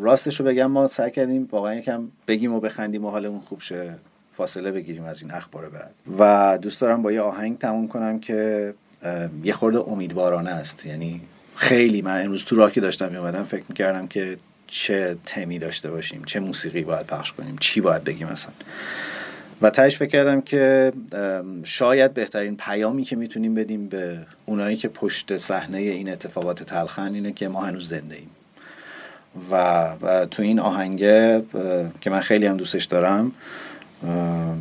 راستش 0.00 0.40
رو 0.40 0.46
بگم 0.46 0.66
ما 0.66 0.86
سعی 0.86 1.10
کردیم 1.10 1.48
واقعا 1.52 1.74
یکم 1.74 2.08
بگیم 2.28 2.54
و 2.54 2.60
بخندیم 2.60 3.04
و 3.04 3.10
حالمون 3.10 3.40
خوب 3.40 3.60
شه. 3.60 3.94
فاصله 4.36 4.72
بگیریم 4.72 5.04
از 5.04 5.22
این 5.22 5.30
اخبار 5.30 5.68
بعد. 5.68 5.94
و 6.18 6.58
دوست 6.62 6.80
دارم 6.80 7.02
با 7.02 7.12
یه 7.12 7.20
آهنگ 7.20 7.58
تموم 7.58 7.88
کنم 7.88 8.20
که 8.20 8.74
یه 9.44 9.52
خورده 9.52 9.78
امیدوارانه 9.78 10.50
است. 10.50 10.86
یعنی 10.86 11.20
خیلی 11.56 12.02
من 12.02 12.24
امروز 12.24 12.44
تو 12.44 12.56
راه 12.56 12.72
که 12.72 12.80
داشتم 12.80 13.10
میومدم 13.10 13.44
فکر 13.44 13.64
می‌کردم 13.68 14.06
که 14.06 14.38
چه 14.66 15.16
تمی 15.26 15.58
داشته 15.58 15.90
باشیم 15.90 16.24
چه 16.24 16.40
موسیقی 16.40 16.82
باید 16.82 17.06
پخش 17.06 17.32
کنیم 17.32 17.56
چی 17.60 17.80
باید 17.80 18.04
بگیم 18.04 18.28
مثلا 18.28 18.52
و 19.62 19.70
تهش 19.70 19.96
فکر 19.96 20.10
کردم 20.10 20.40
که 20.40 20.92
شاید 21.64 22.14
بهترین 22.14 22.56
پیامی 22.56 23.04
که 23.04 23.16
می‌تونیم 23.16 23.54
بدیم 23.54 23.88
به 23.88 24.18
اونایی 24.46 24.76
که 24.76 24.88
پشت 24.88 25.36
صحنه 25.36 25.78
این 25.78 26.12
اتفاقات 26.12 26.62
تلخن 26.62 27.14
اینه 27.14 27.32
که 27.32 27.48
ما 27.48 27.60
هنوز 27.60 27.88
زنده 27.88 28.16
ایم. 28.16 28.30
و, 29.50 29.86
و 30.02 30.26
تو 30.26 30.42
این 30.42 30.60
آهنگه 30.60 31.42
که 32.00 32.10
من 32.10 32.20
خیلی 32.20 32.46
هم 32.46 32.56
دوستش 32.56 32.84
دارم 32.84 33.32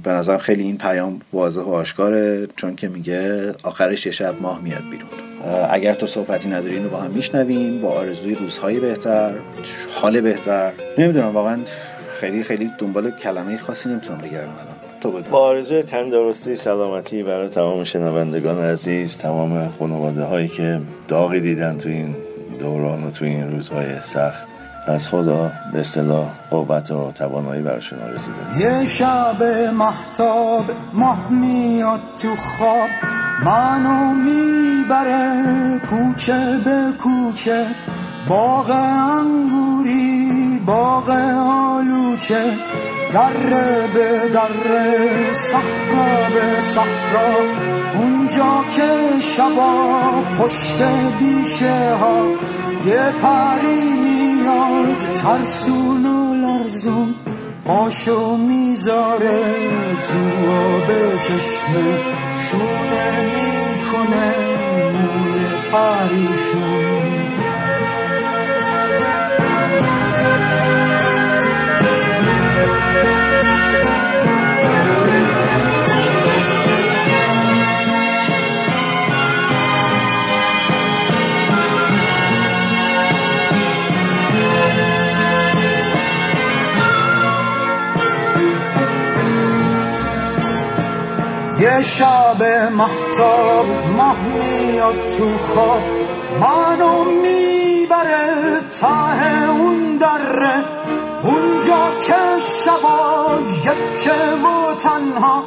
به 0.04 0.12
نظرم 0.12 0.38
خیلی 0.38 0.64
این 0.64 0.78
پیام 0.78 1.20
واضح 1.34 1.62
و 1.62 1.70
آشکاره 1.70 2.48
چون 2.56 2.76
که 2.76 2.88
میگه 2.88 3.52
آخرش 3.64 4.06
یه 4.06 4.12
شب 4.12 4.42
ماه 4.42 4.62
میاد 4.62 4.84
بیرون. 4.92 5.10
اگر 5.70 5.94
تو 5.94 6.08
صحبتی 6.08 6.50
نداری 6.50 6.76
اینو 6.76 6.90
با 6.90 6.98
هم 6.98 7.12
میشنویم 7.12 7.82
با 7.82 7.90
آرزوی 7.90 8.36
روزهای 8.36 8.80
بهتر 8.80 9.32
حال 9.96 10.22
بهتر. 10.22 10.72
نمی‌دونم 10.98 11.34
واقعا 11.34 11.60
خیلی 12.14 12.44
خیلی 12.44 12.72
دنبال 12.78 13.12
کلمه 13.12 13.58
خاصی 13.58 13.90
نمی‌تونم 13.90 14.18
بگردم 14.18 14.52
الان. 14.52 14.76
تو 15.02 15.12
با 15.32 15.40
آرزوی 15.40 15.84
تندرستی 15.84 16.56
سلامتی 16.56 17.24
برای 17.24 17.50
تمام 17.50 17.84
شنوندگان 17.84 18.64
عزیز 18.64 19.18
تمام 19.18 19.70
خانواده 19.80 20.24
هایی 20.24 20.48
که 20.48 20.82
داغی 21.08 21.40
دیدن 21.40 21.78
تو 21.78 21.90
این 21.90 22.16
دوران 22.60 23.04
و 23.04 23.12
تو 23.12 23.26
این 23.26 23.52
روزهای 23.52 24.02
سخت. 24.02 24.48
از 24.88 25.08
خدا 25.08 25.52
به 25.74 25.80
اصطلاح 25.80 26.28
قوت 26.50 26.92
و 26.92 27.12
توانایی 27.12 27.62
برشون 27.62 28.00
آرزو 28.00 28.32
یه 28.60 28.88
شب 28.88 29.44
محتاب 29.74 30.66
ماه 30.94 31.30
میاد 31.30 32.00
تو 32.22 32.36
خواب 32.36 32.90
منو 33.46 34.14
می‌بره 34.14 35.80
کوچه 35.90 36.58
به 36.66 36.94
کوچه 37.04 37.66
باغ 38.30 38.70
انگوری 38.70 40.60
باغ 40.66 41.10
آلوچه 41.40 42.44
دره 43.14 43.88
به 43.94 44.30
دره 44.34 45.34
صحرا 45.34 46.30
به 46.34 46.62
صحرا. 46.62 47.36
اونجا 47.96 48.64
که 48.76 49.20
شبا 49.20 50.02
پشت 50.40 50.82
بیشه 51.20 51.96
ها 51.96 52.26
یه 52.86 53.12
پری 53.22 53.94
میاد 54.86 55.14
ترسون 55.14 56.06
و 56.06 56.34
لرزون 56.34 57.16
پاشو 57.66 58.38
می‌ذاره 58.38 59.44
تو 60.10 60.52
آب 60.52 60.88
چشمه 61.18 62.00
شونه 62.40 63.22
می‌کنه 63.22 64.36
موی 64.94 65.72
پریشون. 65.72 67.05
شب 91.82 92.44
محتاب 92.72 93.66
ماه 93.98 94.18
میاد 94.22 94.96
تو 95.18 95.38
خواب. 95.38 95.82
منو 96.40 97.04
می‌بره 97.04 98.62
ته 98.82 99.50
اون 99.50 99.98
دره. 99.98 100.66
اونجا 101.24 101.92
که 102.02 102.16
شبا 102.66 103.40
یک 103.66 104.08
و 104.44 104.76
تنها. 104.76 105.44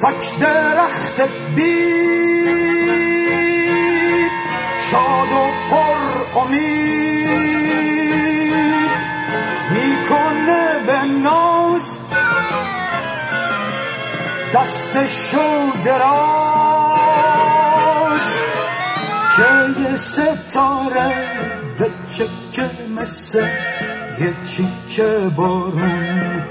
تک 0.00 0.38
درخت 0.40 1.20
بید. 1.56 2.88
شاد 4.90 5.32
و 5.32 5.50
پر 5.70 5.98
امید. 6.40 7.78
می‌کنه 9.70 10.78
به 10.86 10.98
نام 11.22 11.47
دستشو 14.54 15.72
دراز 15.84 17.18
که 19.36 19.80
یه 19.80 19.96
ستاره 19.96 21.12
به 21.78 21.90
چکه 22.14 22.70
مثل 22.96 23.46
یه 24.20 24.36
چیکه 24.48 25.30
بارون. 25.36 26.44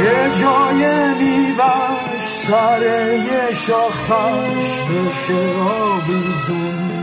یه 0.00 0.30
جای 0.40 0.82
میوش 1.14 2.20
سر 2.20 2.82
یه 3.12 3.54
شاخش 3.54 4.80
بشه 4.80 5.42
آویزون 5.70 6.97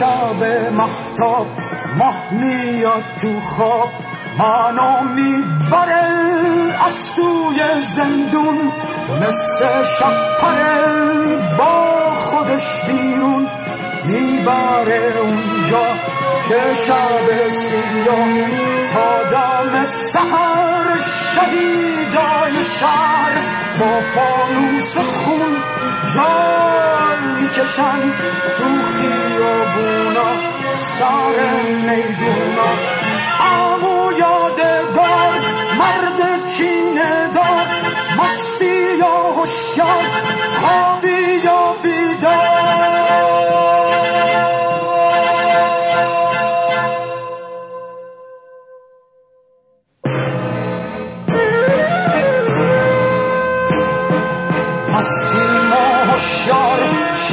شب 0.00 0.70
محتاب 0.72 1.46
ماه 1.98 2.14
میاد 2.30 3.04
تو 3.22 3.40
خواب. 3.40 3.90
منو 4.38 5.00
می‌بره 5.14 6.02
از 6.86 7.14
توی 7.16 7.82
زندون 7.94 8.72
مثل 9.20 9.84
شپره 9.98 11.56
با 11.58 12.10
خودش 12.14 12.84
بیرون. 12.86 13.46
می‌بره 14.04 15.12
اونجا 15.20 15.84
که 16.48 16.74
شب 16.86 17.48
سیاه 17.48 18.36
تا 18.92 19.22
دم 19.22 19.84
سهر 19.84 20.98
شهیدای 21.34 22.64
شهر 22.80 23.32
با 23.80 24.00
فانوس 24.00 24.96
خون 24.98 25.56
جان 26.14 27.40
می‌کشن 27.40 28.00
تو 28.56 28.64
خیابونا 28.94 30.28
سر 30.72 31.36
میدونا 31.64 32.70
امو 33.40 34.12
یادگار 34.12 35.40
مرد 35.78 36.48
کینه 36.56 37.30
دار 37.34 37.66
مستی 38.18 38.96
یا 38.98 39.32
هوشیار 39.36 40.04
خوابی 40.60 41.03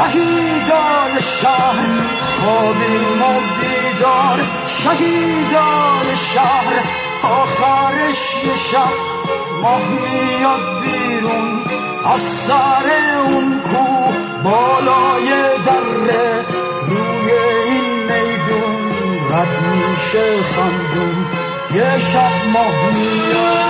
شهیدان 0.01 1.19
شهر 1.19 1.89
خوابیم 2.21 3.21
و 3.21 3.39
بیدار. 3.59 4.39
شهیدان 4.67 6.15
شهر 6.33 6.83
آخرش 7.23 8.35
یه 8.45 8.57
شب 8.71 8.93
ماه 9.61 9.87
میاد 9.87 10.81
بیرون. 10.81 11.63
از 12.15 12.21
سر 12.21 12.87
اون 13.25 13.61
کو 13.61 14.11
بالای 14.43 15.29
دره 15.65 16.45
روی 16.87 17.31
این 17.65 17.87
میدون 18.03 18.81
رد 19.29 19.61
میشه 19.61 20.43
خندون. 20.43 21.25
یه 21.73 21.99
شب 21.99 22.47
ماه 22.53 22.93
میاد. 22.93 23.61